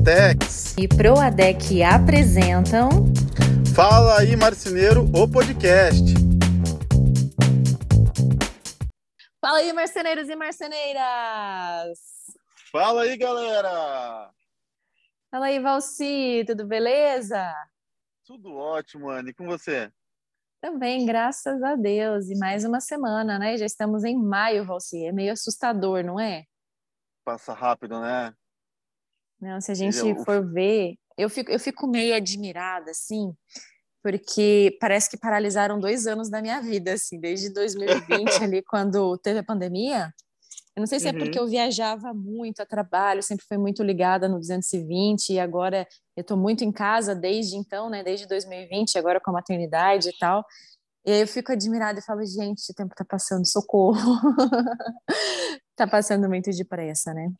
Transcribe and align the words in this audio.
Duratex 0.00 0.74
e 0.78 0.88
Proadec 0.88 1.82
apresentam 1.82 2.88
Fala 3.74 4.20
aí 4.20 4.34
Marceneiro, 4.34 5.04
o 5.14 5.30
podcast. 5.30 6.02
Fala 9.40 9.58
aí 9.58 9.72
marceneiros 9.74 10.28
e 10.28 10.34
marceneiras. 10.34 11.98
Fala 12.72 13.02
aí 13.02 13.16
galera. 13.18 14.30
Fala 15.30 15.46
aí 15.46 15.60
Valci, 15.60 16.44
tudo 16.46 16.66
beleza? 16.66 17.54
Tudo 18.24 18.56
ótimo, 18.56 19.10
Anne, 19.10 19.30
e 19.30 19.34
com 19.34 19.46
você? 19.46 19.92
Também, 20.62 21.04
graças 21.04 21.62
a 21.62 21.76
Deus. 21.76 22.30
E 22.30 22.38
mais 22.38 22.64
uma 22.64 22.80
semana, 22.80 23.38
né? 23.38 23.56
Já 23.58 23.66
estamos 23.66 24.02
em 24.04 24.16
maio, 24.16 24.64
Valci. 24.64 25.04
É 25.04 25.12
meio 25.12 25.32
assustador, 25.32 26.02
não 26.02 26.18
é? 26.18 26.44
Passa 27.22 27.52
rápido, 27.52 28.00
né? 28.00 28.34
Não, 29.40 29.60
se 29.60 29.72
a 29.72 29.74
gente 29.74 29.98
eu... 29.98 30.24
for 30.24 30.46
ver, 30.52 30.96
eu 31.16 31.30
fico, 31.30 31.50
eu 31.50 31.58
fico 31.58 31.86
meio 31.86 32.14
admirada, 32.14 32.90
assim, 32.90 33.34
porque 34.02 34.76
parece 34.80 35.10
que 35.10 35.18
paralisaram 35.18 35.78
dois 35.78 36.06
anos 36.06 36.28
da 36.30 36.40
minha 36.40 36.60
vida, 36.60 36.92
assim, 36.92 37.18
desde 37.18 37.52
2020, 37.52 38.08
ali, 38.42 38.62
quando 38.62 39.16
teve 39.18 39.38
a 39.38 39.44
pandemia. 39.44 40.12
Eu 40.76 40.80
não 40.80 40.86
sei 40.86 41.00
se 41.00 41.08
uhum. 41.08 41.16
é 41.16 41.18
porque 41.18 41.38
uhum. 41.38 41.44
eu 41.44 41.50
viajava 41.50 42.14
muito 42.14 42.60
a 42.60 42.66
trabalho, 42.66 43.22
sempre 43.22 43.44
fui 43.46 43.58
muito 43.58 43.82
ligada 43.82 44.28
no 44.28 44.38
220, 44.38 45.32
e 45.32 45.40
agora 45.40 45.86
eu 46.16 46.22
estou 46.22 46.36
muito 46.36 46.64
em 46.64 46.72
casa 46.72 47.14
desde 47.14 47.56
então, 47.56 47.90
né, 47.90 48.02
desde 48.02 48.26
2020, 48.26 48.96
agora 48.98 49.20
com 49.20 49.30
a 49.30 49.34
maternidade 49.34 50.08
e 50.08 50.18
tal. 50.18 50.44
E 51.04 51.12
aí 51.12 51.20
eu 51.22 51.26
fico 51.26 51.50
admirada 51.50 51.98
e 51.98 52.02
falo, 52.02 52.24
gente, 52.24 52.70
o 52.70 52.74
tempo 52.74 52.92
está 52.92 53.04
passando, 53.04 53.46
socorro. 53.46 54.18
Está 55.70 55.86
passando 55.88 56.28
muito 56.28 56.50
depressa, 56.50 57.14
né? 57.14 57.30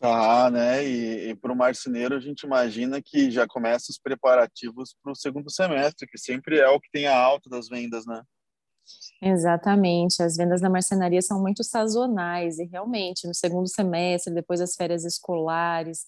Tá, 0.00 0.50
né? 0.50 0.82
E, 0.82 1.28
e 1.28 1.34
para 1.36 1.52
o 1.52 1.56
marceneiro, 1.56 2.16
a 2.16 2.20
gente 2.20 2.44
imagina 2.44 3.02
que 3.02 3.30
já 3.30 3.46
começa 3.46 3.90
os 3.90 3.98
preparativos 3.98 4.96
para 5.02 5.12
o 5.12 5.14
segundo 5.14 5.50
semestre, 5.50 6.08
que 6.08 6.16
sempre 6.16 6.58
é 6.58 6.66
o 6.68 6.80
que 6.80 6.90
tem 6.90 7.06
a 7.06 7.14
alta 7.14 7.50
das 7.50 7.68
vendas, 7.68 8.06
né? 8.06 8.22
Exatamente, 9.22 10.22
as 10.22 10.36
vendas 10.36 10.62
da 10.62 10.70
marcenaria 10.70 11.20
são 11.20 11.38
muito 11.38 11.62
sazonais 11.62 12.58
e 12.58 12.64
realmente 12.64 13.26
no 13.26 13.34
segundo 13.34 13.68
semestre, 13.68 14.32
depois 14.32 14.58
das 14.60 14.74
férias 14.74 15.04
escolares, 15.04 16.06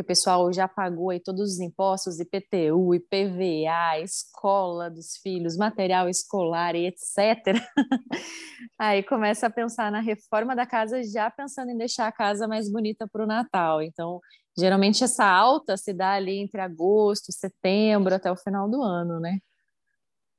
que 0.00 0.02
o 0.02 0.06
pessoal 0.06 0.50
já 0.50 0.66
pagou 0.66 1.10
aí 1.10 1.20
todos 1.20 1.52
os 1.52 1.60
impostos, 1.60 2.18
IPTU, 2.18 2.94
IPVA, 2.94 4.00
escola 4.02 4.90
dos 4.90 5.18
filhos, 5.18 5.58
material 5.58 6.08
escolar 6.08 6.74
e 6.74 6.86
etc. 6.86 7.54
aí 8.78 9.02
começa 9.02 9.46
a 9.46 9.50
pensar 9.50 9.92
na 9.92 10.00
reforma 10.00 10.56
da 10.56 10.64
casa, 10.64 11.02
já 11.04 11.30
pensando 11.30 11.70
em 11.70 11.76
deixar 11.76 12.06
a 12.06 12.12
casa 12.12 12.48
mais 12.48 12.70
bonita 12.72 13.06
para 13.06 13.24
o 13.24 13.26
Natal. 13.26 13.82
Então, 13.82 14.20
geralmente 14.58 15.04
essa 15.04 15.26
alta 15.26 15.76
se 15.76 15.92
dá 15.92 16.12
ali 16.12 16.38
entre 16.38 16.62
agosto, 16.62 17.30
setembro, 17.30 18.14
até 18.14 18.32
o 18.32 18.36
final 18.36 18.70
do 18.70 18.82
ano, 18.82 19.20
né? 19.20 19.38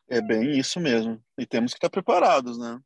É 0.10 0.22
bem 0.22 0.58
isso 0.58 0.80
mesmo. 0.80 1.22
E 1.38 1.46
temos 1.46 1.72
que 1.72 1.78
estar 1.78 1.90
preparados, 1.90 2.58
né? 2.58 2.80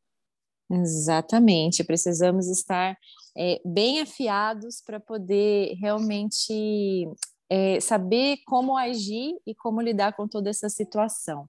Exatamente, 0.70 1.84
precisamos 1.84 2.48
estar 2.48 2.98
é, 3.36 3.60
bem 3.64 4.00
afiados 4.00 4.80
para 4.84 4.98
poder 4.98 5.74
realmente 5.80 7.06
é, 7.50 7.78
saber 7.80 8.38
como 8.46 8.76
agir 8.76 9.34
e 9.46 9.54
como 9.54 9.80
lidar 9.80 10.14
com 10.14 10.26
toda 10.26 10.50
essa 10.50 10.68
situação. 10.68 11.48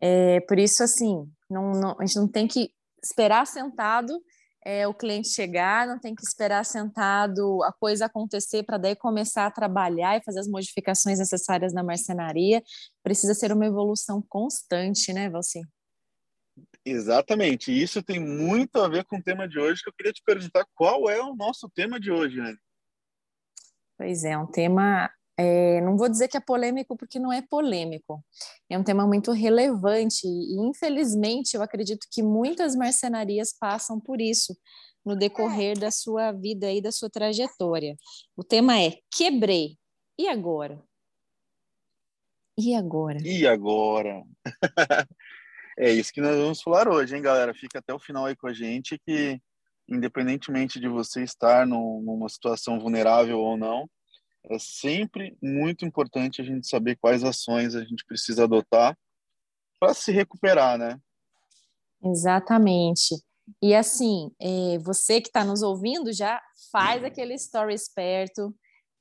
É, 0.00 0.40
por 0.40 0.58
isso, 0.58 0.82
assim, 0.82 1.28
não, 1.50 1.72
não, 1.72 1.96
a 1.98 2.06
gente 2.06 2.16
não 2.16 2.28
tem 2.28 2.46
que 2.46 2.70
esperar 3.02 3.46
sentado 3.46 4.12
é, 4.64 4.86
o 4.86 4.94
cliente 4.94 5.28
chegar, 5.28 5.86
não 5.86 5.98
tem 5.98 6.14
que 6.14 6.22
esperar 6.22 6.64
sentado 6.64 7.62
a 7.62 7.72
coisa 7.72 8.06
acontecer 8.06 8.64
para 8.64 8.76
daí 8.76 8.96
começar 8.96 9.46
a 9.46 9.50
trabalhar 9.50 10.16
e 10.16 10.24
fazer 10.24 10.40
as 10.40 10.48
modificações 10.48 11.18
necessárias 11.18 11.72
na 11.72 11.82
marcenaria. 11.82 12.62
Precisa 13.02 13.34
ser 13.34 13.52
uma 13.52 13.66
evolução 13.66 14.22
constante, 14.28 15.12
né, 15.12 15.30
Valci? 15.30 15.60
Exatamente. 16.84 17.70
Isso 17.70 18.02
tem 18.02 18.18
muito 18.18 18.80
a 18.80 18.88
ver 18.88 19.04
com 19.04 19.18
o 19.18 19.22
tema 19.22 19.48
de 19.48 19.58
hoje, 19.58 19.82
que 19.82 19.88
eu 19.88 19.92
queria 19.92 20.12
te 20.12 20.22
perguntar 20.24 20.66
qual 20.74 21.08
é 21.10 21.20
o 21.20 21.34
nosso 21.34 21.68
tema 21.68 22.00
de 22.00 22.10
hoje, 22.10 22.40
Anne. 22.40 22.58
Pois 23.96 24.24
é, 24.24 24.38
um 24.38 24.46
tema. 24.46 25.10
É, 25.40 25.80
não 25.82 25.96
vou 25.96 26.08
dizer 26.08 26.26
que 26.26 26.36
é 26.36 26.40
polêmico, 26.40 26.96
porque 26.96 27.18
não 27.18 27.32
é 27.32 27.40
polêmico. 27.42 28.24
É 28.68 28.76
um 28.76 28.82
tema 28.82 29.06
muito 29.06 29.30
relevante 29.30 30.26
e, 30.26 30.56
infelizmente, 30.60 31.54
eu 31.54 31.62
acredito 31.62 32.06
que 32.10 32.22
muitas 32.22 32.74
marcenarias 32.74 33.52
passam 33.52 34.00
por 34.00 34.20
isso 34.20 34.56
no 35.04 35.16
decorrer 35.16 35.78
da 35.78 35.90
sua 35.90 36.32
vida 36.32 36.70
e 36.72 36.82
da 36.82 36.90
sua 36.90 37.08
trajetória. 37.08 37.96
O 38.36 38.42
tema 38.42 38.80
é 38.80 38.98
quebrei. 39.16 39.78
E 40.18 40.28
agora? 40.28 40.82
E 42.58 42.74
agora? 42.74 43.18
E 43.24 43.46
agora? 43.46 44.24
É 45.80 45.92
isso 45.92 46.12
que 46.12 46.20
nós 46.20 46.36
vamos 46.36 46.60
falar 46.60 46.88
hoje, 46.88 47.14
hein, 47.14 47.22
galera? 47.22 47.54
Fica 47.54 47.78
até 47.78 47.94
o 47.94 48.00
final 48.00 48.26
aí 48.26 48.34
com 48.34 48.48
a 48.48 48.52
gente 48.52 48.98
que, 48.98 49.40
independentemente 49.88 50.80
de 50.80 50.88
você 50.88 51.22
estar 51.22 51.64
no, 51.64 52.02
numa 52.02 52.28
situação 52.28 52.80
vulnerável 52.80 53.38
ou 53.38 53.56
não, 53.56 53.88
é 54.50 54.58
sempre 54.58 55.38
muito 55.40 55.84
importante 55.84 56.42
a 56.42 56.44
gente 56.44 56.66
saber 56.66 56.96
quais 56.96 57.22
ações 57.22 57.76
a 57.76 57.84
gente 57.84 58.04
precisa 58.04 58.42
adotar 58.42 58.98
para 59.78 59.94
se 59.94 60.10
recuperar, 60.10 60.76
né? 60.76 60.98
Exatamente. 62.04 63.14
E 63.62 63.72
assim, 63.72 64.32
é, 64.40 64.78
você 64.78 65.20
que 65.20 65.28
está 65.28 65.44
nos 65.44 65.62
ouvindo 65.62 66.12
já 66.12 66.42
faz 66.72 67.04
aquele 67.04 67.34
story 67.34 67.72
esperto, 67.72 68.52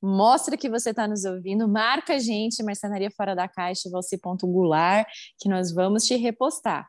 Mostra 0.02 0.56
que 0.58 0.70
você 0.70 0.92
está 0.92 1.08
nos 1.08 1.26
ouvindo, 1.26 1.68
marca 1.68 2.16
a 2.16 2.20
gente, 2.20 2.64
Marcenaria 2.64 3.10
Fora 3.12 3.36
da 3.36 3.48
Caixa, 3.48 3.90
Valci.gular, 3.90 5.06
que 5.40 5.50
nós 5.50 5.72
vamos 5.72 6.04
te 6.04 6.16
repostar. 6.16 6.88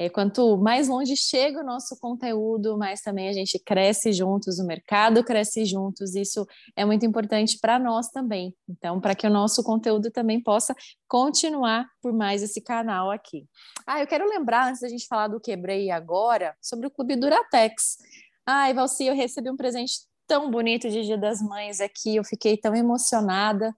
É, 0.00 0.08
quanto 0.08 0.56
mais 0.56 0.88
longe 0.88 1.14
chega 1.14 1.60
o 1.60 1.62
nosso 1.62 1.94
conteúdo, 2.00 2.78
mais 2.78 3.02
também 3.02 3.28
a 3.28 3.34
gente 3.34 3.58
cresce 3.58 4.14
juntos, 4.14 4.58
o 4.58 4.64
mercado 4.64 5.22
cresce 5.22 5.66
juntos, 5.66 6.14
isso 6.14 6.46
é 6.74 6.86
muito 6.86 7.04
importante 7.04 7.58
para 7.60 7.78
nós 7.78 8.08
também. 8.08 8.54
Então, 8.66 8.98
para 8.98 9.14
que 9.14 9.26
o 9.26 9.30
nosso 9.30 9.62
conteúdo 9.62 10.10
também 10.10 10.42
possa 10.42 10.74
continuar 11.06 11.86
por 12.00 12.14
mais 12.14 12.42
esse 12.42 12.62
canal 12.62 13.10
aqui. 13.10 13.44
Ah, 13.86 14.00
eu 14.00 14.06
quero 14.06 14.26
lembrar, 14.26 14.70
antes 14.70 14.80
da 14.80 14.88
gente 14.88 15.06
falar 15.06 15.28
do 15.28 15.38
Quebrei 15.38 15.90
agora, 15.90 16.56
sobre 16.62 16.86
o 16.86 16.90
Clube 16.90 17.14
Duratex. 17.14 17.98
Ai, 18.46 18.72
Valci, 18.72 19.04
eu 19.04 19.14
recebi 19.14 19.50
um 19.50 19.56
presente 19.56 20.08
tão 20.30 20.48
bonito 20.48 20.88
de 20.88 21.02
Dia 21.02 21.18
das 21.18 21.42
Mães 21.42 21.80
aqui, 21.80 22.14
eu 22.14 22.22
fiquei 22.22 22.56
tão 22.56 22.72
emocionada. 22.72 23.74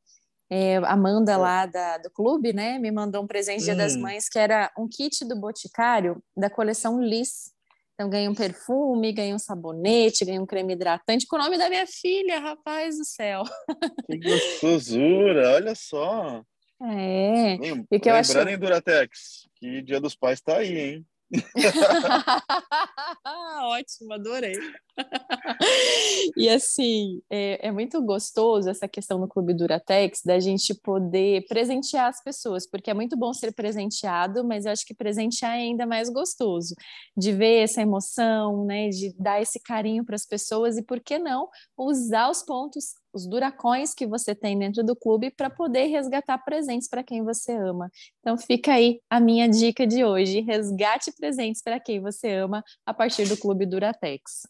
É, 0.50 0.76
Amanda 0.84 1.34
lá 1.38 1.64
da, 1.64 1.96
do 1.96 2.10
clube, 2.10 2.52
né, 2.52 2.78
me 2.78 2.90
mandou 2.90 3.22
um 3.22 3.26
presente 3.26 3.64
Dia 3.64 3.74
das 3.74 3.96
hum. 3.96 4.02
Mães 4.02 4.28
que 4.28 4.38
era 4.38 4.70
um 4.76 4.86
kit 4.86 5.24
do 5.24 5.34
Boticário 5.34 6.22
da 6.36 6.50
coleção 6.50 7.02
Liz. 7.02 7.50
Então 7.94 8.10
ganhei 8.10 8.28
um 8.28 8.34
perfume, 8.34 9.12
ganhei 9.12 9.32
um 9.32 9.38
sabonete, 9.38 10.26
ganhei 10.26 10.38
um 10.38 10.44
creme 10.44 10.74
hidratante 10.74 11.26
com 11.26 11.36
o 11.36 11.38
nome 11.38 11.56
da 11.56 11.70
minha 11.70 11.86
filha, 11.86 12.38
rapaz 12.38 12.98
do 12.98 13.04
céu. 13.04 13.44
Que 14.06 14.18
gostosura, 14.18 15.54
olha 15.54 15.74
só. 15.74 16.42
É. 16.82 17.54
e 17.90 17.98
que 17.98 18.10
eu 18.10 18.14
Duratex, 18.58 19.48
que 19.54 19.80
Dia 19.80 20.00
dos 20.00 20.14
Pais 20.14 20.38
está 20.38 20.58
aí, 20.58 20.78
hein? 20.78 21.06
Ótimo, 23.62 24.12
adorei. 24.12 24.54
e 26.36 26.48
assim, 26.48 27.22
é, 27.30 27.68
é, 27.68 27.72
muito 27.72 28.02
gostoso 28.02 28.68
essa 28.68 28.86
questão 28.86 29.18
no 29.18 29.26
Clube 29.26 29.54
Duratex 29.54 30.20
da 30.24 30.38
gente 30.38 30.74
poder 30.74 31.46
presentear 31.48 32.08
as 32.08 32.22
pessoas, 32.22 32.68
porque 32.68 32.90
é 32.90 32.94
muito 32.94 33.16
bom 33.16 33.32
ser 33.32 33.52
presenteado, 33.52 34.44
mas 34.44 34.66
eu 34.66 34.72
acho 34.72 34.84
que 34.84 34.94
presentear 34.94 35.56
é 35.56 35.62
ainda 35.62 35.86
mais 35.86 36.10
gostoso, 36.10 36.74
de 37.16 37.32
ver 37.32 37.62
essa 37.62 37.80
emoção, 37.80 38.66
né, 38.66 38.90
de 38.90 39.14
dar 39.18 39.40
esse 39.40 39.58
carinho 39.60 40.04
para 40.04 40.16
as 40.16 40.26
pessoas 40.26 40.76
e 40.76 40.82
por 40.82 41.00
que 41.00 41.18
não 41.18 41.48
usar 41.76 42.30
os 42.30 42.42
pontos 42.42 42.94
os 43.12 43.26
duracões 43.26 43.94
que 43.94 44.06
você 44.06 44.34
tem 44.34 44.58
dentro 44.58 44.82
do 44.82 44.96
clube 44.96 45.30
para 45.30 45.50
poder 45.50 45.86
resgatar 45.86 46.38
presentes 46.38 46.88
para 46.88 47.02
quem 47.02 47.22
você 47.22 47.52
ama. 47.52 47.90
Então 48.20 48.36
fica 48.38 48.72
aí 48.72 49.00
a 49.10 49.20
minha 49.20 49.48
dica 49.48 49.86
de 49.86 50.04
hoje: 50.04 50.40
resgate 50.40 51.12
presentes 51.12 51.62
para 51.62 51.78
quem 51.78 52.00
você 52.00 52.32
ama 52.32 52.62
a 52.86 52.94
partir 52.94 53.28
do 53.28 53.36
Clube 53.36 53.66
Duratex. 53.66 54.42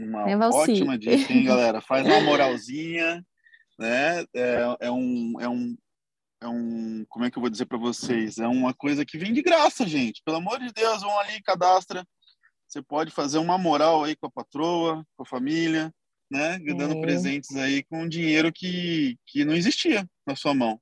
Uma 0.00 0.30
é, 0.30 0.36
ótima 0.36 0.96
dica, 0.96 1.32
hein, 1.32 1.44
galera? 1.44 1.80
Faz 1.80 2.06
uma 2.06 2.20
moralzinha, 2.20 3.24
né? 3.78 4.22
É, 4.34 4.76
é, 4.80 4.90
um, 4.90 5.40
é 5.40 5.48
um 5.48 5.76
é 6.40 6.46
um, 6.46 7.04
como 7.08 7.24
é 7.24 7.30
que 7.30 7.36
eu 7.36 7.40
vou 7.40 7.50
dizer 7.50 7.66
para 7.66 7.78
vocês? 7.78 8.38
É 8.38 8.46
uma 8.46 8.72
coisa 8.72 9.04
que 9.04 9.18
vem 9.18 9.32
de 9.32 9.42
graça, 9.42 9.86
gente. 9.86 10.22
Pelo 10.24 10.36
amor 10.36 10.60
de 10.60 10.72
Deus, 10.72 11.02
vão 11.02 11.18
ali, 11.18 11.42
cadastra. 11.42 12.06
Você 12.68 12.80
pode 12.82 13.10
fazer 13.10 13.38
uma 13.38 13.58
moral 13.58 14.04
aí 14.04 14.14
com 14.14 14.26
a 14.26 14.30
patroa, 14.30 15.04
com 15.16 15.22
a 15.24 15.26
família, 15.26 15.92
né? 16.30 16.58
Dando 16.58 16.98
é. 16.98 17.00
presentes 17.00 17.54
aí 17.56 17.82
com 17.84 18.08
dinheiro 18.08 18.52
que, 18.52 19.16
que 19.26 19.44
não 19.44 19.54
existia 19.54 20.08
na 20.26 20.36
sua 20.36 20.54
mão. 20.54 20.80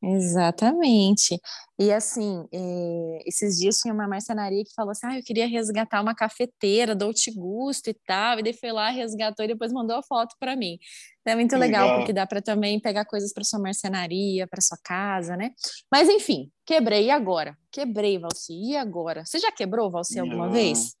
Exatamente. 0.00 1.40
E 1.78 1.90
assim, 1.92 2.44
é, 2.52 3.22
esses 3.26 3.58
dias 3.58 3.78
tinha 3.78 3.92
uma 3.92 4.06
marcenaria 4.06 4.62
que 4.62 4.72
falou 4.72 4.92
assim: 4.92 5.06
ah, 5.06 5.18
eu 5.18 5.24
queria 5.24 5.46
resgatar 5.48 6.00
uma 6.00 6.14
cafeteira 6.14 6.94
do 6.94 7.10
Gusto 7.34 7.90
e 7.90 7.94
tal, 8.06 8.38
e 8.38 8.42
daí 8.44 8.52
foi 8.52 8.70
lá, 8.70 8.90
resgatou 8.90 9.44
e 9.44 9.48
depois 9.48 9.72
mandou 9.72 9.96
a 9.96 10.02
foto 10.02 10.36
para 10.38 10.54
mim. 10.54 10.78
Então, 11.20 11.32
é 11.32 11.36
muito 11.36 11.56
legal, 11.56 11.82
legal, 11.82 11.98
porque 11.98 12.12
dá 12.12 12.26
para 12.26 12.40
também 12.40 12.78
pegar 12.78 13.04
coisas 13.06 13.32
para 13.32 13.42
sua 13.42 13.58
marcenaria, 13.58 14.46
para 14.46 14.60
sua 14.60 14.78
casa, 14.84 15.36
né? 15.36 15.50
Mas 15.90 16.08
enfim, 16.08 16.48
quebrei 16.64 17.06
e 17.06 17.10
agora? 17.10 17.56
Quebrei, 17.72 18.18
Valci, 18.18 18.52
e 18.52 18.76
agora? 18.76 19.24
Você 19.24 19.40
já 19.40 19.50
quebrou, 19.50 19.90
Valci, 19.90 20.18
alguma 20.20 20.46
eu, 20.46 20.52
vez? 20.52 20.96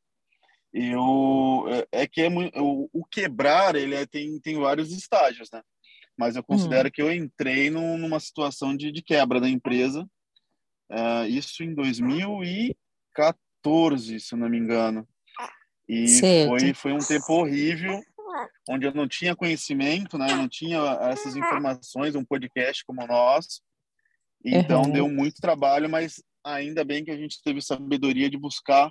Eu 0.72 1.64
é, 1.68 2.02
é 2.02 2.06
que 2.06 2.22
é 2.22 2.28
muito, 2.28 2.58
o, 2.60 2.88
o 2.92 3.04
quebrar 3.04 3.74
ele 3.74 3.94
é, 3.94 4.06
tem, 4.06 4.38
tem 4.40 4.58
vários 4.58 4.92
estágios, 4.92 5.48
né? 5.52 5.62
mas 6.18 6.34
eu 6.34 6.42
considero 6.42 6.88
uhum. 6.88 6.92
que 6.92 7.00
eu 7.00 7.12
entrei 7.12 7.70
no, 7.70 7.96
numa 7.96 8.18
situação 8.18 8.76
de, 8.76 8.90
de, 8.90 9.00
quebra 9.00 9.40
da 9.40 9.48
empresa. 9.48 10.02
Uh, 10.90 11.24
isso 11.28 11.62
em 11.62 11.72
2014, 11.72 14.18
se 14.18 14.34
não 14.34 14.48
me 14.48 14.58
engano. 14.58 15.06
E 15.88 16.08
foi, 16.48 16.74
foi 16.74 16.92
um 16.92 16.98
tempo 16.98 17.32
horrível, 17.32 18.02
onde 18.68 18.84
eu 18.84 18.92
não 18.92 19.06
tinha 19.06 19.36
conhecimento, 19.36 20.18
né? 20.18 20.32
Eu 20.32 20.36
não 20.36 20.48
tinha 20.48 20.80
essas 21.02 21.36
informações, 21.36 22.16
um 22.16 22.24
podcast 22.24 22.84
como 22.84 23.04
o 23.04 23.06
nosso. 23.06 23.62
Então 24.44 24.82
uhum. 24.82 24.90
deu 24.90 25.08
muito 25.08 25.40
trabalho, 25.40 25.88
mas 25.88 26.20
ainda 26.44 26.84
bem 26.84 27.04
que 27.04 27.12
a 27.12 27.16
gente 27.16 27.40
teve 27.44 27.62
sabedoria 27.62 28.28
de 28.28 28.36
buscar 28.36 28.90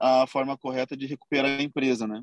a 0.00 0.26
forma 0.26 0.56
correta 0.56 0.96
de 0.96 1.06
recuperar 1.06 1.58
a 1.58 1.62
empresa, 1.62 2.06
né? 2.06 2.22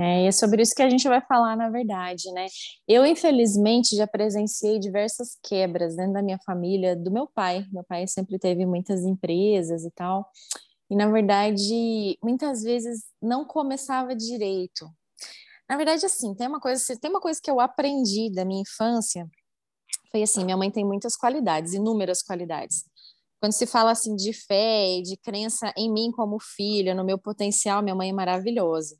É, 0.00 0.24
e 0.24 0.26
é 0.28 0.32
sobre 0.32 0.62
isso 0.62 0.74
que 0.76 0.82
a 0.82 0.88
gente 0.88 1.08
vai 1.08 1.20
falar, 1.20 1.56
na 1.56 1.68
verdade, 1.68 2.30
né? 2.32 2.46
Eu, 2.86 3.04
infelizmente, 3.04 3.96
já 3.96 4.06
presenciei 4.06 4.78
diversas 4.78 5.36
quebras 5.42 5.96
dentro 5.96 6.12
da 6.12 6.22
minha 6.22 6.38
família, 6.46 6.94
do 6.94 7.10
meu 7.10 7.26
pai. 7.26 7.66
Meu 7.72 7.82
pai 7.82 8.06
sempre 8.06 8.38
teve 8.38 8.64
muitas 8.64 9.02
empresas 9.04 9.84
e 9.84 9.90
tal. 9.90 10.30
E, 10.88 10.94
na 10.94 11.10
verdade, 11.10 12.16
muitas 12.22 12.62
vezes 12.62 13.06
não 13.20 13.44
começava 13.44 14.14
direito. 14.14 14.88
Na 15.68 15.76
verdade, 15.76 16.06
assim, 16.06 16.32
tem 16.34 16.46
uma 16.46 16.60
coisa, 16.60 16.82
tem 17.00 17.10
uma 17.10 17.20
coisa 17.20 17.40
que 17.42 17.50
eu 17.50 17.60
aprendi 17.60 18.30
da 18.32 18.44
minha 18.44 18.62
infância, 18.62 19.28
foi 20.10 20.22
assim, 20.22 20.44
minha 20.44 20.56
mãe 20.56 20.70
tem 20.70 20.84
muitas 20.84 21.16
qualidades, 21.16 21.74
inúmeras 21.74 22.22
qualidades. 22.22 22.87
Quando 23.40 23.52
se 23.52 23.66
fala 23.66 23.92
assim 23.92 24.16
de 24.16 24.32
fé, 24.32 25.00
de 25.02 25.16
crença 25.16 25.72
em 25.76 25.92
mim 25.92 26.10
como 26.12 26.38
filha, 26.40 26.94
no 26.94 27.04
meu 27.04 27.18
potencial, 27.18 27.82
minha 27.82 27.94
mãe 27.94 28.10
é 28.10 28.12
maravilhosa. 28.12 28.96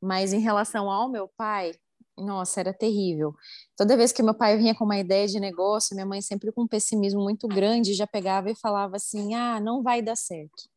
Mas 0.00 0.32
em 0.32 0.40
relação 0.40 0.90
ao 0.90 1.10
meu 1.10 1.28
pai, 1.36 1.72
nossa, 2.16 2.60
era 2.60 2.72
terrível. 2.74 3.34
Toda 3.76 3.96
vez 3.96 4.12
que 4.12 4.22
meu 4.22 4.34
pai 4.34 4.56
vinha 4.58 4.74
com 4.74 4.84
uma 4.84 4.98
ideia 4.98 5.26
de 5.26 5.40
negócio, 5.40 5.94
minha 5.94 6.06
mãe 6.06 6.22
sempre 6.22 6.52
com 6.52 6.62
um 6.62 6.68
pessimismo 6.68 7.20
muito 7.22 7.48
grande 7.48 7.94
já 7.94 8.06
pegava 8.06 8.50
e 8.50 8.56
falava 8.56 8.96
assim: 8.96 9.34
"Ah, 9.34 9.60
não 9.60 9.82
vai 9.82 10.02
dar 10.02 10.16
certo". 10.16 10.68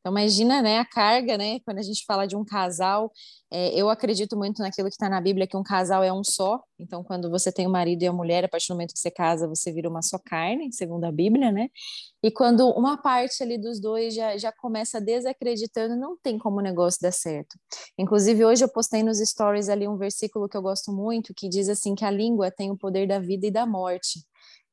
Então, 0.00 0.12
imagina, 0.12 0.62
né, 0.62 0.78
a 0.78 0.84
carga, 0.84 1.36
né, 1.36 1.58
quando 1.64 1.78
a 1.78 1.82
gente 1.82 2.04
fala 2.06 2.26
de 2.26 2.36
um 2.36 2.44
casal, 2.44 3.12
é, 3.50 3.74
eu 3.74 3.90
acredito 3.90 4.36
muito 4.36 4.62
naquilo 4.62 4.88
que 4.88 4.94
está 4.94 5.08
na 5.08 5.20
Bíblia, 5.20 5.46
que 5.46 5.56
um 5.56 5.62
casal 5.62 6.04
é 6.04 6.12
um 6.12 6.22
só. 6.22 6.60
Então, 6.78 7.02
quando 7.02 7.28
você 7.30 7.50
tem 7.50 7.66
o 7.66 7.70
marido 7.70 8.02
e 8.02 8.06
a 8.06 8.12
mulher, 8.12 8.44
a 8.44 8.48
partir 8.48 8.68
do 8.68 8.74
momento 8.74 8.92
que 8.92 8.98
você 8.98 9.10
casa, 9.10 9.48
você 9.48 9.72
vira 9.72 9.88
uma 9.88 10.00
só 10.00 10.18
carne, 10.18 10.72
segundo 10.72 11.04
a 11.04 11.12
Bíblia, 11.12 11.50
né? 11.50 11.68
E 12.22 12.30
quando 12.30 12.68
uma 12.70 12.96
parte 12.96 13.42
ali 13.42 13.58
dos 13.58 13.80
dois 13.80 14.14
já, 14.14 14.36
já 14.36 14.52
começa 14.52 15.00
desacreditando, 15.00 15.96
não 15.96 16.16
tem 16.16 16.38
como 16.38 16.58
o 16.58 16.62
negócio 16.62 17.00
dar 17.02 17.12
certo. 17.12 17.56
Inclusive, 17.98 18.44
hoje 18.44 18.64
eu 18.64 18.68
postei 18.68 19.02
nos 19.02 19.18
stories 19.18 19.68
ali 19.68 19.88
um 19.88 19.96
versículo 19.96 20.48
que 20.48 20.56
eu 20.56 20.62
gosto 20.62 20.92
muito, 20.92 21.34
que 21.34 21.48
diz 21.48 21.68
assim 21.68 21.94
que 21.94 22.04
a 22.04 22.10
língua 22.10 22.50
tem 22.50 22.70
o 22.70 22.76
poder 22.76 23.06
da 23.06 23.18
vida 23.18 23.46
e 23.46 23.50
da 23.50 23.66
morte. 23.66 24.20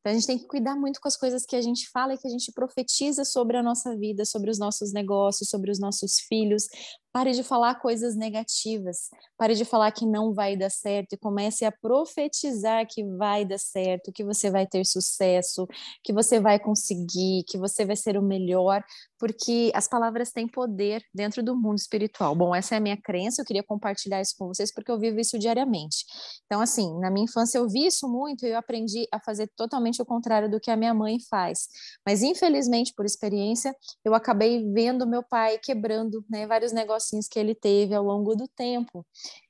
Então, 0.06 0.12
a 0.12 0.14
gente 0.14 0.28
tem 0.28 0.38
que 0.38 0.46
cuidar 0.46 0.76
muito 0.76 1.02
com 1.02 1.08
as 1.08 1.18
coisas 1.18 1.48
que 1.48 1.56
a 1.56 1.62
gente 1.62 1.90
fala 1.90 2.14
e 2.14 2.18
que 2.20 2.28
a 2.28 2.30
gente 2.30 2.52
profetiza 2.52 3.26
sobre 3.26 3.58
a 3.58 3.64
nossa 3.64 3.98
vida, 3.98 4.24
sobre 4.24 4.52
os 4.52 4.60
nossos 4.60 4.94
negócios, 4.94 5.50
sobre 5.50 5.72
os 5.72 5.80
nossos 5.80 6.20
filhos, 6.30 6.68
Pare 7.16 7.32
de 7.32 7.44
falar 7.44 7.76
coisas 7.76 8.14
negativas. 8.14 9.10
Pare 9.38 9.56
de 9.56 9.64
falar 9.64 9.90
que 9.94 10.06
não 10.06 10.34
vai 10.34 10.58
dar 10.58 10.70
certo 10.70 11.14
e 11.14 11.18
comece 11.18 11.64
a 11.64 11.72
profetizar 11.72 12.86
que 12.86 13.06
vai 13.06 13.46
dar 13.46 13.58
certo, 13.58 14.12
que 14.12 14.22
você 14.22 14.52
vai 14.52 14.68
ter 14.68 14.86
sucesso, 14.86 15.66
que 16.04 16.12
você 16.12 16.42
vai 16.42 16.60
conseguir, 16.60 17.46
que 17.48 17.58
você 17.58 17.86
vai 17.86 17.96
ser 17.96 18.18
o 18.18 18.22
melhor, 18.22 18.84
porque 19.18 19.72
as 19.74 19.88
palavras 19.88 20.34
têm 20.34 20.46
poder 20.46 21.02
dentro 21.14 21.42
do 21.42 21.56
mundo 21.56 21.78
espiritual. 21.78 22.36
Bom, 22.36 22.54
essa 22.54 22.76
é 22.76 22.80
a 22.80 22.82
minha 22.82 22.98
crença, 23.02 23.42
eu 23.42 23.46
queria 23.46 23.64
compartilhar 23.64 24.20
isso 24.20 24.36
com 24.38 24.48
vocês 24.50 24.74
porque 24.74 24.92
eu 24.92 25.00
vivo 25.00 25.18
isso 25.18 25.40
diariamente. 25.40 26.04
Então, 26.48 26.60
assim, 26.60 27.00
na 27.00 27.10
minha 27.10 27.24
infância 27.24 27.58
eu 27.58 27.70
vi 27.70 27.86
isso 27.86 28.10
muito 28.10 28.46
e 28.46 28.50
eu 28.50 28.58
aprendi 28.58 29.08
a 29.10 29.22
fazer 29.22 29.50
totalmente 29.56 30.02
o 30.02 30.06
contrário 30.06 30.52
do 30.52 30.60
que 30.60 30.70
a 30.70 30.76
minha 30.76 30.94
mãe 30.94 31.18
faz. 31.30 31.70
Mas, 32.06 32.22
infelizmente, 32.22 32.92
por 32.94 33.06
experiência, 33.06 33.74
eu 34.04 34.14
acabei 34.14 34.70
vendo 34.74 35.08
meu 35.08 35.24
pai 35.24 35.58
quebrando 35.60 36.22
né, 36.30 36.46
vários 36.46 36.74
negócios 36.74 37.05
negocinhos 37.06 37.28
que 37.28 37.40
ele 37.40 37.54
teve 37.54 37.94
ao 37.94 38.04
longo 38.04 38.36
do 38.36 38.48
tempo. 38.48 39.06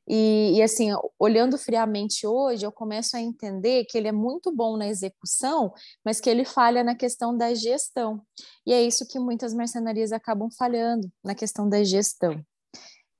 E, 0.08 0.58
e, 0.58 0.62
assim, 0.62 0.90
olhando 1.18 1.58
friamente 1.58 2.28
hoje, 2.28 2.66
eu 2.66 2.72
começo 2.72 3.16
a 3.16 3.22
entender 3.22 3.86
que 3.86 3.98
ele 3.98 4.08
é 4.08 4.12
muito 4.12 4.54
bom 4.54 4.78
na 4.78 4.88
execução, 4.88 5.74
mas 6.04 6.20
que 6.20 6.30
ele 6.30 6.46
falha 6.46 6.84
na 6.84 6.96
questão 6.96 7.36
da 7.36 7.54
gestão. 7.54 8.22
E 8.66 8.74
é 8.74 8.82
isso 8.82 9.08
que 9.08 9.20
muitas 9.20 9.54
mercenarias 9.54 10.12
acabam 10.12 10.50
falhando, 10.58 11.10
na 11.24 11.34
questão 11.34 11.68
da 11.68 11.84
gestão. 11.84 12.40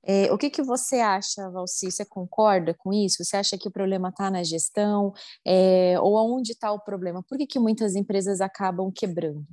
É, 0.08 0.32
o 0.32 0.38
que, 0.38 0.48
que 0.48 0.62
você 0.62 1.00
acha, 1.00 1.50
Valci? 1.50 1.90
Você 1.90 2.04
concorda 2.04 2.72
com 2.78 2.92
isso? 2.92 3.24
Você 3.24 3.36
acha 3.36 3.58
que 3.58 3.66
o 3.66 3.72
problema 3.72 4.10
está 4.10 4.30
na 4.30 4.44
gestão? 4.44 5.12
É, 5.44 5.98
ou 5.98 6.14
onde 6.36 6.52
está 6.52 6.70
o 6.70 6.78
problema? 6.78 7.24
Por 7.28 7.36
que, 7.36 7.44
que 7.44 7.58
muitas 7.58 7.96
empresas 7.96 8.40
acabam 8.40 8.92
quebrando? 8.94 9.44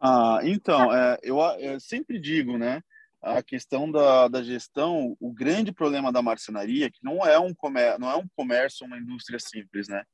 Ah, 0.00 0.38
então, 0.42 0.90
é, 0.90 1.18
eu, 1.22 1.38
eu 1.38 1.78
sempre 1.80 2.18
digo, 2.18 2.56
né? 2.56 2.80
A 3.24 3.42
questão 3.42 3.90
da, 3.90 4.28
da 4.28 4.42
gestão, 4.42 5.16
o 5.18 5.32
grande 5.32 5.72
problema 5.72 6.12
da 6.12 6.20
marcenaria, 6.20 6.86
é 6.86 6.90
que 6.90 7.02
não 7.02 7.26
é 7.26 7.38
um 7.38 7.54
comércio, 7.54 7.98
não 7.98 8.10
é 8.10 8.16
um 8.16 8.28
comércio, 8.36 8.86
uma 8.86 8.98
indústria 8.98 9.38
simples, 9.38 9.88
né? 9.88 10.04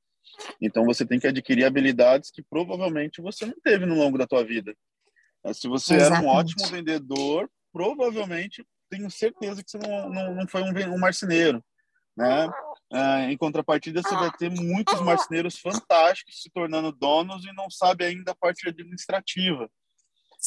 Então 0.60 0.84
você 0.84 1.04
tem 1.04 1.18
que 1.18 1.26
adquirir 1.26 1.64
habilidades 1.64 2.30
que 2.30 2.42
provavelmente 2.42 3.20
você 3.20 3.44
não 3.44 3.60
teve 3.62 3.84
no 3.84 3.96
longo 3.96 4.16
da 4.16 4.26
tua 4.26 4.44
vida. 4.44 4.74
É, 5.44 5.52
se 5.52 5.66
você 5.66 5.96
Exatamente. 5.96 6.24
era 6.24 6.26
um 6.26 6.36
ótimo 6.38 6.66
vendedor, 6.68 7.50
provavelmente 7.72 8.64
tenho 8.88 9.10
certeza 9.10 9.62
que 9.62 9.70
você 9.70 9.78
não, 9.78 10.08
não, 10.08 10.34
não 10.34 10.48
foi 10.48 10.62
um, 10.62 10.94
um 10.94 10.98
marceneiro, 10.98 11.64
né? 12.16 12.48
É, 12.92 13.30
em 13.30 13.36
contrapartida, 13.36 14.02
você 14.02 14.14
vai 14.14 14.30
ter 14.32 14.50
muitos 14.50 15.00
marceneiros 15.00 15.58
fantásticos 15.58 16.42
se 16.42 16.50
tornando 16.50 16.92
donos 16.92 17.44
e 17.44 17.52
não 17.52 17.70
sabe 17.70 18.04
ainda 18.04 18.32
a 18.32 18.36
parte 18.36 18.68
administrativa. 18.68 19.68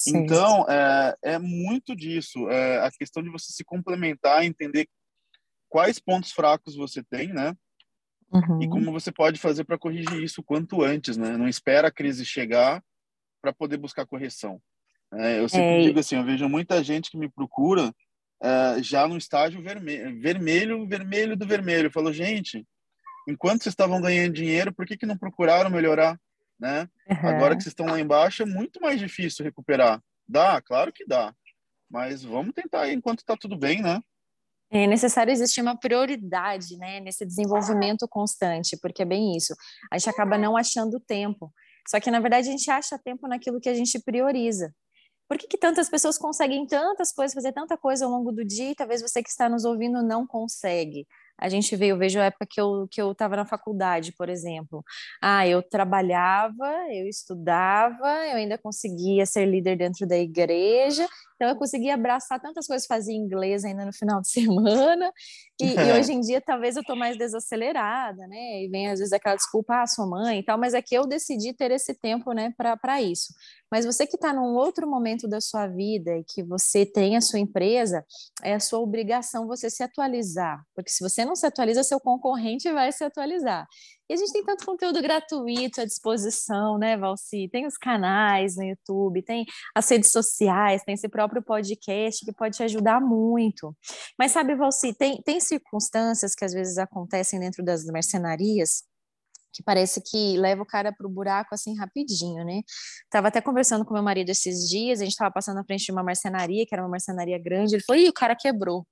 Então, 0.07 0.65
é, 0.67 1.15
é 1.21 1.39
muito 1.39 1.95
disso. 1.95 2.49
É 2.49 2.85
a 2.85 2.91
questão 2.91 3.21
de 3.21 3.29
você 3.29 3.53
se 3.53 3.63
complementar, 3.63 4.43
entender 4.43 4.87
quais 5.69 5.99
pontos 5.99 6.31
fracos 6.31 6.75
você 6.75 7.03
tem, 7.03 7.27
né? 7.29 7.55
Uhum. 8.31 8.63
E 8.63 8.67
como 8.67 8.91
você 8.91 9.11
pode 9.11 9.39
fazer 9.39 9.63
para 9.63 9.77
corrigir 9.77 10.21
isso 10.23 10.41
quanto 10.41 10.81
antes, 10.81 11.15
né? 11.17 11.37
Não 11.37 11.47
espera 11.47 11.89
a 11.89 11.91
crise 11.91 12.25
chegar 12.25 12.83
para 13.41 13.53
poder 13.53 13.77
buscar 13.77 14.07
correção. 14.07 14.59
É, 15.13 15.39
eu 15.39 15.47
sempre 15.47 15.81
é. 15.81 15.81
digo 15.83 15.99
assim, 15.99 16.15
eu 16.15 16.23
vejo 16.23 16.49
muita 16.49 16.83
gente 16.83 17.11
que 17.11 17.17
me 17.17 17.29
procura 17.29 17.93
é, 18.41 18.81
já 18.81 19.07
no 19.07 19.17
estágio 19.17 19.61
vermelho, 19.61 20.19
vermelho, 20.19 20.87
vermelho 20.87 21.37
do 21.37 21.45
vermelho. 21.45 21.87
Eu 21.87 21.91
falo, 21.91 22.11
gente, 22.11 22.65
enquanto 23.27 23.63
vocês 23.63 23.73
estavam 23.73 24.01
ganhando 24.01 24.33
dinheiro, 24.33 24.73
por 24.73 24.85
que, 24.85 24.97
que 24.97 25.05
não 25.05 25.17
procuraram 25.17 25.69
melhorar? 25.69 26.19
Né? 26.59 26.89
Uhum. 27.09 27.29
Agora 27.29 27.55
que 27.55 27.63
vocês 27.63 27.71
estão 27.71 27.85
lá 27.85 27.99
embaixo, 27.99 28.43
é 28.43 28.45
muito 28.45 28.81
mais 28.81 28.99
difícil 28.99 29.43
recuperar. 29.43 30.01
Dá, 30.27 30.61
claro 30.61 30.91
que 30.91 31.05
dá. 31.05 31.33
Mas 31.89 32.23
vamos 32.23 32.53
tentar 32.53 32.81
aí 32.81 32.93
enquanto 32.93 33.19
está 33.19 33.35
tudo 33.37 33.57
bem, 33.57 33.81
né? 33.81 34.01
É 34.71 34.87
necessário 34.87 35.31
existir 35.31 35.61
uma 35.61 35.77
prioridade, 35.77 36.75
né, 36.77 36.99
nesse 36.99 37.23
desenvolvimento 37.23 38.07
constante, 38.07 38.75
porque 38.81 39.03
é 39.03 39.05
bem 39.05 39.37
isso. 39.37 39.53
A 39.91 39.99
gente 39.99 40.09
acaba 40.09 40.35
não 40.35 40.57
achando 40.57 40.99
tempo. 40.99 41.53
Só 41.87 41.99
que, 41.99 42.09
na 42.09 42.19
verdade, 42.19 42.47
a 42.47 42.51
gente 42.51 42.71
acha 42.71 42.97
tempo 42.97 43.27
naquilo 43.27 43.59
que 43.59 43.69
a 43.69 43.73
gente 43.75 43.99
prioriza. 43.99 44.73
Por 45.27 45.37
que, 45.37 45.47
que 45.47 45.57
tantas 45.57 45.89
pessoas 45.89 46.17
conseguem 46.17 46.65
tantas 46.65 47.11
coisas, 47.11 47.35
fazer 47.35 47.53
tanta 47.53 47.77
coisa 47.77 48.05
ao 48.05 48.11
longo 48.11 48.31
do 48.31 48.43
dia 48.43 48.71
e 48.71 48.75
talvez 48.75 49.01
você 49.01 49.21
que 49.21 49.29
está 49.29 49.47
nos 49.47 49.63
ouvindo 49.63 50.01
não 50.01 50.25
consegue? 50.25 51.07
A 51.37 51.49
gente 51.49 51.75
vê, 51.75 51.87
eu 51.87 51.97
vejo 51.97 52.19
a 52.19 52.25
época 52.25 52.45
que 52.49 52.59
eu 52.61 52.87
que 52.89 53.01
eu 53.01 53.11
estava 53.11 53.35
na 53.35 53.45
faculdade, 53.45 54.13
por 54.13 54.29
exemplo. 54.29 54.83
Ah, 55.21 55.47
eu 55.47 55.61
trabalhava, 55.61 56.67
eu 56.91 57.07
estudava, 57.07 58.07
eu 58.27 58.37
ainda 58.37 58.57
conseguia 58.57 59.25
ser 59.25 59.45
líder 59.45 59.77
dentro 59.77 60.07
da 60.07 60.17
igreja, 60.17 61.07
então 61.43 61.51
eu 61.51 61.57
conseguia 61.57 61.95
abraçar 61.95 62.39
tantas 62.39 62.65
coisas, 62.65 62.87
fazia 62.87 63.13
inglês 63.13 63.65
ainda 63.65 63.85
no 63.85 63.91
final 63.91 64.21
de 64.21 64.29
semana. 64.31 65.11
E, 65.61 65.65
e 65.65 65.91
hoje 65.91 66.13
em 66.13 66.21
dia 66.21 66.39
talvez 66.39 66.77
eu 66.77 66.81
estou 66.81 66.95
mais 66.95 67.17
desacelerada, 67.17 68.25
né? 68.27 68.63
E 68.63 68.69
vem 68.69 68.89
às 68.89 68.99
vezes 68.99 69.11
aquela 69.11 69.35
desculpa, 69.35 69.81
ah, 69.81 69.87
sua 69.87 70.07
mãe 70.07 70.39
e 70.39 70.43
tal, 70.43 70.57
mas 70.57 70.73
é 70.73 70.81
que 70.81 70.95
eu 70.95 71.05
decidi 71.05 71.53
ter 71.53 71.69
esse 71.71 71.93
tempo, 71.93 72.31
né, 72.31 72.53
para 72.57 73.01
isso. 73.01 73.33
Mas 73.69 73.85
você 73.85 74.07
que 74.07 74.15
está 74.15 74.31
num 74.31 74.55
outro 74.55 74.89
momento 74.89 75.27
da 75.27 75.41
sua 75.41 75.67
vida 75.67 76.15
e 76.15 76.23
que 76.23 76.43
você 76.43 76.85
tem 76.85 77.17
a 77.17 77.21
sua 77.21 77.39
empresa, 77.39 78.05
é 78.41 78.53
a 78.53 78.59
sua 78.59 78.79
obrigação 78.79 79.47
você 79.47 79.69
se 79.69 79.83
atualizar, 79.83 80.63
porque 80.73 80.91
se 80.91 81.03
você 81.03 81.25
não 81.25 81.35
se 81.35 81.45
atualiza, 81.45 81.83
seu 81.83 81.99
concorrente 81.99 82.71
vai 82.71 82.91
se 82.91 83.03
atualizar. 83.03 83.67
E 84.09 84.13
a 84.13 84.17
gente 84.17 84.33
tem 84.33 84.43
tanto 84.43 84.65
conteúdo 84.65 85.01
gratuito 85.01 85.81
à 85.81 85.85
disposição, 85.85 86.77
né, 86.77 86.97
Valci? 86.97 87.47
Tem 87.49 87.65
os 87.65 87.77
canais 87.77 88.57
no 88.57 88.63
YouTube, 88.63 89.23
tem 89.23 89.45
as 89.73 89.89
redes 89.89 90.11
sociais, 90.11 90.83
tem 90.83 90.95
esse 90.95 91.07
próprio 91.07 91.41
podcast 91.41 92.25
que 92.25 92.33
pode 92.33 92.57
te 92.57 92.63
ajudar 92.63 92.99
muito. 92.99 93.75
Mas 94.19 94.31
sabe, 94.31 94.55
Valci, 94.55 94.93
tem, 94.93 95.21
tem 95.23 95.39
circunstâncias 95.39 96.35
que 96.35 96.43
às 96.43 96.53
vezes 96.53 96.77
acontecem 96.77 97.39
dentro 97.39 97.63
das 97.63 97.85
mercenarias 97.85 98.83
que 99.53 99.63
parece 99.63 100.01
que 100.01 100.35
leva 100.37 100.63
o 100.63 100.65
cara 100.65 100.91
para 100.91 101.05
o 101.05 101.09
buraco 101.09 101.53
assim 101.53 101.77
rapidinho, 101.77 102.43
né? 102.43 102.61
Tava 103.09 103.27
até 103.27 103.39
conversando 103.39 103.85
com 103.85 103.93
meu 103.93 104.03
marido 104.03 104.29
esses 104.29 104.67
dias, 104.67 104.99
a 104.99 105.03
gente 105.05 105.15
tava 105.15 105.31
passando 105.31 105.57
na 105.57 105.63
frente 105.63 105.85
de 105.85 105.91
uma 105.91 106.03
marcenaria, 106.03 106.65
que 106.65 106.73
era 106.73 106.81
uma 106.83 106.89
marcenaria 106.89 107.37
grande, 107.37 107.75
ele 107.75 107.83
falou, 107.83 108.01
ih, 108.01 108.09
o 108.09 108.13
cara 108.13 108.35
quebrou. 108.35 108.85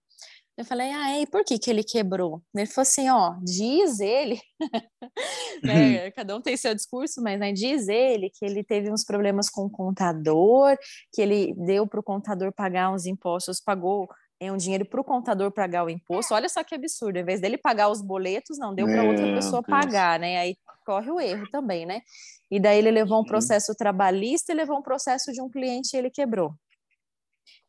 Eu 0.57 0.65
falei, 0.65 0.91
ah, 0.91 1.19
e 1.19 1.25
por 1.27 1.43
que 1.43 1.57
que 1.57 1.69
ele 1.69 1.83
quebrou? 1.83 2.41
Ele 2.53 2.67
falou 2.67 2.83
assim, 2.83 3.09
ó, 3.09 3.35
diz 3.41 3.99
ele, 3.99 4.39
né, 5.63 6.11
cada 6.11 6.35
um 6.35 6.41
tem 6.41 6.57
seu 6.57 6.75
discurso, 6.75 7.21
mas 7.21 7.39
né, 7.39 7.51
diz 7.51 7.87
ele 7.87 8.29
que 8.29 8.45
ele 8.45 8.63
teve 8.63 8.91
uns 8.91 9.03
problemas 9.03 9.49
com 9.49 9.65
o 9.65 9.69
contador, 9.69 10.77
que 11.13 11.21
ele 11.21 11.53
deu 11.55 11.87
para 11.87 11.99
o 11.99 12.03
contador 12.03 12.53
pagar 12.53 12.91
uns 12.91 13.05
impostos, 13.05 13.61
pagou 13.61 14.07
é 14.41 14.51
um 14.51 14.57
dinheiro 14.57 14.83
para 14.85 14.99
o 14.99 15.03
contador 15.03 15.51
pagar 15.51 15.85
o 15.85 15.89
imposto. 15.89 16.33
Olha 16.33 16.49
só 16.49 16.63
que 16.63 16.73
absurdo, 16.73 17.17
em 17.17 17.23
vez 17.23 17.39
dele 17.39 17.59
pagar 17.59 17.89
os 17.89 18.01
boletos, 18.01 18.57
não 18.57 18.73
deu 18.73 18.87
para 18.87 19.03
outra 19.03 19.23
pessoa 19.35 19.61
pagar, 19.61 20.19
né? 20.19 20.39
Aí 20.39 20.57
corre 20.83 21.11
o 21.11 21.21
erro 21.21 21.47
também, 21.51 21.85
né? 21.85 22.01
E 22.49 22.59
daí 22.59 22.79
ele 22.79 22.89
levou 22.89 23.21
um 23.21 23.23
processo 23.23 23.75
trabalhista 23.75 24.51
e 24.51 24.55
levou 24.55 24.79
um 24.79 24.81
processo 24.81 25.31
de 25.31 25.39
um 25.39 25.47
cliente 25.47 25.95
e 25.95 25.97
ele 25.97 26.09
quebrou. 26.09 26.55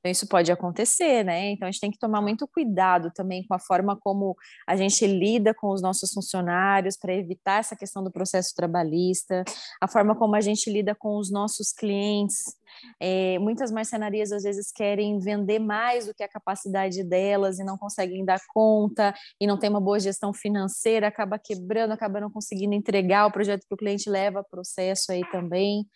Então, 0.02 0.10
isso 0.10 0.26
pode 0.26 0.50
acontecer, 0.50 1.24
né? 1.24 1.50
Então, 1.50 1.68
a 1.68 1.70
gente 1.70 1.80
tem 1.80 1.90
que 1.90 1.98
tomar 1.98 2.20
muito 2.20 2.48
cuidado 2.48 3.12
também 3.14 3.46
com 3.46 3.54
a 3.54 3.58
forma 3.60 3.96
como 3.96 4.36
a 4.66 4.74
gente 4.74 5.06
lida 5.06 5.54
com 5.54 5.68
os 5.68 5.80
nossos 5.80 6.12
funcionários 6.12 6.96
para 6.96 7.14
evitar 7.14 7.60
essa 7.60 7.76
questão 7.76 8.02
do 8.02 8.10
processo 8.10 8.52
trabalhista, 8.52 9.44
a 9.80 9.86
forma 9.86 10.16
como 10.16 10.34
a 10.34 10.40
gente 10.40 10.68
lida 10.68 10.92
com 10.92 11.16
os 11.16 11.30
nossos 11.30 11.70
clientes. 11.70 12.42
É, 12.98 13.38
muitas 13.38 13.70
marcenarias 13.70 14.32
às 14.32 14.42
vezes 14.42 14.72
querem 14.72 15.20
vender 15.20 15.60
mais 15.60 16.06
do 16.06 16.14
que 16.14 16.24
a 16.24 16.28
capacidade 16.28 17.04
delas 17.04 17.60
e 17.60 17.64
não 17.64 17.78
conseguem 17.78 18.24
dar 18.24 18.40
conta 18.52 19.14
e 19.40 19.46
não 19.46 19.56
tem 19.56 19.70
uma 19.70 19.80
boa 19.80 20.00
gestão 20.00 20.32
financeira, 20.32 21.06
acaba 21.06 21.38
quebrando, 21.38 21.92
acaba 21.92 22.20
não 22.20 22.30
conseguindo 22.30 22.74
entregar 22.74 23.26
o 23.26 23.30
projeto 23.30 23.66
que 23.68 23.74
o 23.74 23.76
cliente 23.76 24.10
leva 24.10 24.42
processo 24.42 25.12
aí 25.12 25.22
também. 25.30 25.86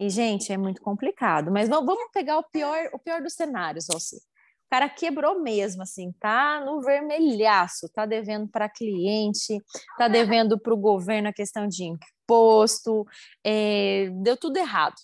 E, 0.00 0.08
gente, 0.08 0.52
é 0.52 0.56
muito 0.56 0.80
complicado. 0.80 1.50
Mas 1.50 1.68
vamos 1.68 1.96
pegar 2.12 2.38
o 2.38 2.44
pior, 2.44 2.88
o 2.92 2.98
pior 2.98 3.20
dos 3.20 3.34
cenários, 3.34 3.90
Alci. 3.90 4.16
O 4.16 4.70
cara 4.70 4.88
quebrou 4.88 5.40
mesmo, 5.40 5.82
assim, 5.82 6.12
tá 6.20 6.62
no 6.62 6.82
vermelhaço, 6.82 7.88
tá 7.88 8.04
devendo 8.04 8.46
para 8.48 8.68
cliente, 8.68 9.58
tá 9.96 10.08
devendo 10.08 10.60
para 10.60 10.74
o 10.74 10.76
governo 10.76 11.30
a 11.30 11.32
questão 11.32 11.66
de 11.66 11.84
imposto, 11.84 13.06
é, 13.42 14.10
deu 14.22 14.36
tudo 14.36 14.58
errado. 14.58 14.96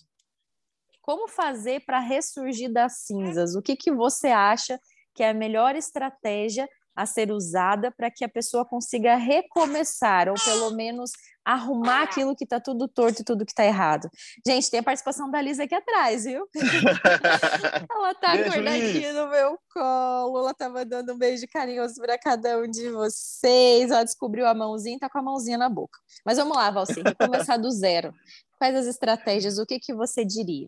Como 1.01 1.27
fazer 1.27 1.83
para 1.83 1.99
ressurgir 1.99 2.71
das 2.71 2.99
cinzas? 2.99 3.55
O 3.55 3.61
que, 3.61 3.75
que 3.75 3.91
você 3.91 4.27
acha 4.27 4.79
que 5.15 5.23
é 5.23 5.31
a 5.31 5.33
melhor 5.33 5.75
estratégia 5.75 6.69
a 6.95 7.05
ser 7.05 7.31
usada 7.31 7.91
para 7.91 8.09
que 8.09 8.23
a 8.23 8.29
pessoa 8.29 8.65
consiga 8.65 9.15
recomeçar, 9.15 10.29
ou 10.29 10.35
pelo 10.35 10.71
menos 10.71 11.11
arrumar 11.43 12.03
aquilo 12.03 12.35
que 12.35 12.43
está 12.43 12.59
tudo 12.59 12.87
torto 12.87 13.21
e 13.21 13.25
tudo 13.25 13.45
que 13.45 13.51
está 13.51 13.63
errado. 13.63 14.09
Gente, 14.45 14.71
tem 14.71 14.79
a 14.79 14.83
participação 14.83 15.29
da 15.29 15.39
Lisa 15.41 15.63
aqui 15.63 15.75
atrás, 15.75 16.23
viu? 16.23 16.47
ela 17.91 18.11
está 18.11 18.33
acordadinha 18.33 19.13
no 19.13 19.29
meu 19.29 19.59
colo, 19.71 20.39
ela 20.39 20.51
está 20.51 20.67
mandando 20.69 21.13
um 21.13 21.17
beijo 21.17 21.45
carinhoso 21.51 22.01
para 22.01 22.17
cada 22.17 22.57
um 22.57 22.67
de 22.67 22.89
vocês. 22.89 23.91
Ela 23.91 24.03
descobriu 24.03 24.47
a 24.47 24.55
mãozinha 24.55 24.95
e 24.95 24.97
está 24.97 25.09
com 25.09 25.19
a 25.19 25.21
mãozinha 25.21 25.57
na 25.57 25.69
boca. 25.69 25.99
Mas 26.25 26.37
vamos 26.37 26.57
lá, 26.57 26.71
Valci, 26.71 27.03
começar 27.19 27.57
do 27.57 27.69
zero. 27.69 28.11
Quais 28.57 28.75
as 28.75 28.87
estratégias? 28.87 29.59
O 29.59 29.65
que, 29.65 29.79
que 29.79 29.93
você 29.93 30.25
diria? 30.25 30.67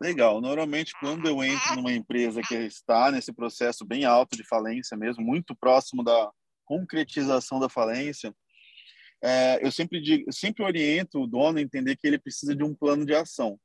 Legal. 0.00 0.40
Normalmente, 0.40 0.92
quando 0.98 1.26
eu 1.26 1.42
entro 1.42 1.76
numa 1.76 1.92
empresa 1.92 2.42
que 2.42 2.54
está 2.54 3.10
nesse 3.10 3.32
processo 3.32 3.84
bem 3.84 4.04
alto 4.04 4.36
de 4.36 4.44
falência 4.44 4.96
mesmo, 4.96 5.24
muito 5.24 5.54
próximo 5.54 6.02
da 6.02 6.30
concretização 6.64 7.60
da 7.60 7.68
falência, 7.68 8.34
é, 9.22 9.58
eu 9.64 9.72
sempre 9.72 10.00
digo, 10.00 10.24
eu 10.26 10.32
sempre 10.32 10.62
oriento 10.62 11.22
o 11.22 11.26
dono 11.26 11.58
a 11.58 11.62
entender 11.62 11.96
que 11.96 12.06
ele 12.06 12.18
precisa 12.18 12.54
de 12.54 12.62
um 12.62 12.74
plano 12.74 13.06
de 13.06 13.14
ação, 13.14 13.58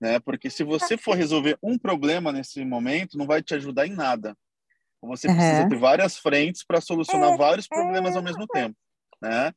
né? 0.00 0.18
Porque 0.20 0.48
se 0.48 0.64
você 0.64 0.96
for 0.96 1.16
resolver 1.16 1.58
um 1.62 1.78
problema 1.78 2.32
nesse 2.32 2.64
momento, 2.64 3.18
não 3.18 3.26
vai 3.26 3.42
te 3.42 3.54
ajudar 3.54 3.86
em 3.86 3.94
nada. 3.94 4.36
Você 5.02 5.28
precisa 5.28 5.62
uhum. 5.62 5.68
ter 5.68 5.78
várias 5.78 6.16
frentes 6.16 6.64
para 6.64 6.80
solucionar 6.80 7.36
vários 7.36 7.68
problemas 7.68 8.16
ao 8.16 8.22
mesmo 8.22 8.46
tempo, 8.46 8.76
né? 9.20 9.52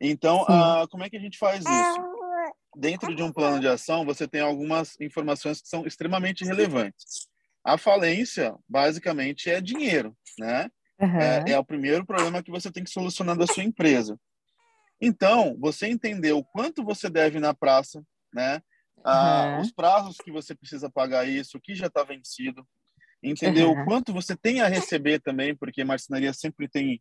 Então, 0.00 0.44
ah, 0.48 0.86
como 0.90 1.04
é 1.04 1.10
que 1.10 1.16
a 1.16 1.20
gente 1.20 1.38
faz 1.38 1.60
isso? 1.60 2.17
Dentro 2.76 3.14
de 3.14 3.22
um 3.22 3.32
plano 3.32 3.60
de 3.60 3.68
ação, 3.68 4.04
você 4.04 4.26
tem 4.28 4.40
algumas 4.40 4.98
informações 5.00 5.60
que 5.60 5.68
são 5.68 5.86
extremamente 5.86 6.44
relevantes. 6.44 7.28
A 7.64 7.76
falência, 7.76 8.54
basicamente, 8.68 9.50
é 9.50 9.60
dinheiro, 9.60 10.16
né? 10.38 10.70
Uhum. 11.00 11.20
É, 11.20 11.52
é, 11.52 11.58
o 11.58 11.64
primeiro 11.64 12.04
problema 12.04 12.42
que 12.42 12.50
você 12.50 12.70
tem 12.70 12.82
que 12.82 12.90
solucionar 12.90 13.36
da 13.36 13.46
sua 13.46 13.62
empresa. 13.62 14.18
Então, 15.00 15.56
você 15.60 15.86
entender 15.86 16.32
o 16.32 16.44
quanto 16.44 16.84
você 16.84 17.08
deve 17.08 17.38
na 17.38 17.54
praça, 17.54 18.02
né? 18.32 18.60
Ah, 19.04 19.54
uhum. 19.56 19.60
Os 19.62 19.72
prazos 19.72 20.16
que 20.16 20.32
você 20.32 20.54
precisa 20.54 20.90
pagar 20.90 21.28
isso, 21.28 21.56
o 21.56 21.60
que 21.60 21.74
já 21.74 21.86
está 21.86 22.02
vencido. 22.02 22.66
Entender 23.22 23.64
uhum. 23.64 23.80
o 23.80 23.84
quanto 23.84 24.12
você 24.12 24.36
tem 24.36 24.60
a 24.60 24.68
receber 24.68 25.20
também, 25.20 25.54
porque 25.54 25.84
marcenaria 25.84 26.32
sempre 26.32 26.68
tem 26.68 27.00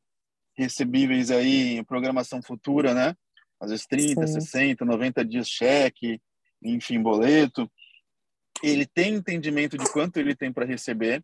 recebíveis 0.56 1.30
aí 1.32 1.78
em 1.78 1.84
programação 1.84 2.42
futura, 2.42 2.94
né? 2.94 3.16
Às 3.60 3.72
vezes 3.72 3.86
30, 3.86 4.28
Sim. 4.28 4.42
60, 4.42 4.86
90 4.86 5.26
dias 5.26 5.48
cheque, 5.48 6.22
enfim, 6.64 7.02
boleto. 7.02 7.70
Ele 8.64 8.86
tem 8.86 9.16
entendimento 9.16 9.78
de 9.78 9.92
quanto 9.92 10.18
ele 10.18 10.36
tem 10.36 10.52
para 10.52 10.66
receber. 10.66 11.24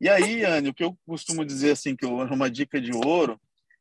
E 0.00 0.08
aí, 0.08 0.44
Anne, 0.44 0.68
o 0.68 0.74
que 0.74 0.84
eu 0.84 0.96
costumo 1.06 1.44
dizer 1.44 1.72
assim, 1.72 1.96
que 1.96 2.04
uma 2.04 2.50
dica 2.50 2.80
de 2.80 2.92
ouro, 2.94 3.40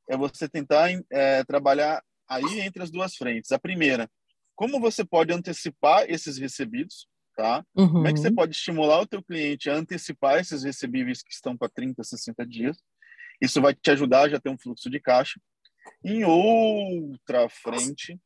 é 0.10 0.16
você 0.16 0.48
tentar 0.48 0.90
é, 1.12 1.44
trabalhar 1.44 2.02
aí 2.30 2.62
entre 2.62 2.82
as 2.82 2.92
duas 2.92 3.16
frentes. 3.16 3.52
A 3.52 3.60
primeira, 3.60 4.10
como 4.56 4.80
você 4.80 5.04
pode 5.04 5.34
antecipar 5.34 6.06
esses 6.10 6.38
recebidos, 6.38 7.08
tá? 7.36 7.66
Uhum. 7.76 7.90
Como 7.90 8.08
é 8.08 8.14
que 8.14 8.20
você 8.20 8.30
uhum. 8.30 8.36
pode 8.36 8.56
estimular 8.56 9.02
o 9.02 9.08
teu 9.08 9.22
cliente 9.22 9.70
a 9.70 9.76
antecipar 9.76 10.40
esses 10.40 10.64
recebíveis 10.64 11.22
que 11.22 11.34
estão 11.34 11.58
para 11.58 11.70
30, 11.70 12.04
60 12.04 12.46
dias? 12.46 12.78
Isso 13.42 13.62
vai 13.62 13.74
te 13.74 13.92
ajudar 13.92 14.22
a 14.22 14.30
já 14.30 14.40
ter 14.40 14.50
um 14.50 14.58
fluxo 14.58 14.90
de 14.90 15.00
caixa. 15.00 15.40
Em 16.04 16.24
outra 16.24 17.50
frente, 17.50 18.20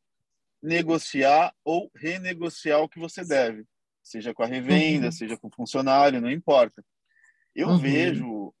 negociar 0.62 1.54
ou 1.64 1.90
renegociar 1.94 2.80
o 2.80 2.88
que 2.88 2.98
você 2.98 3.24
deve, 3.24 3.64
seja 4.02 4.34
com 4.34 4.42
a 4.42 4.46
revenda, 4.46 5.06
uhum. 5.06 5.12
seja 5.12 5.36
com 5.36 5.48
o 5.48 5.54
funcionário, 5.54 6.20
não 6.20 6.30
importa. 6.30 6.84
Eu 7.54 7.68
uhum. 7.68 7.78
vejo, 7.78 8.54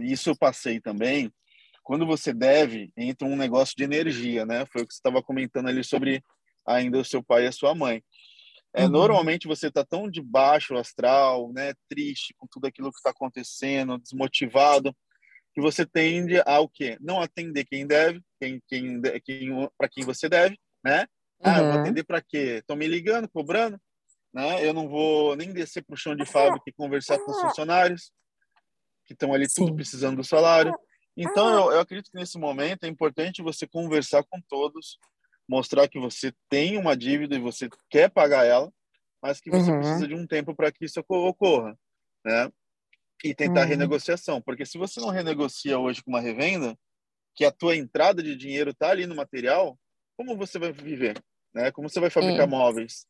isso 0.00 0.30
eu 0.30 0.36
passei 0.36 0.80
também, 0.80 1.32
quando 1.82 2.06
você 2.06 2.32
deve, 2.32 2.92
entra 2.96 3.26
um 3.26 3.36
negócio 3.36 3.74
de 3.76 3.82
energia, 3.82 4.44
né? 4.44 4.66
Foi 4.66 4.82
o 4.82 4.86
que 4.86 4.92
você 4.92 4.98
estava 4.98 5.22
comentando 5.22 5.68
ali 5.68 5.82
sobre 5.82 6.22
ainda 6.66 6.98
o 6.98 7.04
seu 7.04 7.22
pai 7.22 7.44
e 7.44 7.46
a 7.46 7.52
sua 7.52 7.74
mãe. 7.74 8.02
É, 8.74 8.84
uhum. 8.84 8.90
Normalmente 8.90 9.48
você 9.48 9.68
está 9.68 9.84
tão 9.84 10.10
de 10.10 10.20
baixo 10.20 10.76
astral, 10.76 11.50
né, 11.52 11.72
triste 11.88 12.34
com 12.36 12.46
tudo 12.46 12.66
aquilo 12.66 12.90
que 12.90 12.98
está 12.98 13.10
acontecendo, 13.10 13.98
desmotivado, 13.98 14.94
que 15.58 15.62
você 15.62 15.84
tende 15.84 16.40
a 16.46 16.60
o 16.60 16.68
quê? 16.68 16.96
Não 17.00 17.20
atender 17.20 17.64
quem 17.64 17.84
deve, 17.84 18.22
quem, 18.40 18.62
quem, 18.68 19.02
quem 19.24 19.68
para 19.76 19.88
quem 19.88 20.04
você 20.04 20.28
deve, 20.28 20.56
né? 20.84 21.04
Ah, 21.42 21.50
uhum. 21.50 21.58
eu 21.58 21.72
vou 21.72 21.80
atender 21.80 22.04
para 22.04 22.22
quê? 22.22 22.58
Estão 22.60 22.76
me 22.76 22.86
ligando, 22.86 23.28
cobrando, 23.28 23.76
né? 24.32 24.64
Eu 24.64 24.72
não 24.72 24.88
vou 24.88 25.34
nem 25.34 25.52
descer 25.52 25.84
para 25.84 25.94
o 25.94 25.96
chão 25.96 26.14
de 26.14 26.24
fábrica 26.24 26.62
e 26.68 26.72
conversar 26.72 27.18
com 27.18 27.32
os 27.32 27.40
funcionários 27.40 28.12
que 29.04 29.14
estão 29.14 29.34
ali 29.34 29.48
Sim. 29.48 29.64
tudo 29.64 29.74
precisando 29.74 30.18
do 30.18 30.24
salário. 30.24 30.72
Então, 31.16 31.48
eu, 31.48 31.72
eu 31.72 31.80
acredito 31.80 32.12
que 32.12 32.16
nesse 32.16 32.38
momento 32.38 32.84
é 32.84 32.88
importante 32.88 33.42
você 33.42 33.66
conversar 33.66 34.22
com 34.30 34.40
todos, 34.48 34.96
mostrar 35.48 35.88
que 35.88 35.98
você 35.98 36.32
tem 36.48 36.78
uma 36.78 36.96
dívida 36.96 37.34
e 37.34 37.40
você 37.40 37.68
quer 37.90 38.08
pagar 38.08 38.46
ela, 38.46 38.72
mas 39.20 39.40
que 39.40 39.50
você 39.50 39.72
uhum. 39.72 39.80
precisa 39.80 40.06
de 40.06 40.14
um 40.14 40.24
tempo 40.24 40.54
para 40.54 40.70
que 40.70 40.84
isso 40.84 41.02
ocorra, 41.08 41.76
né? 42.24 42.48
E 43.24 43.34
tentar 43.34 43.62
uhum. 43.62 43.68
renegociação, 43.68 44.40
porque 44.40 44.64
se 44.64 44.78
você 44.78 45.00
não 45.00 45.10
renegocia 45.10 45.78
hoje 45.78 46.02
com 46.02 46.10
uma 46.10 46.20
revenda, 46.20 46.76
que 47.34 47.44
a 47.44 47.52
tua 47.52 47.76
entrada 47.76 48.22
de 48.22 48.34
dinheiro 48.36 48.70
está 48.70 48.90
ali 48.90 49.06
no 49.06 49.14
material, 49.14 49.78
como 50.16 50.36
você 50.36 50.58
vai 50.58 50.72
viver, 50.72 51.22
né? 51.54 51.70
Como 51.70 51.88
você 51.88 52.00
vai 52.00 52.10
fabricar 52.10 52.46
é. 52.46 52.50
móveis? 52.50 53.06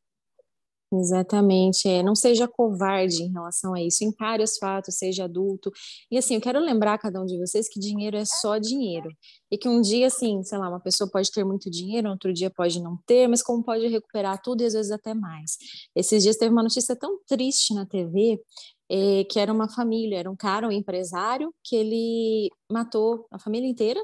Exatamente, 0.91 1.87
é, 1.87 2.03
não 2.03 2.15
seja 2.15 2.49
covarde 2.49 3.23
em 3.23 3.31
relação 3.31 3.75
a 3.75 3.83
isso, 3.83 4.03
encare 4.05 4.43
os 4.43 4.57
fatos, 4.57 4.97
seja 4.97 5.25
adulto. 5.25 5.71
E 6.11 6.17
assim, 6.17 6.35
eu 6.35 6.41
quero 6.41 6.59
lembrar 6.59 6.95
a 6.95 6.99
cada 6.99 7.21
um 7.21 7.27
de 7.27 7.37
vocês 7.39 7.69
que 7.69 7.79
dinheiro 7.79 8.17
é 8.17 8.25
só 8.25 8.57
dinheiro. 8.57 9.11
E 9.51 9.59
que 9.59 9.69
um 9.69 9.83
dia, 9.83 10.07
assim, 10.07 10.43
sei 10.43 10.57
lá, 10.57 10.69
uma 10.71 10.81
pessoa 10.81 11.11
pode 11.11 11.31
ter 11.31 11.45
muito 11.45 11.71
dinheiro, 11.71 12.09
outro 12.09 12.33
dia 12.33 12.51
pode 12.51 12.83
não 12.83 12.99
ter, 13.07 13.29
mas 13.29 13.43
como 13.43 13.63
pode 13.63 13.87
recuperar 13.87 14.41
tudo 14.43 14.63
e 14.63 14.67
às 14.67 14.73
vezes 14.73 14.91
até 14.91 15.13
mais. 15.13 15.59
Esses 15.95 16.23
dias 16.23 16.37
teve 16.37 16.53
uma 16.53 16.63
notícia 16.63 16.97
tão 16.97 17.19
triste 17.27 17.75
na 17.75 17.85
TV 17.85 18.41
é, 18.91 19.25
que 19.25 19.39
era 19.39 19.53
uma 19.53 19.69
família, 19.69 20.19
era 20.19 20.31
um 20.31 20.37
cara, 20.37 20.69
um 20.69 20.73
empresário, 20.73 21.53
que 21.65 21.77
ele 21.77 22.51
matou 22.71 23.27
a 23.31 23.39
família 23.39 23.69
inteira 23.69 24.01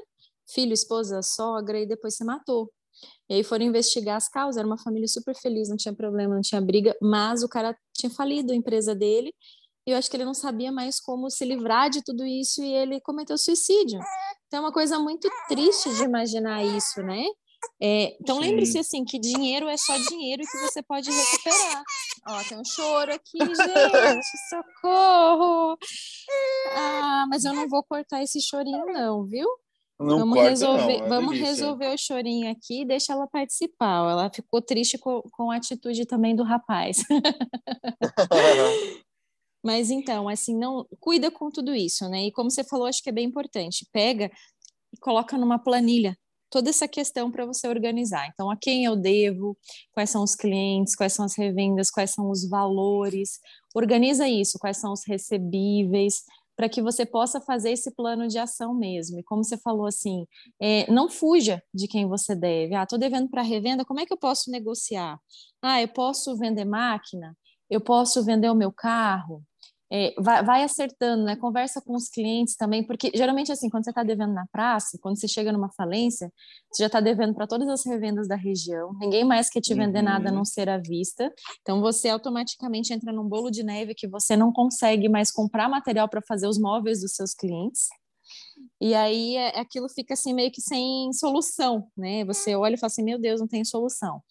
filho, 0.47 0.73
esposa, 0.73 1.21
sogra, 1.21 1.79
e 1.79 1.85
depois 1.85 2.15
se 2.15 2.23
matou. 2.23 2.71
E 3.29 3.35
aí 3.35 3.43
foram 3.43 3.65
investigar 3.65 4.15
as 4.15 4.29
causas, 4.29 4.57
era 4.57 4.67
uma 4.67 4.77
família 4.77 5.07
super 5.07 5.35
feliz, 5.35 5.69
não 5.69 5.75
tinha 5.75 5.93
problema, 5.93 6.35
não 6.35 6.41
tinha 6.41 6.61
briga, 6.61 6.95
mas 7.01 7.43
o 7.43 7.49
cara 7.49 7.75
tinha 7.93 8.09
falido 8.09 8.53
a 8.53 8.55
empresa 8.55 8.95
dele, 8.95 9.33
e 9.87 9.91
eu 9.91 9.97
acho 9.97 10.09
que 10.09 10.17
ele 10.17 10.25
não 10.25 10.33
sabia 10.33 10.71
mais 10.71 10.99
como 10.99 11.29
se 11.29 11.45
livrar 11.45 11.89
de 11.89 12.03
tudo 12.03 12.25
isso, 12.25 12.63
e 12.63 12.73
ele 12.73 13.01
cometeu 13.01 13.37
suicídio. 13.37 13.99
Então 14.47 14.59
é 14.59 14.61
uma 14.61 14.71
coisa 14.71 14.99
muito 14.99 15.29
triste 15.47 15.93
de 15.95 16.03
imaginar 16.03 16.63
isso, 16.63 17.01
né? 17.03 17.23
É, 17.81 18.15
então 18.21 18.39
lembre-se 18.39 18.77
assim 18.77 19.03
que 19.03 19.19
dinheiro 19.19 19.67
é 19.67 19.75
só 19.77 19.97
dinheiro 20.09 20.43
que 20.43 20.57
você 20.59 20.81
pode 20.81 21.09
recuperar. 21.11 21.83
Ó, 22.27 22.43
tem 22.43 22.57
um 22.57 22.65
choro 22.65 23.13
aqui, 23.13 23.37
gente, 23.39 24.27
socorro! 24.49 25.77
Ah, 26.73 27.25
mas 27.29 27.43
eu 27.45 27.53
não 27.53 27.67
vou 27.67 27.83
cortar 27.83 28.23
esse 28.23 28.41
chorinho 28.41 28.85
não, 28.85 29.25
viu? 29.25 29.47
Não 29.99 30.19
vamos 30.19 30.35
corta, 30.35 30.49
resolver, 30.49 30.97
não, 30.97 31.05
é 31.05 31.09
vamos 31.09 31.31
delícia. 31.31 31.49
resolver 31.49 31.93
o 31.93 31.97
chorinho 31.97 32.51
aqui 32.51 32.81
e 32.81 32.85
deixa 32.85 33.13
ela 33.13 33.27
participar. 33.27 34.09
Ela 34.09 34.29
ficou 34.29 34.61
triste 34.61 34.97
com, 34.97 35.21
com 35.31 35.51
a 35.51 35.55
atitude 35.55 36.05
também 36.05 36.35
do 36.35 36.43
rapaz. 36.43 36.97
Mas 39.63 39.89
então, 39.89 40.27
assim, 40.29 40.55
não 40.55 40.85
cuida 40.99 41.31
com 41.31 41.49
tudo 41.49 41.73
isso, 41.73 42.07
né? 42.09 42.25
E 42.25 42.31
como 42.31 42.51
você 42.51 42.63
falou, 42.63 42.85
acho 42.85 43.01
que 43.01 43.09
é 43.09 43.13
bem 43.13 43.25
importante. 43.25 43.87
Pega 43.91 44.29
e 44.93 44.97
coloca 44.99 45.37
numa 45.37 45.57
planilha 45.57 46.15
toda 46.49 46.69
essa 46.69 46.87
questão 46.87 47.31
para 47.31 47.45
você 47.45 47.67
organizar. 47.67 48.27
Então, 48.33 48.49
a 48.49 48.57
quem 48.57 48.85
eu 48.85 48.95
devo, 48.95 49.57
quais 49.93 50.09
são 50.09 50.23
os 50.23 50.35
clientes, 50.35 50.95
quais 50.95 51.13
são 51.13 51.25
as 51.25 51.35
revendas, 51.35 51.91
quais 51.91 52.11
são 52.11 52.29
os 52.29 52.47
valores. 52.47 53.39
Organiza 53.73 54.27
isso, 54.27 54.59
quais 54.59 54.77
são 54.77 54.93
os 54.93 55.05
recebíveis, 55.05 56.23
para 56.55 56.69
que 56.69 56.81
você 56.81 57.05
possa 57.05 57.41
fazer 57.41 57.71
esse 57.71 57.91
plano 57.91 58.27
de 58.27 58.39
ação 58.39 58.73
mesmo. 58.73 59.19
E 59.19 59.23
como 59.23 59.43
você 59.43 59.57
falou 59.57 59.85
assim, 59.85 60.25
é, 60.59 60.89
não 60.89 61.09
fuja 61.09 61.61
de 61.73 61.87
quem 61.87 62.07
você 62.07 62.33
deve. 62.35 62.73
Ah, 62.75 62.83
estou 62.83 62.97
devendo 62.97 63.29
para 63.29 63.41
revenda, 63.41 63.83
como 63.83 63.99
é 63.99 64.05
que 64.05 64.13
eu 64.13 64.17
posso 64.17 64.49
negociar? 64.49 65.19
Ah, 65.61 65.81
eu 65.81 65.87
posso 65.89 66.37
vender 66.37 66.65
máquina? 66.65 67.37
Eu 67.69 67.81
posso 67.81 68.23
vender 68.23 68.49
o 68.49 68.55
meu 68.55 68.71
carro? 68.71 69.43
É, 69.91 70.13
vai, 70.17 70.43
vai, 70.43 70.63
acertando, 70.63 71.23
né? 71.25 71.35
Conversa 71.35 71.79
com 71.79 71.93
os 71.93 72.09
clientes 72.09 72.55
também, 72.55 72.85
porque 72.85 73.11
geralmente 73.13 73.51
assim, 73.51 73.69
quando 73.69 73.83
você 73.83 73.91
está 73.91 74.03
devendo 74.03 74.33
na 74.33 74.47
praça, 74.51 74.97
quando 74.99 75.19
você 75.19 75.27
chega 75.27 75.51
numa 75.51 75.71
falência, 75.73 76.31
você 76.71 76.83
já 76.83 76.87
está 76.87 76.99
devendo 76.99 77.35
para 77.35 77.45
todas 77.45 77.67
as 77.69 77.85
revendas 77.85 78.27
da 78.27 78.35
região, 78.35 78.93
ninguém 78.99 79.23
mais 79.23 79.47
quer 79.47 79.61
te 79.61 79.75
vender 79.75 79.99
uhum. 79.99 80.05
nada 80.05 80.29
a 80.29 80.31
não 80.31 80.43
ser 80.43 80.69
à 80.69 80.79
vista, 80.79 81.31
então 81.61 81.81
você 81.81 82.09
automaticamente 82.09 82.93
entra 82.93 83.11
num 83.11 83.27
bolo 83.27 83.51
de 83.51 83.63
neve 83.63 83.93
que 83.93 84.07
você 84.07 84.35
não 84.35 84.51
consegue 84.51 85.07
mais 85.07 85.31
comprar 85.31 85.69
material 85.69 86.09
para 86.09 86.21
fazer 86.27 86.47
os 86.47 86.59
móveis 86.59 87.01
dos 87.01 87.13
seus 87.13 87.33
clientes. 87.35 87.87
E 88.81 88.93
aí 88.93 89.35
é, 89.35 89.59
aquilo 89.59 89.87
fica 89.87 90.13
assim 90.13 90.33
meio 90.33 90.51
que 90.51 90.61
sem 90.61 91.13
solução, 91.13 91.87
né? 91.95 92.25
Você 92.25 92.55
olha 92.55 92.73
e 92.73 92.77
fala 92.77 92.87
assim, 92.87 93.03
meu 93.03 93.19
Deus, 93.19 93.39
não 93.39 93.47
tem 93.47 93.63
solução. 93.63 94.21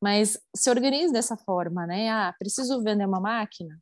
Mas 0.00 0.38
se 0.56 0.68
organize 0.70 1.12
dessa 1.12 1.36
forma, 1.36 1.86
né? 1.86 2.10
Ah, 2.10 2.34
preciso 2.38 2.82
vender 2.82 3.06
uma 3.06 3.20
máquina? 3.20 3.78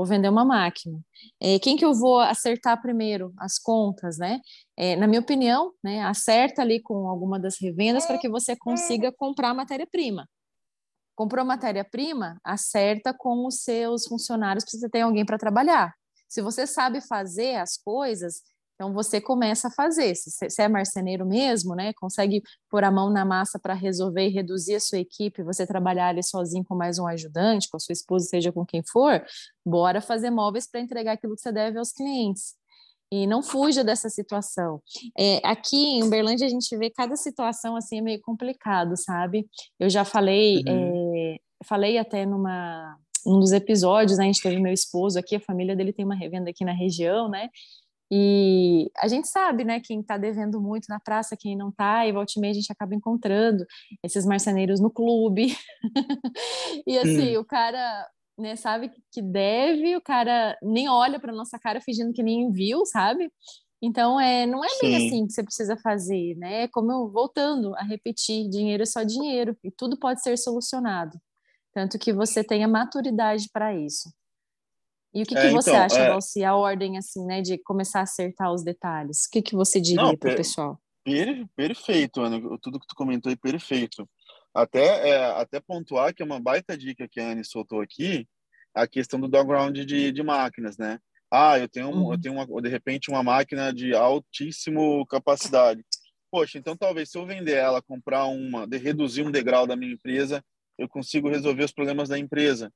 Vou 0.00 0.06
vender 0.06 0.30
uma 0.30 0.46
máquina. 0.46 0.98
É, 1.38 1.58
quem 1.58 1.76
que 1.76 1.84
eu 1.84 1.92
vou 1.92 2.20
acertar 2.20 2.80
primeiro? 2.80 3.34
As 3.38 3.58
contas, 3.58 4.16
né? 4.16 4.40
É, 4.74 4.96
na 4.96 5.06
minha 5.06 5.20
opinião, 5.20 5.74
né, 5.84 6.02
acerta 6.02 6.62
ali 6.62 6.80
com 6.80 7.06
alguma 7.06 7.38
das 7.38 7.60
revendas 7.60 8.06
para 8.06 8.16
que 8.16 8.28
você 8.28 8.56
consiga 8.56 9.12
comprar 9.12 9.52
matéria-prima. 9.52 10.26
Comprou 11.14 11.44
matéria-prima, 11.44 12.40
acerta 12.42 13.12
com 13.12 13.46
os 13.46 13.62
seus 13.62 14.06
funcionários, 14.06 14.64
precisa 14.64 14.88
ter 14.88 15.02
alguém 15.02 15.26
para 15.26 15.36
trabalhar. 15.36 15.92
Se 16.26 16.40
você 16.40 16.66
sabe 16.66 17.02
fazer 17.02 17.56
as 17.56 17.76
coisas, 17.76 18.40
então 18.80 18.94
você 18.94 19.20
começa 19.20 19.68
a 19.68 19.70
fazer. 19.70 20.14
Se 20.14 20.30
você 20.30 20.62
é 20.62 20.68
marceneiro 20.68 21.26
mesmo, 21.26 21.74
né, 21.74 21.92
consegue 21.92 22.42
pôr 22.70 22.82
a 22.82 22.90
mão 22.90 23.10
na 23.10 23.26
massa 23.26 23.58
para 23.58 23.74
resolver 23.74 24.26
e 24.26 24.30
reduzir 24.30 24.76
a 24.76 24.80
sua 24.80 24.98
equipe, 24.98 25.42
você 25.42 25.66
trabalhar 25.66 26.08
ali 26.08 26.22
sozinho 26.22 26.64
com 26.64 26.74
mais 26.74 26.98
um 26.98 27.06
ajudante, 27.06 27.68
com 27.68 27.76
a 27.76 27.80
sua 27.80 27.92
esposa, 27.92 28.24
seja 28.24 28.50
com 28.50 28.64
quem 28.64 28.82
for, 28.82 29.22
bora 29.62 30.00
fazer 30.00 30.30
móveis 30.30 30.66
para 30.66 30.80
entregar 30.80 31.12
aquilo 31.12 31.36
que 31.36 31.42
você 31.42 31.52
deve 31.52 31.78
aos 31.78 31.92
clientes. 31.92 32.54
E 33.12 33.26
não 33.26 33.42
fuja 33.42 33.84
dessa 33.84 34.08
situação. 34.08 34.80
É, 35.18 35.46
aqui 35.46 35.76
em 35.76 36.02
Uberlândia 36.02 36.46
a 36.46 36.50
gente 36.50 36.74
vê 36.78 36.88
cada 36.88 37.16
situação 37.16 37.76
assim 37.76 37.98
é 37.98 38.00
meio 38.00 38.20
complicado, 38.22 38.96
sabe? 38.96 39.46
Eu 39.78 39.90
já 39.90 40.06
falei, 40.06 40.62
uhum. 40.66 41.12
é, 41.14 41.36
falei 41.66 41.98
até 41.98 42.24
numa 42.24 42.96
um 43.26 43.38
dos 43.38 43.52
episódios, 43.52 44.16
né, 44.16 44.24
a 44.24 44.26
gente 44.26 44.40
teve 44.40 44.58
meu 44.58 44.72
esposo 44.72 45.18
aqui, 45.18 45.36
a 45.36 45.40
família 45.40 45.76
dele 45.76 45.92
tem 45.92 46.06
uma 46.06 46.14
revenda 46.14 46.48
aqui 46.48 46.64
na 46.64 46.72
região, 46.72 47.28
né? 47.28 47.50
E 48.12 48.90
a 48.98 49.06
gente 49.06 49.28
sabe, 49.28 49.62
né, 49.62 49.80
quem 49.80 50.00
está 50.00 50.18
devendo 50.18 50.60
muito 50.60 50.86
na 50.88 50.98
praça, 50.98 51.36
quem 51.38 51.56
não 51.56 51.68
está, 51.68 52.06
e 52.06 52.12
volta 52.12 52.32
e 52.36 52.40
meia 52.40 52.50
a 52.50 52.54
gente 52.54 52.72
acaba 52.72 52.94
encontrando 52.94 53.64
esses 54.02 54.26
marceneiros 54.26 54.80
no 54.80 54.90
clube. 54.90 55.56
e 56.86 56.98
assim, 56.98 57.36
hum. 57.36 57.40
o 57.40 57.44
cara, 57.44 58.08
né, 58.36 58.56
sabe 58.56 58.90
que 59.12 59.22
deve, 59.22 59.96
o 59.96 60.00
cara 60.00 60.58
nem 60.60 60.88
olha 60.88 61.20
para 61.20 61.32
nossa 61.32 61.58
cara 61.58 61.80
fingindo 61.80 62.12
que 62.12 62.22
nem 62.22 62.50
viu, 62.50 62.84
sabe? 62.84 63.30
Então, 63.82 64.20
é, 64.20 64.44
não 64.44 64.62
é 64.62 64.68
bem 64.82 64.98
Sim. 64.98 65.06
assim 65.06 65.26
que 65.26 65.32
você 65.32 65.42
precisa 65.42 65.76
fazer, 65.76 66.36
né? 66.36 66.64
É 66.64 66.68
como 66.68 66.92
eu, 66.92 67.10
voltando 67.10 67.74
a 67.76 67.82
repetir, 67.82 68.48
dinheiro 68.50 68.82
é 68.82 68.86
só 68.86 69.02
dinheiro 69.02 69.56
e 69.64 69.70
tudo 69.70 69.98
pode 69.98 70.20
ser 70.22 70.36
solucionado. 70.36 71.18
Tanto 71.72 71.98
que 71.98 72.12
você 72.12 72.44
tenha 72.44 72.68
maturidade 72.68 73.48
para 73.52 73.74
isso. 73.74 74.10
E 75.12 75.22
o 75.22 75.26
que, 75.26 75.36
é, 75.36 75.42
que 75.42 75.50
você 75.50 75.70
então, 75.70 75.82
acha, 75.82 75.98
é... 75.98 76.08
Valci, 76.08 76.44
a 76.44 76.54
ordem 76.54 76.96
assim, 76.96 77.24
né, 77.26 77.42
de 77.42 77.58
começar 77.58 78.00
a 78.00 78.02
acertar 78.02 78.52
os 78.52 78.62
detalhes? 78.62 79.26
O 79.26 79.30
que, 79.30 79.42
que 79.42 79.56
você 79.56 79.80
diria 79.80 80.16
para 80.16 80.32
o 80.32 80.36
pessoal? 80.36 80.80
Per, 81.04 81.46
perfeito, 81.56 82.20
Ana, 82.20 82.40
tudo 82.62 82.78
que 82.78 82.86
tu 82.86 82.94
comentou 82.94 83.32
é 83.32 83.36
perfeito. 83.36 84.08
Até, 84.54 85.08
é, 85.08 85.24
até 85.32 85.60
pontuar 85.60 86.14
que 86.14 86.22
é 86.22 86.24
uma 86.24 86.40
baita 86.40 86.76
dica 86.76 87.08
que 87.08 87.20
a 87.20 87.30
Anne 87.30 87.44
soltou 87.44 87.80
aqui, 87.80 88.28
a 88.74 88.86
questão 88.86 89.20
do 89.20 89.28
background 89.28 89.76
de, 89.78 90.12
de 90.12 90.22
máquinas, 90.22 90.76
né? 90.76 90.98
Ah, 91.30 91.58
eu 91.58 91.68
tenho, 91.68 91.90
uhum. 91.90 92.12
eu 92.12 92.20
tenho 92.20 92.34
uma, 92.34 92.62
de 92.62 92.68
repente 92.68 93.08
uma 93.08 93.22
máquina 93.22 93.72
de 93.72 93.94
altíssimo 93.94 95.06
capacidade. 95.06 95.84
Poxa, 96.30 96.58
então 96.58 96.76
talvez 96.76 97.10
se 97.10 97.18
eu 97.18 97.26
vender 97.26 97.54
ela, 97.54 97.82
comprar 97.82 98.26
uma, 98.26 98.66
de 98.66 98.76
reduzir 98.78 99.22
um 99.22 99.30
degrau 99.30 99.66
da 99.66 99.76
minha 99.76 99.92
empresa, 99.92 100.44
eu 100.78 100.88
consigo 100.88 101.28
resolver 101.28 101.64
os 101.64 101.72
problemas 101.72 102.08
da 102.08 102.18
empresa 102.18 102.72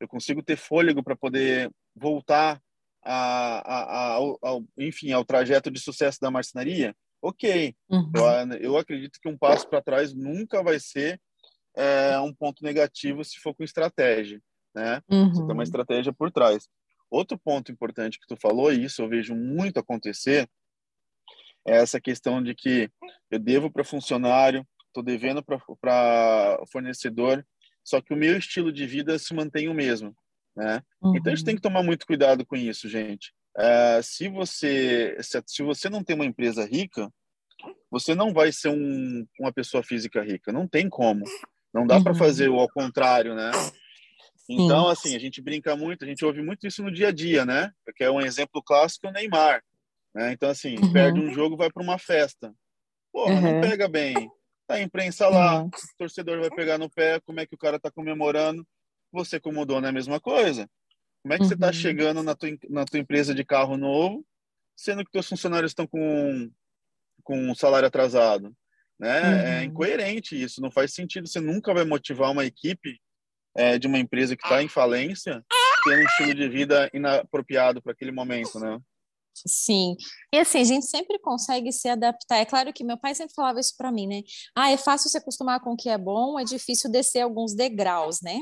eu 0.00 0.08
consigo 0.08 0.42
ter 0.42 0.56
fôlego 0.56 1.02
para 1.02 1.16
poder 1.16 1.70
voltar 1.94 2.60
a, 3.02 3.58
a, 3.58 3.82
a, 3.82 4.14
ao, 4.14 4.64
enfim, 4.76 5.12
ao 5.12 5.24
trajeto 5.24 5.70
de 5.70 5.80
sucesso 5.80 6.18
da 6.20 6.30
marcenaria, 6.30 6.94
ok. 7.22 7.74
Uhum. 7.88 8.12
Eu, 8.14 8.58
eu, 8.58 8.76
acredito 8.76 9.18
que 9.20 9.28
um 9.28 9.36
passo 9.36 9.68
para 9.68 9.82
trás 9.82 10.14
nunca 10.14 10.62
vai 10.62 10.78
ser 10.78 11.20
é, 11.76 12.18
um 12.20 12.34
ponto 12.34 12.62
negativo 12.62 13.24
se 13.24 13.38
for 13.38 13.54
com 13.54 13.64
estratégia, 13.64 14.40
né? 14.74 15.02
Uhum. 15.08 15.30
Você 15.30 15.42
tem 15.42 15.52
uma 15.52 15.62
estratégia 15.62 16.12
por 16.12 16.30
trás. 16.30 16.68
Outro 17.10 17.38
ponto 17.38 17.72
importante 17.72 18.18
que 18.18 18.26
tu 18.26 18.36
falou, 18.36 18.72
e 18.72 18.84
isso 18.84 19.02
eu 19.02 19.08
vejo 19.08 19.34
muito 19.34 19.78
acontecer, 19.78 20.48
é 21.66 21.76
essa 21.76 22.00
questão 22.00 22.42
de 22.42 22.54
que 22.54 22.90
eu 23.30 23.38
devo 23.38 23.70
para 23.70 23.84
funcionário, 23.84 24.66
estou 24.86 25.02
devendo 25.02 25.42
para 25.42 26.58
fornecedor, 26.70 27.44
só 27.88 28.02
que 28.02 28.12
o 28.12 28.16
meu 28.16 28.36
estilo 28.36 28.70
de 28.70 28.86
vida 28.86 29.18
se 29.18 29.32
mantém 29.32 29.66
o 29.68 29.74
mesmo, 29.74 30.14
né? 30.54 30.82
Uhum. 31.00 31.16
Então 31.16 31.32
a 31.32 31.34
gente 31.34 31.44
tem 31.44 31.54
que 31.54 31.62
tomar 31.62 31.82
muito 31.82 32.06
cuidado 32.06 32.44
com 32.44 32.54
isso, 32.54 32.86
gente. 32.86 33.32
Uh, 33.56 34.02
se 34.02 34.28
você 34.28 35.16
se, 35.20 35.42
se, 35.46 35.62
você 35.62 35.88
não 35.88 36.04
tem 36.04 36.14
uma 36.14 36.26
empresa 36.26 36.66
rica, 36.66 37.10
você 37.90 38.14
não 38.14 38.32
vai 38.32 38.52
ser 38.52 38.68
um, 38.68 39.26
uma 39.40 39.50
pessoa 39.50 39.82
física 39.82 40.22
rica. 40.22 40.52
Não 40.52 40.68
tem 40.68 40.86
como. 40.88 41.24
Não 41.72 41.86
dá 41.86 41.96
uhum. 41.96 42.04
para 42.04 42.14
fazer 42.14 42.50
o 42.50 42.60
ao 42.60 42.68
contrário, 42.68 43.34
né? 43.34 43.50
Então, 44.46 44.86
Sim. 44.86 44.92
assim, 44.92 45.16
a 45.16 45.18
gente 45.18 45.40
brinca 45.40 45.74
muito, 45.74 46.04
a 46.04 46.08
gente 46.08 46.24
ouve 46.24 46.42
muito 46.42 46.66
isso 46.66 46.82
no 46.82 46.92
dia 46.92 47.08
a 47.08 47.12
dia, 47.12 47.46
né? 47.46 47.72
Porque 47.84 48.04
é 48.04 48.10
um 48.10 48.20
exemplo 48.20 48.62
clássico 48.62 49.06
é 49.06 49.10
o 49.10 49.12
Neymar. 49.12 49.62
Né? 50.14 50.32
Então, 50.32 50.50
assim, 50.50 50.76
uhum. 50.76 50.92
perde 50.92 51.20
um 51.20 51.32
jogo, 51.32 51.56
vai 51.56 51.70
para 51.70 51.82
uma 51.82 51.98
festa. 51.98 52.54
Pô, 53.12 53.28
não 53.28 53.54
uhum. 53.54 53.60
pega 53.60 53.88
bem. 53.88 54.30
Tá 54.68 54.74
a 54.74 54.82
imprensa 54.82 55.26
lá, 55.28 55.62
uhum. 55.62 55.68
o 55.68 55.70
torcedor 55.96 56.38
vai 56.40 56.50
pegar 56.50 56.76
no 56.76 56.90
pé, 56.90 57.18
como 57.20 57.40
é 57.40 57.46
que 57.46 57.54
o 57.54 57.58
cara 57.58 57.80
tá 57.80 57.90
comemorando. 57.90 58.66
Você, 59.10 59.40
como 59.40 59.64
dono, 59.64 59.86
é 59.86 59.88
a 59.88 59.92
mesma 59.92 60.20
coisa. 60.20 60.68
Como 61.22 61.32
é 61.32 61.38
que 61.38 61.44
uhum. 61.44 61.48
você 61.48 61.56
tá 61.56 61.68
uhum. 61.68 61.72
chegando 61.72 62.22
na 62.22 62.34
tua, 62.34 62.50
na 62.68 62.84
tua 62.84 63.00
empresa 63.00 63.34
de 63.34 63.42
carro 63.46 63.78
novo, 63.78 64.22
sendo 64.76 65.02
que 65.02 65.10
teus 65.10 65.26
funcionários 65.26 65.70
estão 65.70 65.86
com, 65.86 66.50
com 67.24 67.50
um 67.50 67.54
salário 67.54 67.88
atrasado? 67.88 68.54
Né? 68.98 69.18
É 69.18 69.22
uhum. 69.22 69.46
É 69.60 69.64
incoerente 69.64 70.40
isso, 70.40 70.60
não 70.60 70.70
faz 70.70 70.92
sentido. 70.92 71.26
Você 71.26 71.40
nunca 71.40 71.72
vai 71.72 71.86
motivar 71.86 72.30
uma 72.30 72.44
equipe 72.44 73.00
é, 73.56 73.78
de 73.78 73.86
uma 73.86 73.98
empresa 73.98 74.36
que 74.36 74.44
está 74.44 74.62
em 74.62 74.68
falência 74.68 75.42
tendo 75.82 76.02
um 76.02 76.04
estilo 76.04 76.34
de 76.34 76.48
vida 76.48 76.90
inapropriado 76.92 77.80
para 77.80 77.92
aquele 77.92 78.12
momento, 78.12 78.60
né? 78.60 78.78
Sim. 79.46 79.96
E 80.32 80.38
assim, 80.38 80.60
a 80.60 80.64
gente 80.64 80.86
sempre 80.86 81.18
consegue 81.18 81.72
se 81.72 81.88
adaptar. 81.88 82.36
É 82.38 82.44
claro 82.44 82.72
que 82.72 82.84
meu 82.84 82.98
pai 82.98 83.14
sempre 83.14 83.34
falava 83.34 83.60
isso 83.60 83.74
para 83.76 83.92
mim, 83.92 84.06
né? 84.06 84.22
Ah, 84.54 84.70
é 84.70 84.76
fácil 84.76 85.08
se 85.10 85.18
acostumar 85.18 85.60
com 85.60 85.72
o 85.72 85.76
que 85.76 85.88
é 85.88 85.98
bom, 85.98 86.38
é 86.38 86.44
difícil 86.44 86.90
descer 86.90 87.20
alguns 87.20 87.54
degraus, 87.54 88.20
né? 88.22 88.38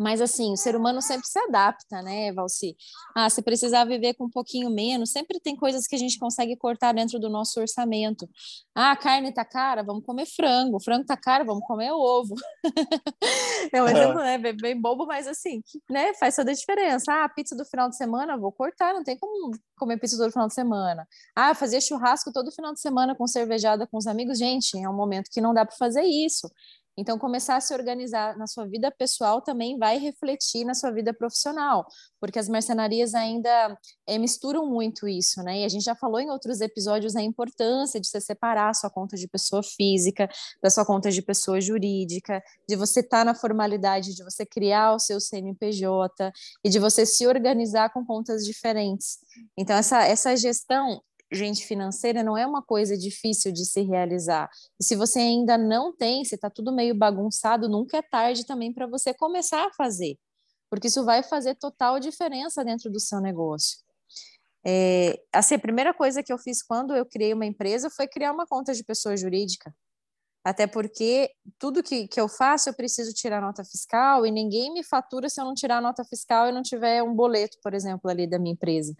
Mas 0.00 0.22
assim, 0.22 0.50
o 0.50 0.56
ser 0.56 0.74
humano 0.74 1.02
sempre 1.02 1.26
se 1.26 1.38
adapta, 1.38 2.00
né, 2.00 2.32
Valci? 2.32 2.74
Ah, 3.14 3.28
se 3.28 3.42
precisar 3.42 3.84
viver 3.84 4.14
com 4.14 4.24
um 4.24 4.30
pouquinho 4.30 4.70
menos, 4.70 5.12
sempre 5.12 5.38
tem 5.38 5.54
coisas 5.54 5.86
que 5.86 5.94
a 5.94 5.98
gente 5.98 6.18
consegue 6.18 6.56
cortar 6.56 6.94
dentro 6.94 7.18
do 7.18 7.28
nosso 7.28 7.60
orçamento. 7.60 8.26
Ah, 8.74 8.92
a 8.92 8.96
carne 8.96 9.30
tá 9.30 9.44
cara, 9.44 9.82
vamos 9.82 10.02
comer 10.02 10.24
frango. 10.24 10.78
O 10.78 10.82
frango 10.82 11.04
tá 11.04 11.18
caro, 11.18 11.44
vamos 11.44 11.66
comer 11.66 11.92
ovo. 11.92 12.34
é 13.74 13.82
um 13.82 13.88
exemplo, 13.88 14.20
né, 14.22 14.38
bem, 14.38 14.56
bem 14.56 14.80
bobo, 14.80 15.04
mas 15.04 15.26
assim, 15.26 15.62
né, 15.90 16.14
faz 16.14 16.34
toda 16.34 16.50
a 16.50 16.54
diferença. 16.54 17.12
Ah, 17.12 17.28
pizza 17.28 17.54
do 17.54 17.66
final 17.66 17.90
de 17.90 17.96
semana, 17.96 18.38
vou 18.38 18.52
cortar, 18.52 18.94
não 18.94 19.04
tem 19.04 19.18
como 19.18 19.50
comer 19.76 19.98
pizza 19.98 20.16
todo 20.16 20.32
final 20.32 20.48
de 20.48 20.54
semana. 20.54 21.06
Ah, 21.36 21.54
fazer 21.54 21.78
churrasco 21.82 22.32
todo 22.32 22.50
final 22.50 22.72
de 22.72 22.80
semana 22.80 23.14
com 23.14 23.26
cervejada 23.26 23.86
com 23.86 23.98
os 23.98 24.06
amigos. 24.06 24.38
Gente, 24.38 24.78
é 24.78 24.88
um 24.88 24.96
momento 24.96 25.28
que 25.30 25.42
não 25.42 25.52
dá 25.52 25.66
para 25.66 25.76
fazer 25.76 26.04
isso. 26.04 26.50
Então, 26.96 27.18
começar 27.18 27.56
a 27.56 27.60
se 27.60 27.72
organizar 27.72 28.36
na 28.36 28.46
sua 28.46 28.66
vida 28.66 28.90
pessoal 28.90 29.40
também 29.40 29.78
vai 29.78 29.98
refletir 29.98 30.64
na 30.64 30.74
sua 30.74 30.90
vida 30.90 31.14
profissional, 31.14 31.86
porque 32.20 32.38
as 32.38 32.48
mercenarias 32.48 33.14
ainda 33.14 33.76
é, 34.06 34.18
misturam 34.18 34.66
muito 34.66 35.08
isso, 35.08 35.42
né? 35.42 35.60
E 35.60 35.64
a 35.64 35.68
gente 35.68 35.84
já 35.84 35.94
falou 35.94 36.20
em 36.20 36.30
outros 36.30 36.60
episódios 36.60 37.16
a 37.16 37.22
importância 37.22 38.00
de 38.00 38.08
você 38.08 38.20
separar 38.20 38.70
a 38.70 38.74
sua 38.74 38.90
conta 38.90 39.16
de 39.16 39.28
pessoa 39.28 39.62
física 39.62 40.28
da 40.62 40.70
sua 40.70 40.84
conta 40.84 41.10
de 41.10 41.22
pessoa 41.22 41.60
jurídica, 41.60 42.42
de 42.68 42.76
você 42.76 43.00
estar 43.00 43.18
tá 43.18 43.24
na 43.24 43.34
formalidade, 43.34 44.14
de 44.14 44.24
você 44.24 44.44
criar 44.44 44.94
o 44.94 44.98
seu 44.98 45.20
CNPJ 45.20 46.32
e 46.64 46.68
de 46.68 46.78
você 46.78 47.06
se 47.06 47.26
organizar 47.26 47.92
com 47.92 48.04
contas 48.04 48.44
diferentes. 48.44 49.18
Então, 49.56 49.76
essa, 49.76 50.04
essa 50.04 50.36
gestão 50.36 51.00
gente 51.32 51.66
financeira 51.66 52.22
não 52.22 52.36
é 52.36 52.46
uma 52.46 52.62
coisa 52.62 52.96
difícil 52.96 53.52
de 53.52 53.64
se 53.64 53.82
realizar. 53.82 54.48
E 54.80 54.84
se 54.84 54.96
você 54.96 55.20
ainda 55.20 55.56
não 55.56 55.94
tem, 55.94 56.24
se 56.24 56.34
está 56.34 56.50
tudo 56.50 56.72
meio 56.72 56.94
bagunçado, 56.94 57.68
nunca 57.68 57.98
é 57.98 58.02
tarde 58.02 58.44
também 58.44 58.72
para 58.72 58.86
você 58.86 59.14
começar 59.14 59.66
a 59.66 59.72
fazer, 59.72 60.18
porque 60.68 60.88
isso 60.88 61.04
vai 61.04 61.22
fazer 61.22 61.54
total 61.54 62.00
diferença 62.00 62.64
dentro 62.64 62.90
do 62.90 62.98
seu 62.98 63.20
negócio. 63.20 63.78
É, 64.66 65.18
assim, 65.32 65.54
a 65.54 65.58
primeira 65.58 65.94
coisa 65.94 66.22
que 66.22 66.32
eu 66.32 66.38
fiz 66.38 66.62
quando 66.62 66.94
eu 66.94 67.06
criei 67.06 67.32
uma 67.32 67.46
empresa 67.46 67.88
foi 67.88 68.06
criar 68.06 68.32
uma 68.32 68.46
conta 68.46 68.74
de 68.74 68.84
pessoa 68.84 69.16
jurídica. 69.16 69.74
Até 70.42 70.66
porque 70.66 71.30
tudo 71.58 71.82
que, 71.82 72.08
que 72.08 72.18
eu 72.18 72.26
faço 72.26 72.70
eu 72.70 72.74
preciso 72.74 73.12
tirar 73.12 73.42
nota 73.42 73.62
fiscal 73.62 74.24
e 74.24 74.30
ninguém 74.30 74.72
me 74.72 74.82
fatura 74.82 75.28
se 75.28 75.38
eu 75.38 75.44
não 75.44 75.54
tirar 75.54 75.82
nota 75.82 76.02
fiscal 76.04 76.48
e 76.48 76.52
não 76.52 76.62
tiver 76.62 77.02
um 77.02 77.14
boleto, 77.14 77.58
por 77.62 77.74
exemplo, 77.74 78.10
ali 78.10 78.26
da 78.26 78.38
minha 78.38 78.54
empresa. 78.54 78.94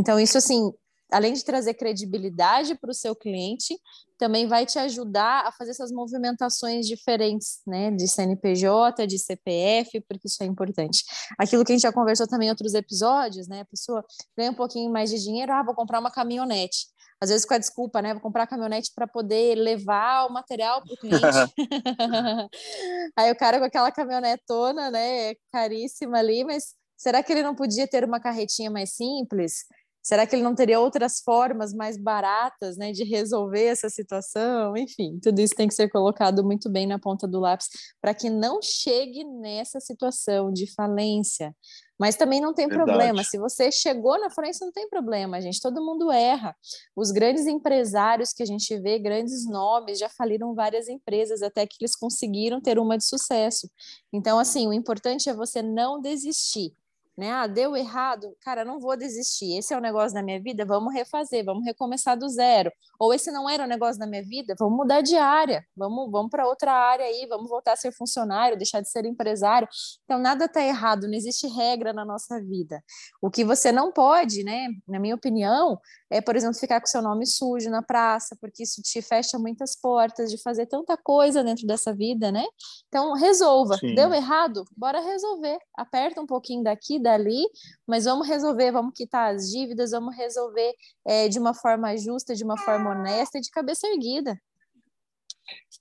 Então, 0.00 0.18
isso 0.18 0.38
assim, 0.38 0.72
além 1.10 1.32
de 1.32 1.44
trazer 1.44 1.74
credibilidade 1.74 2.74
para 2.74 2.90
o 2.90 2.94
seu 2.94 3.14
cliente, 3.14 3.78
também 4.18 4.46
vai 4.46 4.66
te 4.66 4.78
ajudar 4.78 5.46
a 5.46 5.52
fazer 5.52 5.70
essas 5.70 5.92
movimentações 5.92 6.86
diferentes, 6.86 7.60
né, 7.66 7.90
de 7.90 8.06
CNPJ, 8.08 9.06
de 9.06 9.18
CPF, 9.18 10.00
porque 10.02 10.26
isso 10.26 10.42
é 10.42 10.46
importante. 10.46 11.04
Aquilo 11.38 11.64
que 11.64 11.72
a 11.72 11.74
gente 11.74 11.82
já 11.82 11.92
conversou 11.92 12.26
também 12.26 12.48
em 12.48 12.50
outros 12.50 12.74
episódios, 12.74 13.48
né, 13.48 13.60
a 13.60 13.64
pessoa 13.64 14.04
ganha 14.36 14.50
um 14.50 14.54
pouquinho 14.54 14.92
mais 14.92 15.10
de 15.10 15.22
dinheiro, 15.22 15.52
ah, 15.52 15.62
vou 15.62 15.74
comprar 15.74 16.00
uma 16.00 16.10
caminhonete. 16.10 16.86
Às 17.20 17.30
vezes 17.30 17.44
com 17.44 17.54
a 17.54 17.58
desculpa, 17.58 18.02
né, 18.02 18.12
vou 18.12 18.22
comprar 18.22 18.44
a 18.44 18.46
caminhonete 18.46 18.92
para 18.94 19.06
poder 19.06 19.56
levar 19.56 20.26
o 20.26 20.32
material 20.32 20.82
para 20.82 20.94
o 20.94 20.96
cliente. 20.96 21.20
Aí 23.16 23.30
o 23.30 23.36
cara 23.36 23.58
com 23.58 23.64
aquela 23.64 23.90
caminhonetona, 23.90 24.90
né, 24.90 25.34
caríssima 25.52 26.18
ali, 26.18 26.44
mas 26.44 26.74
será 26.96 27.22
que 27.22 27.32
ele 27.32 27.42
não 27.42 27.54
podia 27.54 27.88
ter 27.88 28.04
uma 28.04 28.20
carretinha 28.20 28.70
mais 28.70 28.94
simples? 28.94 29.64
Será 30.08 30.26
que 30.26 30.34
ele 30.34 30.42
não 30.42 30.54
teria 30.54 30.80
outras 30.80 31.20
formas 31.20 31.74
mais 31.74 31.98
baratas 31.98 32.78
né, 32.78 32.92
de 32.92 33.04
resolver 33.04 33.64
essa 33.64 33.90
situação? 33.90 34.74
Enfim, 34.74 35.20
tudo 35.22 35.38
isso 35.38 35.54
tem 35.54 35.68
que 35.68 35.74
ser 35.74 35.90
colocado 35.90 36.42
muito 36.42 36.70
bem 36.70 36.86
na 36.86 36.98
ponta 36.98 37.28
do 37.28 37.38
lápis 37.38 37.68
para 38.00 38.14
que 38.14 38.30
não 38.30 38.58
chegue 38.62 39.22
nessa 39.22 39.78
situação 39.80 40.50
de 40.50 40.66
falência. 40.72 41.54
Mas 42.00 42.16
também 42.16 42.40
não 42.40 42.54
tem 42.54 42.66
Verdade. 42.66 42.90
problema. 42.90 43.22
Se 43.22 43.36
você 43.36 43.70
chegou 43.70 44.18
na 44.18 44.30
falência, 44.30 44.64
não 44.64 44.72
tem 44.72 44.88
problema, 44.88 45.42
gente. 45.42 45.60
Todo 45.60 45.84
mundo 45.84 46.10
erra. 46.10 46.56
Os 46.96 47.10
grandes 47.10 47.46
empresários 47.46 48.32
que 48.32 48.42
a 48.42 48.46
gente 48.46 48.74
vê, 48.78 48.98
grandes 48.98 49.46
nomes, 49.46 49.98
já 49.98 50.08
faliram 50.08 50.54
várias 50.54 50.88
empresas 50.88 51.42
até 51.42 51.66
que 51.66 51.76
eles 51.78 51.94
conseguiram 51.94 52.62
ter 52.62 52.78
uma 52.78 52.96
de 52.96 53.04
sucesso. 53.04 53.68
Então, 54.10 54.38
assim, 54.38 54.66
o 54.66 54.72
importante 54.72 55.28
é 55.28 55.34
você 55.34 55.60
não 55.60 56.00
desistir 56.00 56.72
né? 57.18 57.32
Ah, 57.32 57.48
deu 57.48 57.76
errado, 57.76 58.32
cara, 58.40 58.64
não 58.64 58.78
vou 58.78 58.96
desistir. 58.96 59.58
Esse 59.58 59.74
é 59.74 59.76
o 59.76 59.80
negócio 59.80 60.14
da 60.14 60.22
minha 60.22 60.40
vida, 60.40 60.64
vamos 60.64 60.94
refazer, 60.94 61.44
vamos 61.44 61.64
recomeçar 61.64 62.16
do 62.16 62.28
zero. 62.28 62.70
Ou 62.96 63.12
esse 63.12 63.32
não 63.32 63.50
era 63.50 63.64
o 63.64 63.66
negócio 63.66 63.98
da 63.98 64.06
minha 64.06 64.22
vida, 64.22 64.54
vamos 64.56 64.76
mudar 64.76 65.00
de 65.00 65.16
área, 65.16 65.66
vamos, 65.76 66.08
vamos 66.12 66.30
para 66.30 66.46
outra 66.46 66.72
área 66.72 67.04
aí, 67.04 67.26
vamos 67.28 67.48
voltar 67.50 67.72
a 67.72 67.76
ser 67.76 67.90
funcionário, 67.90 68.56
deixar 68.56 68.80
de 68.80 68.88
ser 68.88 69.04
empresário. 69.04 69.66
Então 70.04 70.20
nada 70.20 70.44
está 70.44 70.62
errado, 70.62 71.08
não 71.08 71.14
existe 71.14 71.48
regra 71.48 71.92
na 71.92 72.04
nossa 72.04 72.40
vida. 72.40 72.80
O 73.20 73.28
que 73.28 73.44
você 73.44 73.72
não 73.72 73.92
pode, 73.92 74.44
né, 74.44 74.68
na 74.86 75.00
minha 75.00 75.16
opinião, 75.16 75.76
é, 76.08 76.20
por 76.20 76.36
exemplo, 76.36 76.56
ficar 76.56 76.80
com 76.80 76.86
seu 76.86 77.02
nome 77.02 77.26
sujo 77.26 77.68
na 77.68 77.82
praça, 77.82 78.36
porque 78.40 78.62
isso 78.62 78.80
te 78.80 79.02
fecha 79.02 79.40
muitas 79.40 79.74
portas 79.74 80.30
de 80.30 80.40
fazer 80.40 80.66
tanta 80.66 80.96
coisa 80.96 81.42
dentro 81.42 81.66
dessa 81.66 81.92
vida, 81.92 82.30
né? 82.30 82.44
Então 82.86 83.12
resolva. 83.14 83.76
Sim. 83.76 83.96
Deu 83.96 84.14
errado? 84.14 84.64
Bora 84.76 85.00
resolver. 85.00 85.58
Aperta 85.76 86.20
um 86.20 86.26
pouquinho 86.26 86.62
daqui, 86.62 86.98
dali, 87.08 87.42
mas 87.86 88.04
vamos 88.04 88.28
resolver, 88.28 88.70
vamos 88.70 88.92
quitar 88.94 89.34
as 89.34 89.50
dívidas, 89.50 89.92
vamos 89.92 90.14
resolver 90.14 90.72
é, 91.06 91.28
de 91.28 91.38
uma 91.38 91.54
forma 91.54 91.96
justa, 91.96 92.34
de 92.34 92.44
uma 92.44 92.58
forma 92.58 92.90
honesta 92.90 93.40
de 93.40 93.50
cabeça 93.50 93.86
erguida. 93.88 94.38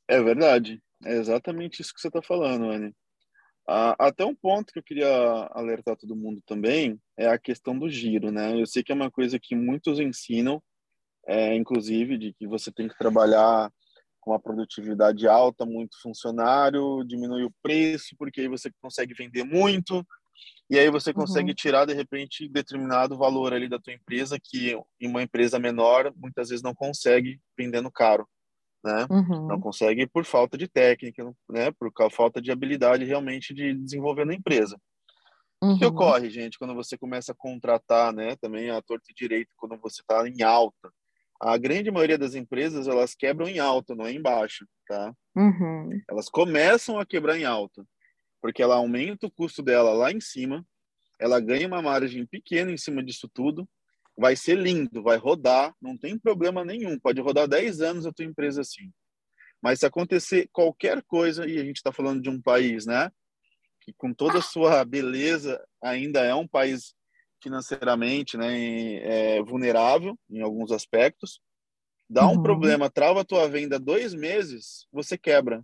É 0.08 0.22
verdade, 0.22 0.82
é 1.04 1.18
exatamente 1.18 1.82
isso 1.82 1.94
que 1.94 2.00
você 2.00 2.08
está 2.08 2.22
falando, 2.22 2.70
Anne. 2.70 2.96
Até 4.00 4.24
um 4.24 4.34
ponto 4.34 4.72
que 4.72 4.80
eu 4.80 4.84
queria 4.84 5.10
alertar 5.52 5.98
todo 5.98 6.16
mundo 6.16 6.42
também 6.46 6.98
é 7.18 7.28
a 7.28 7.38
questão 7.38 7.78
do 7.78 7.90
giro, 7.90 8.32
né? 8.32 8.60
Eu 8.60 8.66
sei 8.66 8.82
que 8.82 8.94
é 8.94 8.96
uma 8.96 9.12
coisa 9.12 9.38
que 9.38 9.56
muitos 9.56 10.00
ensinam, 10.00 10.64
é, 11.28 11.54
inclusive, 11.54 12.18
de 12.18 12.34
que 12.34 12.48
você 12.48 12.72
tem 12.72 12.88
que 12.88 12.98
trabalhar 12.98 13.70
com 14.22 14.34
a 14.34 14.40
produtividade 14.40 15.28
alta, 15.28 15.66
muito 15.66 16.02
funcionário, 16.02 17.04
diminui 17.06 17.44
o 17.44 17.54
preço, 17.62 18.16
porque 18.18 18.42
aí 18.42 18.48
você 18.48 18.72
consegue 18.82 19.14
vender 19.14 19.44
muito, 19.44 20.06
e 20.70 20.78
aí 20.78 20.90
você 20.90 21.14
consegue 21.14 21.52
uhum. 21.52 21.56
tirar 21.56 21.86
de 21.86 21.94
repente 21.94 22.48
determinado 22.50 23.18
valor 23.18 23.54
ali 23.54 23.70
da 23.70 23.80
tua 23.80 23.94
empresa 23.94 24.38
que 24.42 24.78
em 25.00 25.08
uma 25.08 25.24
empresa 25.24 25.58
menor 25.58 26.14
muitas 26.16 26.50
vezes 26.50 26.62
não 26.62 26.76
consegue 26.76 27.40
vendendo 27.58 27.90
caro, 27.90 28.28
né? 28.84 29.08
Uhum. 29.10 29.48
Não 29.48 29.62
consegue 29.62 30.06
por 30.06 30.26
falta 30.26 30.58
de 30.58 30.68
técnica, 30.68 31.24
né? 31.50 31.72
Por 31.72 31.92
falta 32.12 32.42
de 32.42 32.52
habilidade 32.52 33.06
realmente 33.06 33.54
de 33.54 33.74
desenvolver 33.74 34.26
na 34.26 34.34
empresa. 34.34 34.78
Uhum. 35.64 35.74
O 35.74 35.80
que 35.80 35.86
uhum. 35.86 35.92
ocorre, 35.92 36.30
gente, 36.30 36.60
quando 36.60 36.76
você 36.76 36.98
começa 36.98 37.32
a 37.32 37.36
contratar, 37.36 38.14
né? 38.14 38.36
Também 38.36 38.70
a 38.70 38.82
torta 38.82 39.06
direito 39.16 39.54
quando 39.56 39.78
você 39.78 40.02
está 40.02 40.28
em 40.28 40.44
alta. 40.44 40.92
A 41.40 41.58
grande 41.58 41.90
maioria 41.92 42.18
das 42.18 42.36
empresas 42.36 42.88
elas 42.88 43.16
quebram 43.16 43.48
em 43.48 43.60
alta, 43.60 43.96
não 43.96 44.06
é 44.06 44.12
em 44.12 44.22
baixa, 44.22 44.66
tá? 44.86 45.14
Uhum. 45.34 45.90
Elas 46.10 46.28
começam 46.28 47.00
a 47.00 47.06
quebrar 47.06 47.38
em 47.38 47.46
alta 47.46 47.86
porque 48.42 48.62
ela 48.62 48.76
aumenta 48.76 49.28
o 49.28 49.32
custo 49.32 49.62
dela 49.62 49.94
lá 49.94 50.12
em 50.12 50.20
cima, 50.20 50.66
ela 51.20 51.40
ganha 51.40 51.68
uma 51.68 51.82
margem 51.82 52.26
pequena 52.26 52.72
em 52.72 52.78
cima 52.78 53.04
disso 53.04 53.30
tudo, 53.34 53.68
vai 54.18 54.36
ser 54.36 54.58
lindo, 54.58 55.04
vai 55.04 55.18
rodar, 55.18 55.74
não 55.82 55.98
tem 55.98 56.18
problema 56.18 56.66
nenhum, 56.66 57.00
pode 57.00 57.22
rodar 57.22 57.48
10 57.48 57.82
anos 57.82 58.06
a 58.06 58.12
tua 58.12 58.26
empresa 58.26 58.62
assim. 58.62 58.92
Mas 59.62 59.80
se 59.80 59.86
acontecer 59.86 60.50
qualquer 60.52 61.04
coisa, 61.04 61.48
e 61.48 61.60
a 61.60 61.64
gente 61.64 61.78
está 61.78 61.92
falando 61.92 62.22
de 62.22 62.30
um 62.30 62.42
país, 62.42 62.86
né, 62.86 63.12
que 63.82 63.94
com 63.94 64.14
toda 64.14 64.40
a 64.40 64.42
sua 64.42 64.84
beleza 64.84 65.64
ainda 65.82 66.22
é 66.22 66.34
um 66.34 66.48
país 66.48 66.94
financeiramente 67.42 68.38
né, 68.38 68.96
é, 68.96 69.44
vulnerável 69.44 70.18
em 70.30 70.42
alguns 70.42 70.72
aspectos, 70.72 71.40
dá 72.10 72.28
um 72.28 72.36
uhum. 72.36 72.44
problema, 72.44 72.90
trava 72.90 73.22
a 73.22 73.26
tua 73.26 73.48
venda 73.48 73.80
dois 73.80 74.14
meses, 74.14 74.88
você 74.92 75.18
quebra 75.18 75.64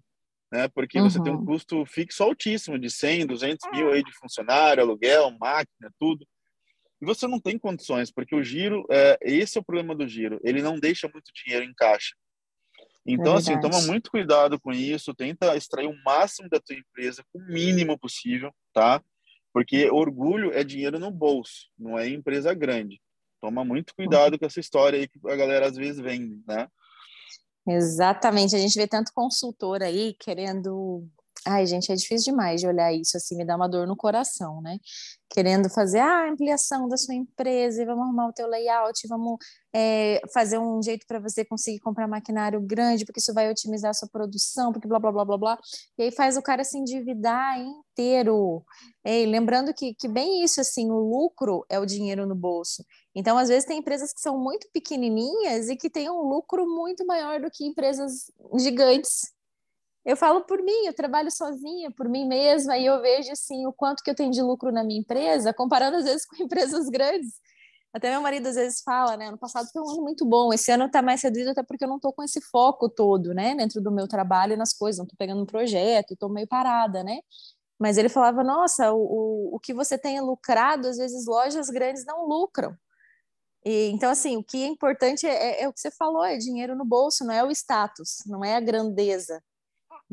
né? 0.54 0.68
Porque 0.68 1.00
uhum. 1.00 1.10
você 1.10 1.22
tem 1.22 1.34
um 1.34 1.38
uhum. 1.38 1.46
custo 1.46 1.84
fixo 1.88 2.22
altíssimo 2.24 2.78
de 2.78 2.88
100, 2.88 3.26
200 3.26 3.72
mil 3.72 3.92
aí 3.92 4.04
de 4.04 4.14
funcionário, 4.14 4.84
aluguel, 4.84 5.36
máquina, 5.40 5.92
tudo. 6.00 6.28
E 7.02 7.06
você 7.06 7.28
não 7.28 7.40
tem 7.40 7.58
condições, 7.58 8.12
porque 8.12 8.36
o 8.36 8.44
giro, 8.44 8.86
é, 8.92 9.18
esse 9.24 9.58
é 9.58 9.62
o 9.62 9.64
problema 9.64 9.96
do 9.96 10.08
giro, 10.08 10.40
ele 10.44 10.62
não 10.62 10.80
deixa 10.80 11.10
muito 11.12 11.32
dinheiro 11.34 11.66
em 11.66 11.74
caixa. 11.74 12.16
Então, 13.04 13.34
é 13.34 13.38
assim, 13.38 13.60
toma 13.60 13.82
muito 13.82 14.12
cuidado 14.12 14.60
com 14.60 14.72
isso, 14.72 15.14
tenta 15.16 15.58
extrair 15.58 15.88
o 15.88 16.04
máximo 16.06 16.48
da 16.48 16.60
tua 16.60 16.76
empresa 16.76 17.24
com 17.34 17.40
o 17.40 17.46
mínimo 17.48 17.98
possível, 17.98 18.54
tá? 18.72 19.02
Porque 19.52 19.90
orgulho 19.90 20.54
é 20.54 20.64
dinheiro 20.64 21.00
no 21.00 21.10
bolso, 21.10 21.68
não 21.78 21.98
é 21.98 22.08
empresa 22.08 22.54
grande. 22.54 23.02
Toma 23.42 23.66
muito 23.66 23.94
cuidado 23.96 24.38
com 24.38 24.46
essa 24.46 24.60
história 24.60 25.00
aí 25.00 25.08
que 25.08 25.20
a 25.28 25.36
galera 25.36 25.66
às 25.66 25.76
vezes 25.76 26.00
vende, 26.00 26.42
né? 26.48 26.68
Exatamente, 27.66 28.56
a 28.56 28.60
gente 28.60 28.78
vê 28.78 28.86
tanto 28.88 29.14
consultor 29.14 29.82
aí 29.82 30.14
querendo 30.20 31.08
Ai, 31.46 31.66
gente, 31.66 31.92
é 31.92 31.96
difícil 31.96 32.32
demais 32.32 32.62
de 32.62 32.68
olhar 32.68 32.94
isso 32.94 33.18
assim, 33.18 33.36
me 33.36 33.44
dá 33.44 33.58
uma 33.58 33.68
dor 33.68 33.86
no 33.86 33.98
coração, 33.98 34.62
né? 34.62 34.80
Querendo 35.30 35.70
fazer 35.70 36.00
ah, 36.00 36.26
a 36.26 36.32
ampliação 36.32 36.88
da 36.88 36.96
sua 36.96 37.14
empresa 37.16 37.82
e 37.82 37.86
vamos 37.86 38.04
arrumar 38.06 38.28
o 38.30 38.34
teu 38.34 38.48
layout, 38.48 39.06
vamos 39.10 39.38
é, 39.76 40.22
fazer 40.34 40.58
um 40.58 40.82
jeito 40.82 41.06
para 41.06 41.20
você 41.20 41.44
conseguir 41.44 41.80
comprar 41.80 42.08
maquinário 42.08 42.62
grande, 42.62 43.04
porque 43.04 43.20
isso 43.20 43.34
vai 43.34 43.50
otimizar 43.50 43.92
a 43.92 43.94
sua 43.94 44.08
produção, 44.08 44.72
porque 44.72 44.88
blá 44.88 45.00
blá 45.00 45.12
blá 45.12 45.26
blá 45.26 45.38
blá. 45.38 45.60
E 45.98 46.04
aí 46.04 46.12
faz 46.12 46.38
o 46.38 46.42
cara 46.42 46.64
se 46.64 46.78
endividar 46.78 47.60
inteiro. 47.60 48.64
É, 49.04 49.26
lembrando 49.26 49.74
que, 49.74 49.94
que 49.96 50.08
bem 50.08 50.44
isso, 50.46 50.62
assim, 50.62 50.90
o 50.92 50.98
lucro 50.98 51.66
é 51.70 51.78
o 51.78 51.86
dinheiro 51.86 52.26
no 52.26 52.36
bolso. 52.36 52.86
Então, 53.14 53.38
às 53.38 53.50
vezes, 53.50 53.66
tem 53.66 53.80
empresas 53.80 54.14
que 54.14 54.22
são 54.22 54.38
muito 54.40 54.70
pequenininhas 54.72 55.68
e 55.68 55.76
que 55.76 55.90
têm 55.90 56.10
um 56.10 56.22
lucro 56.22 56.66
muito 56.66 57.06
maior 57.06 57.42
do 57.42 57.52
que 57.52 57.66
empresas 57.66 58.32
gigantes 58.58 59.34
eu 60.06 60.18
falo 60.18 60.42
por 60.42 60.62
mim, 60.62 60.86
eu 60.86 60.94
trabalho 60.94 61.32
sozinha, 61.32 61.90
por 61.92 62.10
mim 62.10 62.28
mesma, 62.28 62.78
e 62.78 62.86
eu 62.86 63.02
vejo 63.02 63.32
assim 63.32 63.66
o 63.66 63.74
quanto 63.74 64.04
que 64.04 64.10
eu 64.10 64.16
tenho 64.16 64.32
de 64.32 64.42
lucro 64.42 64.72
na 64.72 64.84
minha 64.84 65.00
empresa, 65.00 65.54
comparando 65.54 65.98
às 65.98 66.04
vezes 66.04 66.26
com 66.28 66.44
empresas 66.44 66.90
grandes. 66.90 67.34
Até 67.94 68.10
meu 68.10 68.22
marido 68.22 68.48
às 68.48 68.56
vezes 68.56 68.82
fala, 68.82 69.16
né? 69.16 69.28
Ano 69.28 69.38
passado 69.38 69.70
foi 69.72 69.82
um 69.82 69.90
ano 69.90 70.02
muito 70.02 70.26
bom, 70.26 70.52
esse 70.52 70.72
ano 70.72 70.86
está 70.86 71.02
mais 71.02 71.22
reduzido 71.22 71.52
até 71.52 71.64
porque 71.64 71.84
eu 71.84 71.88
não 71.88 71.98
estou 71.98 72.12
com 72.12 72.24
esse 72.24 72.42
foco 72.42 72.90
todo, 72.90 73.34
né? 73.34 73.56
Dentro 73.56 73.82
do 73.82 73.92
meu 73.92 74.08
trabalho 74.08 74.54
e 74.54 74.58
nas 74.58 74.74
coisas, 74.74 74.98
não 74.98 75.06
estou 75.06 75.18
pegando 75.18 75.44
um 75.44 75.46
projeto, 75.46 76.14
estou 76.14 76.30
meio 76.30 76.48
parada, 76.48 77.04
né? 77.04 77.20
Mas 77.80 77.98
ele 77.98 78.10
falava, 78.10 78.44
nossa, 78.44 78.92
o, 78.94 78.98
o, 78.98 79.56
o 79.56 79.60
que 79.60 79.74
você 79.74 79.98
tem 79.98 80.20
lucrado, 80.22 80.88
às 80.88 80.98
vezes 80.98 81.26
lojas 81.28 81.70
grandes 81.70 82.06
não 82.06 82.28
lucram. 82.28 82.76
E, 83.66 83.90
então, 83.92 84.10
assim, 84.10 84.38
o 84.38 84.44
que 84.44 84.64
é 84.64 84.68
importante 84.68 85.26
é, 85.26 85.62
é, 85.62 85.64
é 85.64 85.68
o 85.68 85.74
que 85.74 85.80
você 85.80 85.92
falou, 85.92 86.24
é 86.24 86.38
dinheiro 86.38 86.76
no 86.76 86.86
bolso, 86.86 87.26
não 87.26 87.34
é 87.34 87.44
o 87.44 87.52
status, 87.52 88.24
não 88.26 88.44
é 88.44 88.56
a 88.56 88.60
grandeza. 88.60 89.42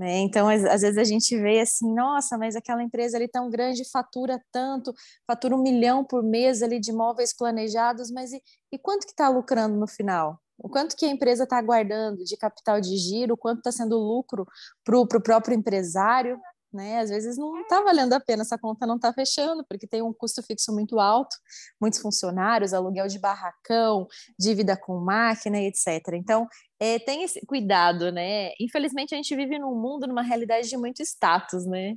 Né? 0.00 0.20
Então, 0.20 0.48
às, 0.48 0.62
vezes 0.80 0.96
a 0.96 1.04
gente 1.04 1.36
vê 1.36 1.60
assim, 1.60 1.92
nossa, 1.92 2.38
mas 2.38 2.56
aquela 2.56 2.82
empresa 2.82 3.18
ali 3.18 3.28
tão 3.28 3.50
grande 3.50 3.84
fatura 3.84 4.42
tanto, 4.50 4.94
fatura 5.26 5.54
um 5.54 5.62
milhão 5.62 6.02
por 6.02 6.22
mês 6.22 6.62
ali 6.62 6.80
de 6.80 6.90
imóveis 6.90 7.36
planejados, 7.36 8.10
mas 8.10 8.32
e, 8.32 8.42
e 8.72 8.78
quanto 8.78 9.04
que 9.04 9.12
está 9.12 9.28
lucrando 9.28 9.76
no 9.76 9.86
final? 9.86 10.40
O 10.56 10.70
quanto 10.70 10.96
que 10.96 11.04
a 11.04 11.10
empresa 11.10 11.44
está 11.44 11.60
guardando 11.60 12.24
de 12.24 12.34
capital 12.38 12.80
de 12.80 12.96
giro, 12.96 13.34
o 13.34 13.36
quanto 13.36 13.58
está 13.58 13.70
sendo 13.70 13.98
lucro 13.98 14.46
para 14.82 14.98
o 14.98 15.06
próprio 15.06 15.54
empresário? 15.54 16.40
Né? 16.72 17.00
Às 17.00 17.10
vezes 17.10 17.36
não 17.36 17.60
está 17.60 17.82
valendo 17.82 18.12
a 18.12 18.20
pena, 18.20 18.42
essa 18.42 18.58
conta 18.58 18.86
não 18.86 18.96
está 18.96 19.12
fechando, 19.12 19.64
porque 19.68 19.86
tem 19.86 20.02
um 20.02 20.12
custo 20.12 20.42
fixo 20.42 20.72
muito 20.72 20.98
alto, 20.98 21.36
muitos 21.80 22.00
funcionários, 22.00 22.72
aluguel 22.72 23.08
de 23.08 23.18
barracão, 23.18 24.06
dívida 24.38 24.76
com 24.76 24.98
máquina, 25.00 25.58
etc. 25.60 26.14
Então, 26.14 26.46
é, 26.78 26.98
tem 26.98 27.22
esse 27.22 27.44
cuidado, 27.46 28.10
né? 28.10 28.52
Infelizmente, 28.60 29.14
a 29.14 29.16
gente 29.16 29.34
vive 29.36 29.58
num 29.58 29.74
mundo, 29.74 30.06
numa 30.06 30.22
realidade 30.22 30.68
de 30.68 30.76
muito 30.76 31.02
status, 31.02 31.66
né? 31.66 31.96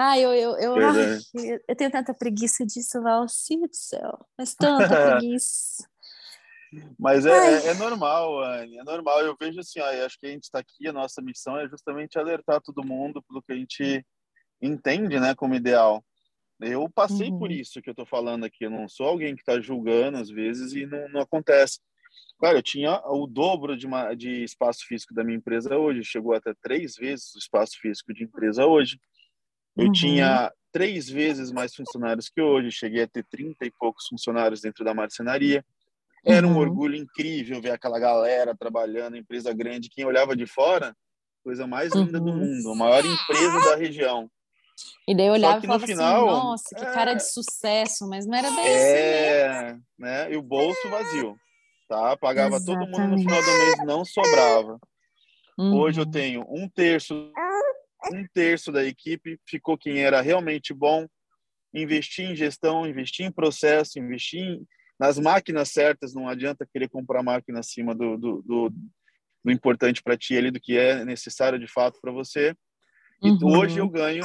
Ah, 0.00 0.16
eu, 0.16 0.32
eu, 0.32 0.56
eu, 0.58 0.76
ai, 0.76 1.18
eu 1.66 1.74
tenho 1.74 1.90
tanta 1.90 2.14
preguiça 2.14 2.64
disso, 2.64 3.02
Valci 3.02 3.56
do 3.56 3.68
céu, 3.72 4.24
mas 4.38 4.54
tanta 4.54 4.86
preguiça. 5.18 5.84
Mas 6.98 7.24
é, 7.26 7.30
é, 7.30 7.66
é, 7.68 7.74
normal, 7.74 8.42
Anne, 8.42 8.78
é 8.78 8.84
normal. 8.84 9.20
Eu 9.20 9.36
vejo 9.40 9.60
assim, 9.60 9.80
ó, 9.80 9.86
acho 10.04 10.18
que 10.18 10.26
a 10.26 10.30
gente 10.30 10.44
está 10.44 10.58
aqui, 10.58 10.86
a 10.86 10.92
nossa 10.92 11.22
missão 11.22 11.58
é 11.58 11.68
justamente 11.68 12.18
alertar 12.18 12.60
todo 12.60 12.86
mundo 12.86 13.22
pelo 13.22 13.42
que 13.42 13.52
a 13.52 13.56
gente 13.56 14.04
entende 14.60 15.18
né, 15.18 15.34
como 15.34 15.54
ideal. 15.54 16.04
Eu 16.60 16.90
passei 16.90 17.30
uhum. 17.30 17.38
por 17.38 17.52
isso 17.52 17.80
que 17.80 17.88
eu 17.88 17.92
estou 17.92 18.06
falando 18.06 18.44
aqui. 18.44 18.64
Eu 18.64 18.70
não 18.70 18.88
sou 18.88 19.06
alguém 19.06 19.34
que 19.34 19.42
está 19.42 19.60
julgando 19.60 20.18
às 20.18 20.28
vezes 20.28 20.72
e 20.72 20.86
não, 20.86 21.08
não 21.10 21.20
acontece. 21.20 21.78
Cara, 22.40 22.58
eu 22.58 22.62
tinha 22.62 23.00
o 23.06 23.26
dobro 23.26 23.76
de, 23.76 23.86
uma, 23.86 24.14
de 24.14 24.42
espaço 24.42 24.84
físico 24.86 25.14
da 25.14 25.24
minha 25.24 25.38
empresa 25.38 25.76
hoje. 25.76 26.04
Chegou 26.04 26.34
até 26.34 26.52
três 26.60 26.94
vezes 26.96 27.34
o 27.34 27.38
espaço 27.38 27.78
físico 27.80 28.12
de 28.12 28.24
empresa 28.24 28.66
hoje. 28.66 28.98
Eu 29.76 29.86
uhum. 29.86 29.92
tinha 29.92 30.52
três 30.72 31.08
vezes 31.08 31.52
mais 31.52 31.74
funcionários 31.74 32.28
que 32.28 32.40
hoje. 32.40 32.72
Cheguei 32.72 33.02
a 33.02 33.08
ter 33.08 33.24
trinta 33.24 33.64
e 33.64 33.70
poucos 33.70 34.06
funcionários 34.08 34.60
dentro 34.60 34.84
da 34.84 34.94
marcenaria. 34.94 35.64
Era 36.28 36.46
um 36.46 36.52
uhum. 36.52 36.58
orgulho 36.58 36.94
incrível 36.94 37.60
ver 37.60 37.70
aquela 37.70 37.98
galera 37.98 38.54
trabalhando, 38.54 39.16
empresa 39.16 39.52
grande. 39.54 39.88
Quem 39.88 40.04
olhava 40.04 40.36
de 40.36 40.46
fora, 40.46 40.94
coisa 41.42 41.66
mais 41.66 41.94
linda 41.94 42.18
uhum. 42.18 42.24
do 42.24 42.36
mundo, 42.36 42.70
a 42.70 42.74
maior 42.74 43.04
empresa 43.04 43.70
da 43.70 43.76
região. 43.76 44.30
E 45.08 45.16
daí 45.16 45.26
eu 45.26 45.32
olhava 45.32 45.58
e 45.58 45.62
falava 45.62 45.84
assim, 45.84 45.92
final, 45.94 46.28
assim, 46.28 46.38
nossa, 46.38 46.74
que 46.76 46.84
é... 46.84 46.92
cara 46.92 47.14
de 47.14 47.32
sucesso, 47.32 48.08
mas 48.08 48.26
não 48.26 48.38
era 48.38 48.50
bem 48.50 48.66
é, 48.66 49.46
assim, 49.46 49.64
né? 49.64 49.80
né? 49.98 50.32
E 50.32 50.36
o 50.36 50.42
bolso 50.42 50.88
vazio, 50.88 51.36
tá? 51.88 52.16
Pagava 52.16 52.56
Exatamente. 52.56 52.86
todo 52.86 53.00
mundo 53.00 53.16
no 53.16 53.18
final 53.18 53.42
do 53.42 53.46
mês, 53.46 53.86
não 53.86 54.04
sobrava. 54.04 54.78
Uhum. 55.58 55.78
Hoje 55.78 56.00
eu 56.00 56.04
uhum. 56.04 56.10
tenho 56.10 56.46
um 56.48 56.68
terço, 56.68 57.32
um 58.12 58.26
terço 58.32 58.70
da 58.70 58.84
equipe 58.84 59.40
ficou 59.46 59.76
quem 59.76 59.98
era 60.00 60.20
realmente 60.20 60.72
bom, 60.72 61.06
investir 61.74 62.30
em 62.30 62.36
gestão, 62.36 62.86
investir 62.86 63.26
em 63.26 63.32
processo, 63.32 63.98
investir 63.98 64.40
em 64.40 64.66
nas 64.98 65.18
máquinas 65.18 65.68
certas, 65.70 66.14
não 66.14 66.28
adianta 66.28 66.68
querer 66.70 66.88
comprar 66.88 67.22
máquina 67.22 67.60
acima 67.60 67.94
do, 67.94 68.16
do, 68.16 68.42
do, 68.42 68.72
do 69.44 69.52
importante 69.52 70.02
para 70.02 70.16
ti 70.16 70.36
ali, 70.36 70.50
do 70.50 70.60
que 70.60 70.76
é 70.76 71.04
necessário 71.04 71.58
de 71.58 71.68
fato 71.68 72.00
para 72.00 72.12
você. 72.12 72.54
E 73.22 73.30
uhum. 73.30 73.58
hoje 73.58 73.78
eu 73.78 73.88
ganho 73.88 74.24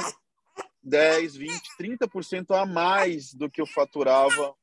10, 0.82 1.36
20, 1.36 1.52
30% 1.80 2.56
a 2.56 2.66
mais 2.66 3.32
do 3.32 3.50
que 3.50 3.60
eu 3.60 3.66
faturava 3.66 4.54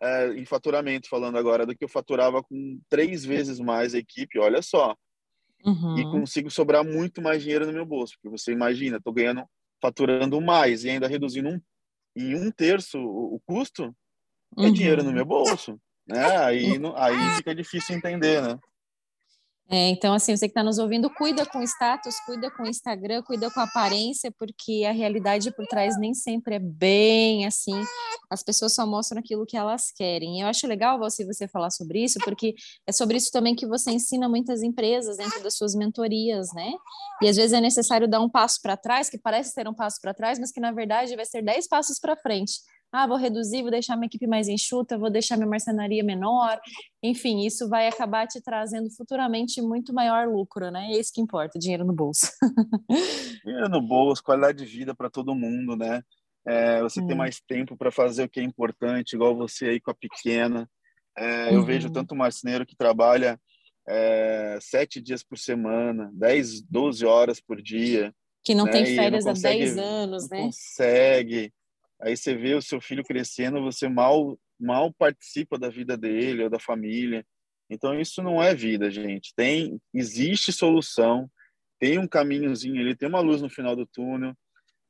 é, 0.00 0.28
em 0.34 0.44
faturamento, 0.44 1.08
falando 1.08 1.38
agora, 1.38 1.66
do 1.66 1.74
que 1.74 1.84
eu 1.84 1.88
faturava 1.88 2.42
com 2.42 2.80
três 2.88 3.24
vezes 3.24 3.58
mais 3.58 3.94
a 3.94 3.98
equipe, 3.98 4.38
olha 4.38 4.62
só. 4.62 4.96
Uhum. 5.64 5.98
E 5.98 6.04
consigo 6.04 6.50
sobrar 6.50 6.84
muito 6.84 7.20
mais 7.20 7.42
dinheiro 7.42 7.66
no 7.66 7.72
meu 7.72 7.84
bolso, 7.84 8.14
porque 8.14 8.28
você 8.28 8.52
imagina, 8.52 8.98
estou 8.98 9.12
ganhando, 9.12 9.44
faturando 9.80 10.40
mais 10.40 10.84
e 10.84 10.90
ainda 10.90 11.08
reduzindo 11.08 11.48
um, 11.48 11.60
em 12.14 12.34
um 12.34 12.50
terço 12.50 12.98
o, 12.98 13.36
o 13.36 13.40
custo, 13.44 13.94
é 14.58 14.70
dinheiro 14.70 15.02
no 15.02 15.10
uhum. 15.10 15.14
meu 15.14 15.24
bolso, 15.24 15.78
né? 16.06 16.36
Aí, 16.38 16.66
aí 16.96 17.36
fica 17.36 17.54
difícil 17.54 17.96
entender, 17.96 18.42
né? 18.42 18.58
É, 19.68 19.88
então, 19.88 20.14
assim, 20.14 20.36
você 20.36 20.46
que 20.46 20.52
está 20.52 20.62
nos 20.62 20.78
ouvindo, 20.78 21.10
cuida 21.10 21.44
com 21.44 21.58
o 21.58 21.62
status, 21.62 22.20
cuida 22.20 22.48
com 22.52 22.62
o 22.62 22.68
Instagram, 22.68 23.20
cuida 23.22 23.50
com 23.50 23.58
a 23.58 23.64
aparência, 23.64 24.32
porque 24.38 24.84
a 24.88 24.92
realidade 24.92 25.50
por 25.50 25.66
trás 25.66 25.98
nem 25.98 26.14
sempre 26.14 26.54
é 26.54 26.58
bem 26.60 27.46
assim. 27.46 27.74
As 28.30 28.44
pessoas 28.44 28.74
só 28.74 28.86
mostram 28.86 29.18
aquilo 29.18 29.44
que 29.44 29.56
elas 29.56 29.90
querem. 29.90 30.40
Eu 30.40 30.46
acho 30.46 30.68
legal 30.68 31.00
você, 31.00 31.26
você 31.26 31.48
falar 31.48 31.70
sobre 31.70 32.04
isso, 32.04 32.20
porque 32.20 32.54
é 32.86 32.92
sobre 32.92 33.16
isso 33.16 33.32
também 33.32 33.56
que 33.56 33.66
você 33.66 33.90
ensina 33.90 34.28
muitas 34.28 34.62
empresas 34.62 35.16
dentro 35.16 35.42
das 35.42 35.56
suas 35.56 35.74
mentorias, 35.74 36.46
né? 36.54 36.72
E 37.20 37.28
às 37.28 37.34
vezes 37.34 37.52
é 37.52 37.60
necessário 37.60 38.06
dar 38.06 38.20
um 38.20 38.30
passo 38.30 38.60
para 38.62 38.76
trás, 38.76 39.10
que 39.10 39.18
parece 39.18 39.50
ser 39.50 39.66
um 39.66 39.74
passo 39.74 40.00
para 40.00 40.14
trás, 40.14 40.38
mas 40.38 40.52
que 40.52 40.60
na 40.60 40.70
verdade 40.70 41.16
vai 41.16 41.24
ser 41.24 41.42
dez 41.42 41.66
passos 41.66 41.98
para 41.98 42.16
frente 42.16 42.60
ah, 42.96 43.06
vou 43.06 43.16
reduzir, 43.16 43.62
vou 43.62 43.70
deixar 43.70 43.96
minha 43.96 44.06
equipe 44.06 44.26
mais 44.26 44.48
enxuta, 44.48 44.96
vou 44.96 45.10
deixar 45.10 45.36
minha 45.36 45.48
marcenaria 45.48 46.02
menor. 46.02 46.58
Enfim, 47.02 47.44
isso 47.44 47.68
vai 47.68 47.88
acabar 47.88 48.26
te 48.26 48.40
trazendo 48.40 48.90
futuramente 48.90 49.60
muito 49.60 49.92
maior 49.92 50.26
lucro, 50.28 50.70
né? 50.70 50.88
É 50.92 50.98
isso 50.98 51.12
que 51.12 51.20
importa, 51.20 51.58
dinheiro 51.58 51.84
no 51.84 51.92
bolso. 51.92 52.30
dinheiro 53.44 53.68
no 53.68 53.80
bolso, 53.80 54.22
qualidade 54.22 54.58
de 54.58 54.64
vida 54.64 54.94
para 54.94 55.10
todo 55.10 55.34
mundo, 55.34 55.76
né? 55.76 56.02
É, 56.46 56.80
você 56.80 57.00
hum. 57.00 57.06
ter 57.06 57.14
mais 57.14 57.40
tempo 57.40 57.76
para 57.76 57.90
fazer 57.90 58.24
o 58.24 58.28
que 58.28 58.40
é 58.40 58.42
importante, 58.42 59.14
igual 59.14 59.36
você 59.36 59.66
aí 59.66 59.80
com 59.80 59.90
a 59.90 59.94
pequena. 59.94 60.68
É, 61.18 61.54
eu 61.54 61.60
uhum. 61.60 61.64
vejo 61.64 61.90
tanto 61.90 62.14
marceneiro 62.14 62.66
que 62.66 62.76
trabalha 62.76 63.40
é, 63.88 64.58
sete 64.60 65.00
dias 65.00 65.22
por 65.22 65.38
semana, 65.38 66.10
10, 66.14 66.62
12 66.62 67.06
horas 67.06 67.40
por 67.40 67.60
dia. 67.62 68.14
Que 68.44 68.54
não 68.54 68.64
né? 68.64 68.72
tem 68.72 68.86
férias 68.86 69.26
há 69.26 69.32
10 69.32 69.78
anos, 69.78 70.28
né? 70.28 70.42
Consegue. 70.42 71.52
Aí 72.00 72.16
você 72.16 72.34
vê 72.34 72.54
o 72.54 72.62
seu 72.62 72.80
filho 72.80 73.04
crescendo, 73.04 73.62
você 73.62 73.88
mal 73.88 74.38
mal 74.58 74.92
participa 74.94 75.58
da 75.58 75.68
vida 75.68 75.96
dele 75.96 76.44
ou 76.44 76.50
da 76.50 76.58
família. 76.58 77.24
Então 77.68 77.98
isso 77.98 78.22
não 78.22 78.42
é 78.42 78.54
vida, 78.54 78.90
gente. 78.90 79.34
Tem 79.34 79.78
existe 79.92 80.52
solução, 80.52 81.30
tem 81.78 81.98
um 81.98 82.08
caminhozinho 82.08 82.80
ali, 82.80 82.96
tem 82.96 83.08
uma 83.08 83.20
luz 83.20 83.42
no 83.42 83.50
final 83.50 83.76
do 83.76 83.86
túnel. 83.86 84.34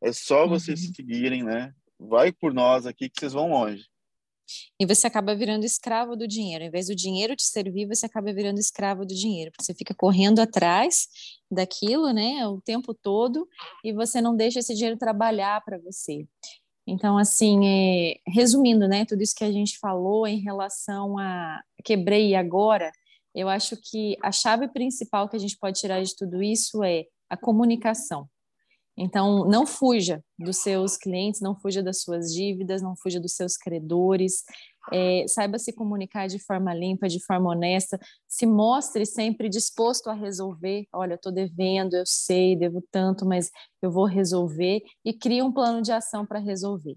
É 0.02 0.12
só 0.12 0.44
uhum. 0.44 0.50
vocês 0.50 0.80
seguirem, 0.94 1.42
né? 1.42 1.72
Vai 1.98 2.32
por 2.32 2.52
nós 2.52 2.86
aqui 2.86 3.08
que 3.08 3.18
vocês 3.18 3.32
vão 3.32 3.50
longe. 3.50 3.84
E 4.78 4.86
você 4.86 5.06
acaba 5.06 5.34
virando 5.34 5.64
escravo 5.64 6.14
do 6.14 6.28
dinheiro. 6.28 6.64
Em 6.64 6.70
vez 6.70 6.86
do 6.86 6.94
dinheiro 6.94 7.34
te 7.34 7.42
servir, 7.42 7.86
você 7.86 8.06
acaba 8.06 8.32
virando 8.32 8.60
escravo 8.60 9.04
do 9.04 9.14
dinheiro, 9.14 9.50
porque 9.50 9.64
você 9.64 9.74
fica 9.74 9.94
correndo 9.94 10.38
atrás 10.40 11.08
daquilo, 11.50 12.12
né, 12.12 12.46
o 12.46 12.60
tempo 12.60 12.94
todo, 12.94 13.48
e 13.82 13.92
você 13.92 14.20
não 14.20 14.36
deixa 14.36 14.60
esse 14.60 14.74
dinheiro 14.74 14.96
trabalhar 14.96 15.60
para 15.64 15.78
você. 15.78 16.26
Então, 16.86 17.18
assim, 17.18 17.66
é, 17.66 18.20
resumindo, 18.26 18.86
né, 18.86 19.04
tudo 19.04 19.22
isso 19.22 19.34
que 19.34 19.44
a 19.44 19.50
gente 19.50 19.78
falou 19.78 20.26
em 20.26 20.38
relação 20.38 21.18
a 21.18 21.60
quebrei 21.84 22.34
agora, 22.34 22.90
eu 23.34 23.48
acho 23.48 23.76
que 23.76 24.16
a 24.22 24.32
chave 24.32 24.68
principal 24.68 25.28
que 25.28 25.36
a 25.36 25.38
gente 25.38 25.58
pode 25.58 25.78
tirar 25.78 26.02
de 26.02 26.14
tudo 26.16 26.42
isso 26.42 26.82
é 26.82 27.04
a 27.28 27.36
comunicação. 27.36 28.28
Então, 28.96 29.44
não 29.44 29.66
fuja 29.66 30.24
dos 30.38 30.58
seus 30.58 30.96
clientes, 30.96 31.40
não 31.40 31.54
fuja 31.54 31.82
das 31.82 32.00
suas 32.00 32.32
dívidas, 32.32 32.80
não 32.80 32.96
fuja 32.96 33.20
dos 33.20 33.34
seus 33.34 33.56
credores. 33.56 34.42
É, 34.92 35.26
saiba 35.28 35.58
se 35.58 35.72
comunicar 35.72 36.28
de 36.28 36.38
forma 36.38 36.72
limpa, 36.72 37.06
de 37.06 37.22
forma 37.24 37.50
honesta. 37.50 37.98
Se 38.26 38.46
mostre 38.46 39.04
sempre 39.04 39.50
disposto 39.50 40.08
a 40.08 40.14
resolver. 40.14 40.86
Olha, 40.94 41.12
eu 41.12 41.16
estou 41.16 41.32
devendo, 41.32 41.94
eu 41.94 42.04
sei, 42.06 42.56
devo 42.56 42.82
tanto, 42.90 43.26
mas 43.26 43.50
eu 43.82 43.90
vou 43.90 44.06
resolver. 44.06 44.80
E 45.04 45.12
crie 45.12 45.42
um 45.42 45.52
plano 45.52 45.82
de 45.82 45.92
ação 45.92 46.24
para 46.24 46.38
resolver. 46.38 46.96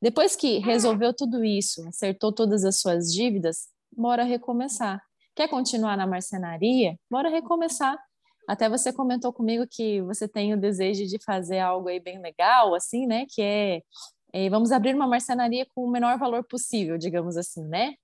Depois 0.00 0.36
que 0.36 0.58
resolveu 0.58 1.12
tudo 1.14 1.44
isso, 1.44 1.86
acertou 1.88 2.32
todas 2.32 2.64
as 2.64 2.80
suas 2.80 3.12
dívidas, 3.12 3.68
bora 3.96 4.24
recomeçar. 4.24 5.00
Quer 5.34 5.48
continuar 5.48 5.96
na 5.96 6.06
marcenaria? 6.06 6.96
Bora 7.10 7.30
recomeçar 7.30 7.96
até 8.48 8.68
você 8.68 8.92
comentou 8.92 9.32
comigo 9.32 9.66
que 9.70 10.00
você 10.02 10.28
tem 10.28 10.52
o 10.52 10.60
desejo 10.60 11.06
de 11.06 11.22
fazer 11.24 11.58
algo 11.58 11.88
aí 11.88 12.00
bem 12.00 12.20
legal, 12.20 12.74
assim, 12.74 13.06
né? 13.06 13.26
Que 13.28 13.42
é, 13.42 13.82
é 14.32 14.50
vamos 14.50 14.72
abrir 14.72 14.94
uma 14.94 15.06
marcenaria 15.06 15.66
com 15.74 15.84
o 15.84 15.90
menor 15.90 16.18
valor 16.18 16.44
possível, 16.44 16.98
digamos 16.98 17.36
assim, 17.36 17.64
né? 17.66 17.94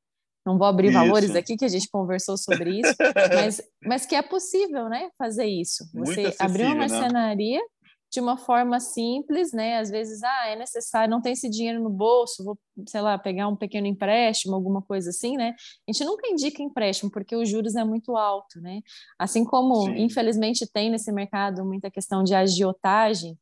Não 0.46 0.57
vou 0.57 0.66
abrir 0.66 0.88
isso. 0.88 0.98
valores 0.98 1.37
aqui, 1.37 1.57
que 1.57 1.64
a 1.64 1.68
gente 1.68 1.90
conversou 1.90 2.37
sobre 2.38 2.81
isso, 2.81 2.94
mas, 3.35 3.62
mas 3.85 4.07
que 4.07 4.14
é 4.14 4.22
possível, 4.22 4.88
né? 4.88 5.11
Fazer 5.18 5.46
isso. 5.46 5.85
Você 5.92 6.35
abrir 6.38 6.64
uma 6.64 6.74
né? 6.74 6.88
marcenaria 6.88 7.61
né? 7.61 7.66
De 8.11 8.21
uma 8.21 8.37
forma 8.37 8.81
simples, 8.81 9.53
né? 9.53 9.79
Às 9.79 9.90
vezes, 9.90 10.23
ah, 10.23 10.49
é 10.49 10.57
necessário, 10.57 11.11
não 11.11 11.21
tem 11.21 11.33
esse 11.33 11.49
dinheiro 11.49 11.83
no 11.83 11.90
bolso, 11.90 12.44
vou, 12.44 12.59
sei 12.87 13.01
lá, 13.01 13.18
pegar 13.18 13.49
um 13.49 13.57
pequeno 13.57 13.87
empréstimo, 13.87 14.55
alguma 14.55 14.81
coisa 14.81 15.11
assim, 15.11 15.37
né? 15.37 15.55
A 15.87 15.92
gente 15.92 16.05
nunca 16.05 16.27
indica 16.29 16.62
empréstimo 16.62 17.11
porque 17.11 17.37
os 17.37 17.49
juros 17.49 17.77
é 17.77 17.85
muito 17.85 18.16
alto, 18.16 18.61
né? 18.61 18.81
Assim 19.18 19.44
como, 19.44 19.87
Sim. 19.87 20.03
infelizmente, 20.03 20.66
tem 20.66 20.90
nesse 20.90 21.12
mercado 21.12 21.64
muita 21.64 21.90
questão 21.90 22.25
de 22.25 22.35
agiotagem, 22.35 23.38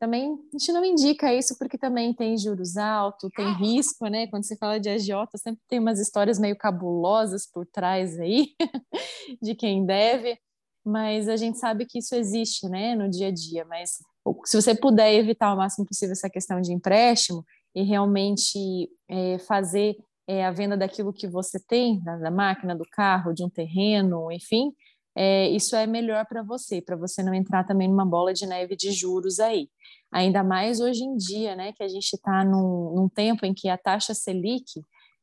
também 0.00 0.32
a 0.32 0.58
gente 0.58 0.72
não 0.72 0.82
indica 0.82 1.32
isso 1.34 1.56
porque 1.58 1.76
também 1.76 2.14
tem 2.14 2.36
juros 2.38 2.78
altos, 2.78 3.30
tem 3.36 3.52
risco, 3.52 4.06
né? 4.06 4.26
Quando 4.28 4.44
você 4.44 4.56
fala 4.56 4.80
de 4.80 4.88
agiota, 4.88 5.36
sempre 5.36 5.60
tem 5.68 5.78
umas 5.78 6.00
histórias 6.00 6.38
meio 6.38 6.56
cabulosas 6.56 7.46
por 7.46 7.66
trás 7.66 8.18
aí 8.18 8.54
de 9.42 9.54
quem 9.54 9.84
deve 9.84 10.38
mas 10.84 11.28
a 11.28 11.36
gente 11.36 11.58
sabe 11.58 11.86
que 11.86 11.98
isso 11.98 12.14
existe, 12.14 12.68
né, 12.68 12.94
no 12.94 13.08
dia 13.08 13.28
a 13.28 13.30
dia. 13.30 13.64
Mas 13.64 13.98
se 14.44 14.60
você 14.60 14.74
puder 14.74 15.14
evitar 15.14 15.52
o 15.52 15.56
máximo 15.56 15.86
possível 15.86 16.12
essa 16.12 16.30
questão 16.30 16.60
de 16.60 16.72
empréstimo 16.72 17.44
e 17.74 17.82
realmente 17.82 18.88
é, 19.08 19.38
fazer 19.38 19.96
é, 20.26 20.44
a 20.44 20.50
venda 20.50 20.76
daquilo 20.76 21.12
que 21.12 21.26
você 21.26 21.58
tem, 21.58 22.02
da, 22.02 22.30
máquina, 22.30 22.74
do 22.74 22.84
carro, 22.90 23.32
de 23.32 23.44
um 23.44 23.50
terreno, 23.50 24.30
enfim, 24.30 24.72
é, 25.16 25.48
isso 25.48 25.74
é 25.74 25.86
melhor 25.86 26.24
para 26.26 26.42
você, 26.42 26.80
para 26.80 26.96
você 26.96 27.22
não 27.22 27.34
entrar 27.34 27.64
também 27.64 27.88
numa 27.88 28.06
bola 28.06 28.32
de 28.32 28.46
neve 28.46 28.76
de 28.76 28.92
juros 28.92 29.40
aí. 29.40 29.68
Ainda 30.12 30.42
mais 30.42 30.80
hoje 30.80 31.02
em 31.02 31.16
dia, 31.16 31.54
né, 31.56 31.72
que 31.72 31.82
a 31.82 31.88
gente 31.88 32.12
está 32.14 32.44
num, 32.44 32.94
num 32.94 33.08
tempo 33.08 33.44
em 33.44 33.52
que 33.52 33.68
a 33.68 33.76
taxa 33.76 34.14
Selic 34.14 34.80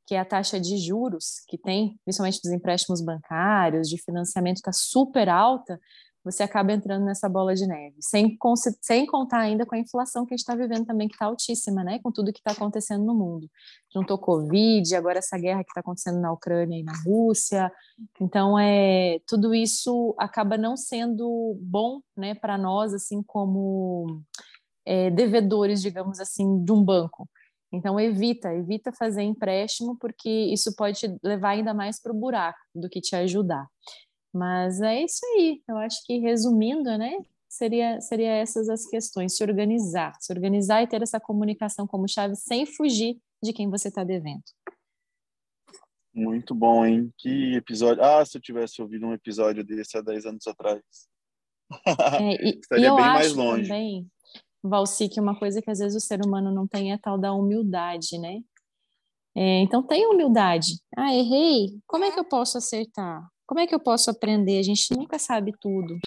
que 0.08 0.16
é 0.16 0.20
a 0.20 0.26
taxa 0.26 0.58
de 0.60 0.78
juros 0.78 1.42
que 1.50 1.58
tem, 1.58 2.00
principalmente 2.06 2.40
dos 2.42 2.52
empréstimos 2.52 3.02
bancários, 3.02 3.90
de 3.90 4.02
financiamento, 4.02 4.58
está 4.58 4.72
super 4.72 5.28
alta, 5.28 5.78
você 6.24 6.44
acaba 6.44 6.74
entrando 6.74 7.06
nessa 7.06 7.28
bola 7.30 7.56
de 7.56 7.66
neve. 7.66 7.96
Sem, 8.00 8.38
sem 8.82 9.06
contar 9.06 9.40
ainda 9.40 9.66
com 9.66 9.76
a 9.76 9.80
inflação 9.80 10.26
que 10.26 10.34
a 10.34 10.38
gente 10.38 10.44
está 10.44 10.56
vivendo 10.56 10.86
também, 10.86 11.08
que 11.08 11.16
está 11.16 11.26
altíssima, 11.26 11.84
né? 11.84 12.00
Com 12.04 12.12
tudo 12.12 12.34
que 12.34 12.40
está 12.40 12.52
acontecendo 12.52 13.06
no 13.06 13.16
mundo. 13.16 13.50
Juntou 13.94 14.18
Covid, 14.18 14.94
agora 14.96 15.20
essa 15.20 15.38
guerra 15.38 15.64
que 15.64 15.70
está 15.70 15.80
acontecendo 15.80 16.20
na 16.20 16.32
Ucrânia 16.32 16.78
e 16.78 16.84
na 16.84 16.94
Rússia. 17.06 17.72
Então, 18.20 18.60
é, 18.60 19.20
tudo 19.26 19.56
isso 19.56 20.14
acaba 20.18 20.58
não 20.58 20.76
sendo 20.76 21.58
bom 21.62 22.02
né, 22.16 22.36
para 22.36 22.58
nós, 22.58 22.94
assim, 22.94 23.24
como 23.24 24.22
é, 24.86 25.10
devedores, 25.10 25.82
digamos 25.82 26.20
assim, 26.20 26.64
de 26.64 26.72
um 26.72 26.84
banco. 26.84 27.28
Então, 27.72 28.00
evita, 28.00 28.54
evita 28.54 28.92
fazer 28.94 29.24
empréstimo, 29.24 29.98
porque 29.98 30.30
isso 30.30 30.76
pode 30.76 31.00
te 31.00 31.20
levar 31.22 31.50
ainda 31.50 31.74
mais 31.74 32.02
para 32.02 32.14
o 32.14 32.16
buraco 32.16 32.60
do 32.74 32.90
que 32.90 33.02
te 33.02 33.16
ajudar. 33.16 33.68
Mas 34.34 34.82
é 34.82 35.04
isso 35.04 35.20
aí. 35.34 35.62
Eu 35.68 35.78
acho 35.78 36.06
que, 36.06 36.18
resumindo, 36.20 36.98
né, 36.98 37.18
seria, 37.50 38.00
seria 38.00 38.32
essas 38.32 38.70
as 38.70 38.86
questões. 38.86 39.36
Se 39.36 39.44
organizar, 39.44 40.14
se 40.20 40.32
organizar 40.32 40.82
e 40.84 40.88
ter 40.88 41.02
essa 41.02 41.20
comunicação 41.20 41.86
como 41.86 42.08
chave 42.08 42.36
sem 42.36 42.66
fugir 42.66 43.20
de 43.44 43.52
quem 43.52 43.70
você 43.70 43.90
está 43.90 44.04
devendo. 44.04 44.44
Muito 46.14 46.56
bom, 46.56 46.86
hein? 46.86 47.14
Que 47.18 47.56
episódio. 47.56 48.04
Ah, 48.04 48.26
se 48.26 48.38
eu 48.38 48.42
tivesse 48.42 48.82
ouvido 48.82 49.06
um 49.06 49.14
episódio 49.14 49.64
desse 49.64 49.98
há 49.98 50.02
10 50.02 50.26
anos 50.26 50.48
atrás. 50.48 50.82
É, 52.20 52.48
e, 52.48 52.58
Estaria 52.60 52.96
bem 52.96 53.06
mais 53.06 53.34
longe. 53.34 53.68
Também, 53.68 54.10
Valci, 54.64 55.10
que 55.10 55.20
uma 55.20 55.38
coisa 55.38 55.62
que 55.62 55.70
às 55.70 55.80
vezes 55.80 55.96
o 55.96 56.06
ser 56.06 56.20
humano 56.26 56.52
não 56.52 56.68
tem 56.68 56.92
é 56.92 56.98
tal 56.98 57.18
da 57.18 57.34
humildade, 57.34 58.18
né? 58.18 58.40
É, 59.36 59.62
então, 59.62 59.84
tenha 59.84 60.10
humildade. 60.10 60.80
Ah, 60.98 61.14
errei. 61.14 61.80
Como 61.86 62.04
é 62.04 62.12
que 62.12 62.20
eu 62.20 62.26
posso 62.26 62.58
acertar? 62.58 63.22
Como 63.46 63.60
é 63.60 63.68
que 63.68 63.76
eu 63.76 63.80
posso 63.80 64.10
aprender? 64.10 64.58
A 64.60 64.64
gente 64.64 64.96
nunca 64.96 65.20
sabe 65.20 65.54
tudo. 65.62 65.98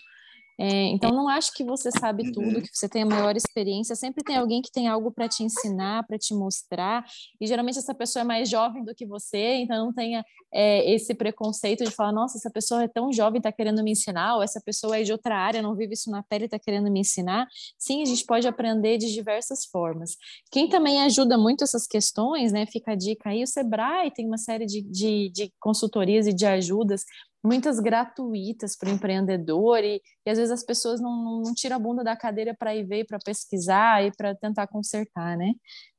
É, 0.62 0.88
então, 0.88 1.11
não 1.11 1.27
acho 1.27 1.55
que 1.55 1.64
você 1.64 1.90
sabe 1.90 2.31
tudo, 2.33 2.61
que 2.61 2.68
você 2.70 2.87
tem 2.87 3.03
a 3.05 3.07
maior 3.07 3.35
experiência. 3.35 3.96
Sempre 3.96 4.23
tem 4.23 4.37
alguém 4.37 4.61
que 4.61 4.70
tem 4.70 4.88
algo 4.88 5.11
para 5.11 5.27
te 5.27 5.42
ensinar, 5.42 6.07
para 6.07 6.18
te 6.18 6.35
mostrar. 6.35 7.03
E 7.40 7.46
geralmente 7.46 7.79
essa 7.79 7.94
pessoa 7.94 8.20
é 8.20 8.25
mais 8.25 8.51
jovem 8.51 8.85
do 8.85 8.94
que 8.94 9.07
você, 9.07 9.55
então 9.55 9.87
não 9.87 9.90
tenha 9.90 10.23
é, 10.53 10.92
esse 10.92 11.14
preconceito 11.14 11.83
de 11.83 11.90
falar: 11.90 12.12
nossa, 12.12 12.37
essa 12.37 12.51
pessoa 12.51 12.83
é 12.83 12.88
tão 12.88 13.11
jovem, 13.11 13.38
está 13.38 13.51
querendo 13.51 13.83
me 13.83 13.92
ensinar, 13.92 14.37
ou 14.37 14.42
essa 14.42 14.61
pessoa 14.61 14.99
é 14.99 15.03
de 15.03 15.12
outra 15.12 15.35
área, 15.35 15.62
não 15.62 15.75
vive 15.75 15.94
isso 15.94 16.11
na 16.11 16.23
pele, 16.23 16.44
está 16.44 16.59
querendo 16.59 16.90
me 16.90 17.01
ensinar. 17.01 17.46
Sim, 17.79 18.03
a 18.03 18.05
gente 18.05 18.27
pode 18.27 18.46
aprender 18.46 18.99
de 18.99 19.11
diversas 19.14 19.64
formas. 19.64 20.11
Quem 20.51 20.68
também 20.68 21.01
ajuda 21.01 21.38
muito 21.38 21.64
essas 21.64 21.87
questões, 21.87 22.53
né? 22.53 22.66
Fica 22.66 22.92
a 22.92 22.96
dica 22.96 23.31
aí: 23.31 23.42
o 23.42 23.46
Sebrae 23.46 24.11
tem 24.11 24.27
uma 24.27 24.37
série 24.37 24.66
de, 24.66 24.83
de, 24.83 25.31
de 25.31 25.51
consultorias 25.59 26.27
e 26.27 26.35
de 26.35 26.44
ajudas 26.44 27.03
muitas 27.42 27.81
gratuitas 27.81 28.76
para 28.76 28.88
o 28.88 28.92
empreendedor 28.92 29.83
e, 29.83 30.00
e, 30.26 30.31
às 30.31 30.38
vezes 30.38 30.53
as 30.53 30.64
pessoas 30.64 31.00
não, 31.00 31.11
não, 31.24 31.42
não 31.42 31.55
tiram 31.55 31.76
a 31.76 31.79
bunda 31.79 32.05
da 32.05 32.16
cadeira 32.16 32.55
para 32.55 32.74
ir 32.74 32.85
ver, 32.85 33.07
para 33.07 33.18
pesquisar 33.18 34.05
e 34.05 34.12
para 34.12 34.35
tentar 34.35 34.66
consertar, 34.66 35.37
né? 35.37 35.53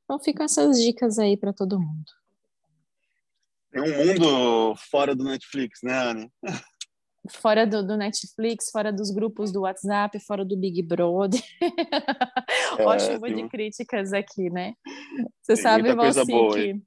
Então 0.04 0.18
ficam 0.20 0.44
essas 0.44 0.80
dicas 0.80 1.18
aí 1.18 1.36
para 1.36 1.52
todo 1.52 1.80
mundo. 1.80 2.04
Tem 3.70 3.82
um 3.82 4.06
mundo 4.06 4.76
fora 4.90 5.14
do 5.14 5.24
Netflix, 5.24 5.80
né, 5.82 5.94
Ana? 5.94 6.30
Fora 7.30 7.66
do, 7.66 7.86
do, 7.86 7.96
Netflix, 7.96 8.68
fora 8.70 8.92
dos 8.92 9.10
grupos 9.10 9.52
do 9.52 9.60
WhatsApp, 9.60 10.18
fora 10.20 10.44
do 10.44 10.56
Big 10.56 10.82
Brother. 10.82 11.40
É, 12.78 12.86
Ó, 12.86 12.98
chuva 12.98 13.30
de 13.30 13.46
críticas 13.48 14.14
aqui, 14.14 14.48
né? 14.48 14.72
Você 15.42 15.56
sabe, 15.56 15.94
Valci, 15.94 16.24
que 16.24 16.82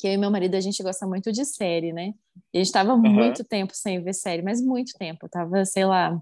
que 0.00 0.08
eu 0.08 0.12
e 0.12 0.16
meu 0.16 0.30
marido 0.30 0.54
a 0.54 0.60
gente 0.60 0.82
gosta 0.82 1.06
muito 1.06 1.30
de 1.30 1.44
série, 1.44 1.92
né? 1.92 2.14
E 2.54 2.58
a 2.58 2.64
gente 2.64 2.72
tava 2.72 2.94
uhum. 2.94 3.00
muito 3.00 3.44
tempo 3.44 3.74
sem 3.74 4.02
ver 4.02 4.14
série, 4.14 4.40
mas 4.40 4.62
muito 4.62 4.92
tempo. 4.98 5.28
tava, 5.28 5.64
sei 5.66 5.84
lá, 5.84 6.18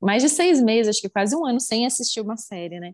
mais 0.00 0.22
de 0.22 0.28
seis 0.28 0.60
meses, 0.60 0.88
acho 0.88 1.00
que 1.00 1.08
quase 1.08 1.36
um 1.36 1.46
ano 1.46 1.60
sem 1.60 1.86
assistir 1.86 2.20
uma 2.20 2.36
série, 2.36 2.80
né? 2.80 2.92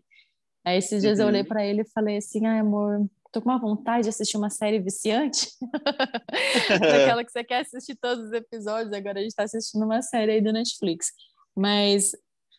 Aí 0.63 0.77
esses 0.77 1.01
dias 1.01 1.17
uhum. 1.17 1.25
eu 1.25 1.29
olhei 1.29 1.41
uhum. 1.41 1.47
para 1.47 1.65
ele 1.65 1.81
e 1.81 1.89
falei 1.89 2.17
assim: 2.17 2.45
ai, 2.45 2.59
amor, 2.59 3.07
tô 3.31 3.41
com 3.41 3.49
uma 3.49 3.59
vontade 3.59 4.03
de 4.03 4.09
assistir 4.09 4.37
uma 4.37 4.51
série 4.51 4.79
viciante. 4.79 5.47
Daquela 6.69 7.25
que 7.25 7.31
você 7.31 7.43
quer 7.43 7.61
assistir 7.61 7.95
todos 7.95 8.25
os 8.25 8.31
episódios, 8.31 8.93
agora 8.93 9.19
a 9.19 9.23
gente 9.23 9.35
tá 9.35 9.43
assistindo 9.43 9.85
uma 9.85 10.03
série 10.03 10.33
aí 10.33 10.41
do 10.41 10.53
Netflix. 10.53 11.07
Mas 11.55 12.11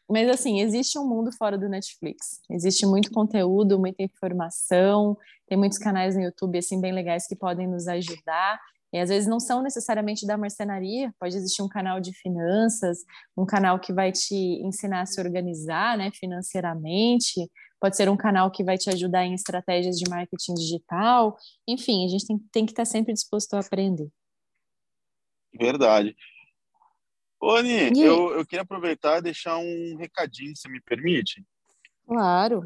mas 0.08 0.28
assim, 0.28 0.60
existe 0.60 0.98
um 0.98 1.06
mundo 1.06 1.30
fora 1.36 1.58
do 1.58 1.68
Netflix. 1.68 2.40
Existe 2.50 2.86
muito 2.86 3.10
conteúdo, 3.10 3.78
muita 3.78 4.02
informação, 4.02 5.16
tem 5.48 5.58
muitos 5.58 5.78
canais 5.78 6.14
no 6.14 6.22
YouTube 6.22 6.58
assim 6.58 6.80
bem 6.80 6.92
legais 6.92 7.26
que 7.26 7.34
podem 7.34 7.66
nos 7.66 7.88
ajudar. 7.88 8.60
E 8.92 8.98
às 8.98 9.08
vezes 9.08 9.28
não 9.28 9.40
são 9.40 9.62
necessariamente 9.62 10.26
da 10.26 10.38
marcenaria, 10.38 11.12
pode 11.18 11.36
existir 11.36 11.60
um 11.60 11.68
canal 11.68 12.00
de 12.00 12.12
finanças, 12.14 12.98
um 13.36 13.44
canal 13.44 13.80
que 13.80 13.92
vai 13.92 14.12
te 14.12 14.34
ensinar 14.34 15.02
a 15.02 15.06
se 15.06 15.20
organizar, 15.20 15.98
né, 15.98 16.10
financeiramente, 16.14 17.50
pode 17.80 17.96
ser 17.96 18.08
um 18.08 18.16
canal 18.16 18.50
que 18.50 18.64
vai 18.64 18.78
te 18.78 18.88
ajudar 18.88 19.24
em 19.24 19.34
estratégias 19.34 19.96
de 19.96 20.08
marketing 20.08 20.54
digital. 20.54 21.36
Enfim, 21.68 22.06
a 22.06 22.08
gente 22.08 22.26
tem, 22.26 22.38
tem 22.52 22.66
que 22.66 22.72
estar 22.72 22.84
sempre 22.84 23.12
disposto 23.12 23.54
a 23.54 23.60
aprender. 23.60 24.08
Verdade. 25.52 26.14
Ô, 27.40 27.50
Ani, 27.50 28.00
eu, 28.00 28.32
eu 28.32 28.46
queria 28.46 28.62
aproveitar 28.62 29.18
e 29.18 29.22
deixar 29.22 29.58
um 29.58 29.96
recadinho, 29.98 30.56
se 30.56 30.68
me 30.68 30.80
permite? 30.80 31.44
Claro. 32.06 32.62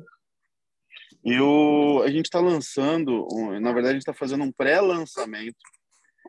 Eu, 1.25 2.03
a 2.05 2.11
gente 2.11 2.27
está 2.27 2.41
lançando, 2.41 3.27
na 3.61 3.73
verdade, 3.73 3.89
a 3.89 3.93
gente 3.93 4.03
está 4.03 4.15
fazendo 4.15 4.45
um 4.45 4.53
pré-lançamento. 4.53 5.59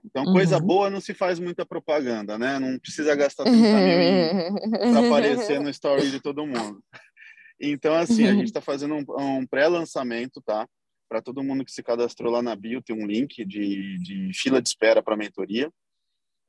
Então, 0.04 0.26
coisa 0.26 0.58
uhum. 0.58 0.66
boa 0.66 0.90
não 0.90 1.00
se 1.00 1.14
faz 1.14 1.40
muita 1.40 1.66
propaganda, 1.66 2.38
né? 2.38 2.58
Não 2.58 2.80
precisa 2.80 3.16
gastar 3.16 3.44
30 3.44 3.58
mil 3.60 4.72
para 4.92 5.08
aparecer 5.08 5.60
no 5.60 5.70
story 5.70 6.10
de 6.10 6.20
todo 6.20 6.46
mundo. 6.46 6.84
Então, 7.60 7.94
assim, 7.94 8.26
a 8.26 8.34
gente 8.34 8.46
está 8.46 8.60
fazendo 8.60 8.96
um, 8.96 9.06
um 9.20 9.46
pré-lançamento, 9.46 10.42
tá? 10.42 10.68
Para 11.08 11.22
todo 11.22 11.44
mundo 11.44 11.64
que 11.64 11.72
se 11.72 11.84
cadastrou 11.84 12.32
lá 12.32 12.42
na 12.42 12.56
bio, 12.56 12.82
tem 12.82 12.96
um 12.96 13.06
link 13.06 13.46
de, 13.46 14.00
de 14.00 14.32
fila 14.34 14.62
de 14.62 14.70
espera 14.70 15.04
para 15.04 15.16
mentoria. 15.16 15.72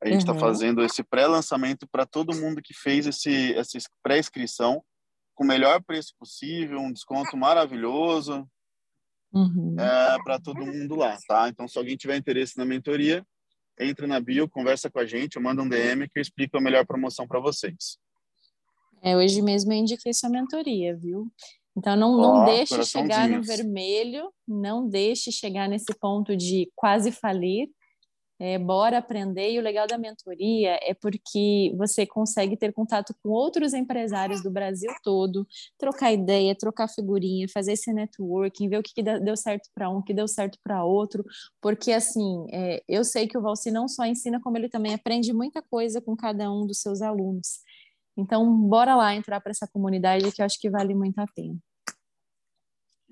A 0.03 0.09
gente 0.09 0.19
está 0.19 0.33
uhum. 0.33 0.41
fazendo 0.41 0.83
esse 0.83 1.03
pré-lançamento 1.05 1.87
para 1.87 2.05
todo 2.05 2.35
mundo 2.35 2.61
que 2.61 2.75
fez 2.75 3.07
esse, 3.07 3.55
essa 3.55 3.79
pré-inscrição 4.03 4.83
com 5.33 5.45
o 5.45 5.47
melhor 5.47 5.81
preço 5.81 6.13
possível, 6.19 6.81
um 6.81 6.93
desconto 6.93 7.37
maravilhoso 7.37 8.45
uhum. 9.33 9.77
é, 9.79 10.19
para 10.25 10.41
todo 10.41 10.67
mundo 10.67 10.97
lá, 10.97 11.17
tá? 11.29 11.49
Então, 11.49 11.69
se 11.69 11.79
alguém 11.79 11.97
tiver 11.97 12.17
interesse 12.17 12.59
na 12.59 12.65
mentoria, 12.65 13.25
entra 13.79 14.07
na 14.07 14.21
bio, 14.21 14.49
conversa 14.49 14.91
com 14.91 14.99
a 14.99 15.07
gente, 15.07 15.39
manda 15.39 15.63
um 15.63 15.69
DM 15.69 16.09
que 16.09 16.19
eu 16.19 16.23
explico 16.23 16.57
a 16.57 16.61
melhor 16.61 16.85
promoção 16.85 17.27
para 17.27 17.39
vocês. 17.39 17.97
É, 19.03 19.17
hoje 19.17 19.41
mesmo 19.41 19.73
eu 19.73 19.79
indiquei 19.79 20.13
sua 20.13 20.29
mentoria, 20.29 20.97
viu? 20.97 21.31
Então 21.77 21.97
não, 21.97 22.17
não 22.17 22.43
oh, 22.43 22.45
deixe 22.45 22.85
chegar 22.85 23.29
no 23.29 23.43
vermelho, 23.43 24.31
não 24.47 24.89
deixe 24.89 25.33
chegar 25.33 25.69
nesse 25.69 25.95
ponto 25.99 26.37
de 26.37 26.71
quase 26.75 27.11
falir. 27.11 27.69
É, 28.45 28.59
bora 28.59 28.99
aprender. 28.99 29.53
E 29.53 29.59
o 29.61 29.63
legal 29.63 29.87
da 29.87 29.97
mentoria 29.97 30.77
é 30.83 30.93
porque 30.93 31.73
você 31.77 32.05
consegue 32.05 32.57
ter 32.57 32.73
contato 32.73 33.15
com 33.23 33.29
outros 33.29 33.73
empresários 33.73 34.43
do 34.43 34.51
Brasil 34.51 34.91
todo, 35.05 35.47
trocar 35.79 36.13
ideia, 36.13 36.53
trocar 36.53 36.89
figurinha, 36.89 37.47
fazer 37.49 37.75
esse 37.75 37.93
networking, 37.93 38.69
ver 38.69 38.79
o 38.79 38.83
que, 38.83 38.95
que 38.95 39.03
deu 39.05 39.37
certo 39.37 39.69
para 39.73 39.89
um, 39.89 39.99
o 39.99 40.03
que 40.03 40.13
deu 40.13 40.27
certo 40.27 40.59
para 40.65 40.85
outro. 40.85 41.25
Porque, 41.61 41.93
assim, 41.93 42.49
é, 42.53 42.83
eu 42.89 43.05
sei 43.05 43.29
que 43.29 43.39
o 43.39 43.41
Valci 43.41 43.71
não 43.71 43.87
só 43.87 44.05
ensina, 44.05 44.41
como 44.41 44.59
ele 44.59 44.69
também 44.69 44.93
aprende 44.93 45.33
muita 45.33 45.63
coisa 45.63 46.01
com 46.01 46.17
cada 46.17 46.51
um 46.51 46.67
dos 46.67 46.81
seus 46.81 47.01
alunos. 47.01 47.61
Então, 48.17 48.53
bora 48.69 48.97
lá 48.97 49.15
entrar 49.15 49.41
para 49.41 49.53
essa 49.53 49.69
comunidade 49.69 50.33
que 50.33 50.43
eu 50.43 50.47
acho 50.47 50.59
que 50.59 50.69
vale 50.69 50.97
muito 50.97 51.17
a 51.21 51.27
pena. 51.33 51.57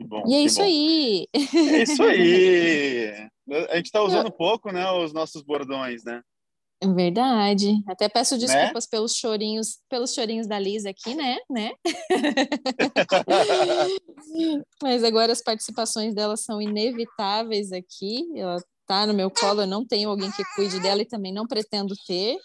Bom, 0.07 0.25
e 0.27 0.35
é 0.35 0.41
isso 0.41 0.59
bom. 0.59 0.65
aí. 0.65 1.29
É 1.35 1.83
isso 1.83 2.03
aí. 2.03 3.29
A 3.71 3.77
gente 3.77 3.87
está 3.87 4.03
usando 4.03 4.27
eu... 4.27 4.33
pouco, 4.33 4.71
né, 4.71 4.89
os 4.93 5.13
nossos 5.13 5.43
bordões, 5.43 6.05
né? 6.05 6.23
É 6.83 6.89
verdade. 6.89 7.83
Até 7.87 8.09
peço 8.09 8.37
né? 8.37 8.41
desculpas 8.41 8.85
né? 8.85 8.89
pelos 8.91 9.15
chorinhos, 9.15 9.79
pelos 9.89 10.15
chorinhos 10.15 10.47
da 10.47 10.59
Lisa 10.59 10.89
aqui, 10.89 11.15
né? 11.15 11.37
né? 11.51 11.73
Mas 14.83 15.05
agora 15.05 15.31
as 15.31 15.43
participações 15.43 16.15
dela 16.15 16.39
são 16.39 16.63
inevitáveis 16.63 17.71
aqui. 17.71 18.27
Ela 18.35 18.57
tá 18.87 19.07
no 19.07 19.13
meu 19.13 19.31
colo, 19.31 19.61
eu 19.63 19.67
não 19.67 19.87
tenho 19.87 20.09
alguém 20.09 20.31
que 20.33 20.43
cuide 20.55 20.81
dela 20.81 21.03
e 21.03 21.07
também 21.07 21.33
não 21.33 21.47
pretendo 21.47 21.95
ter. 22.07 22.39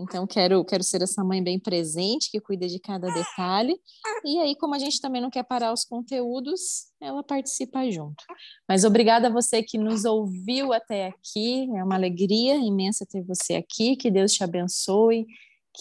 Então, 0.00 0.26
quero, 0.26 0.64
quero 0.64 0.82
ser 0.82 1.02
essa 1.02 1.22
mãe 1.22 1.42
bem 1.42 1.58
presente, 1.58 2.30
que 2.30 2.40
cuida 2.40 2.66
de 2.66 2.78
cada 2.78 3.12
detalhe. 3.12 3.78
E 4.24 4.38
aí, 4.38 4.56
como 4.56 4.74
a 4.74 4.78
gente 4.78 5.00
também 5.00 5.20
não 5.20 5.30
quer 5.30 5.42
parar 5.42 5.72
os 5.72 5.84
conteúdos, 5.84 6.86
ela 7.00 7.22
participa 7.22 7.90
junto. 7.90 8.24
Mas 8.68 8.84
obrigada 8.84 9.28
a 9.28 9.30
você 9.30 9.62
que 9.62 9.76
nos 9.76 10.04
ouviu 10.04 10.72
até 10.72 11.08
aqui. 11.08 11.68
É 11.76 11.84
uma 11.84 11.94
alegria 11.94 12.56
imensa 12.56 13.06
ter 13.06 13.22
você 13.22 13.54
aqui. 13.54 13.96
Que 13.96 14.10
Deus 14.10 14.32
te 14.32 14.42
abençoe, 14.42 15.26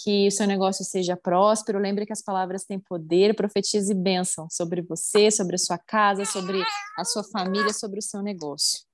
que 0.03 0.27
o 0.27 0.31
seu 0.31 0.45
negócio 0.45 0.83
seja 0.83 1.15
próspero. 1.15 1.79
Lembre 1.79 2.05
que 2.05 2.13
as 2.13 2.21
palavras 2.21 2.65
têm 2.65 2.79
poder. 2.79 3.35
Profetize 3.35 3.93
bênção 3.93 4.47
sobre 4.51 4.81
você, 4.81 5.31
sobre 5.31 5.55
a 5.55 5.59
sua 5.59 5.77
casa, 5.77 6.25
sobre 6.25 6.61
a 6.97 7.05
sua 7.05 7.23
família, 7.23 7.73
sobre 7.73 7.99
o 7.99 8.03
seu 8.03 8.21
negócio. 8.21 8.88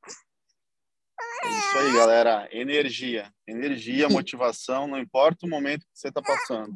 É 1.43 1.49
isso 1.49 1.77
aí, 1.77 1.93
galera. 1.93 2.49
Energia. 2.51 3.31
Energia, 3.47 4.09
motivação, 4.09 4.87
não 4.87 4.97
importa 4.97 5.45
o 5.45 5.49
momento 5.49 5.81
que 5.81 5.97
você 5.99 6.09
está 6.09 6.21
passando. 6.21 6.75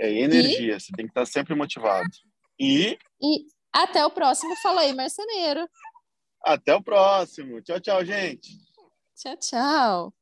É 0.00 0.10
energia, 0.12 0.76
e... 0.76 0.80
você 0.80 0.92
tem 0.92 1.06
que 1.06 1.10
estar 1.10 1.22
tá 1.22 1.26
sempre 1.26 1.54
motivado. 1.54 2.08
E... 2.60 2.98
e 3.22 3.46
até 3.72 4.04
o 4.04 4.10
próximo 4.10 4.54
Fala 4.56 4.82
aí, 4.82 4.94
Marceneiro. 4.94 5.68
Até 6.44 6.74
o 6.74 6.82
próximo. 6.82 7.62
Tchau, 7.62 7.80
tchau, 7.80 8.04
gente. 8.04 8.50
Tchau, 9.16 9.36
tchau. 9.36 10.14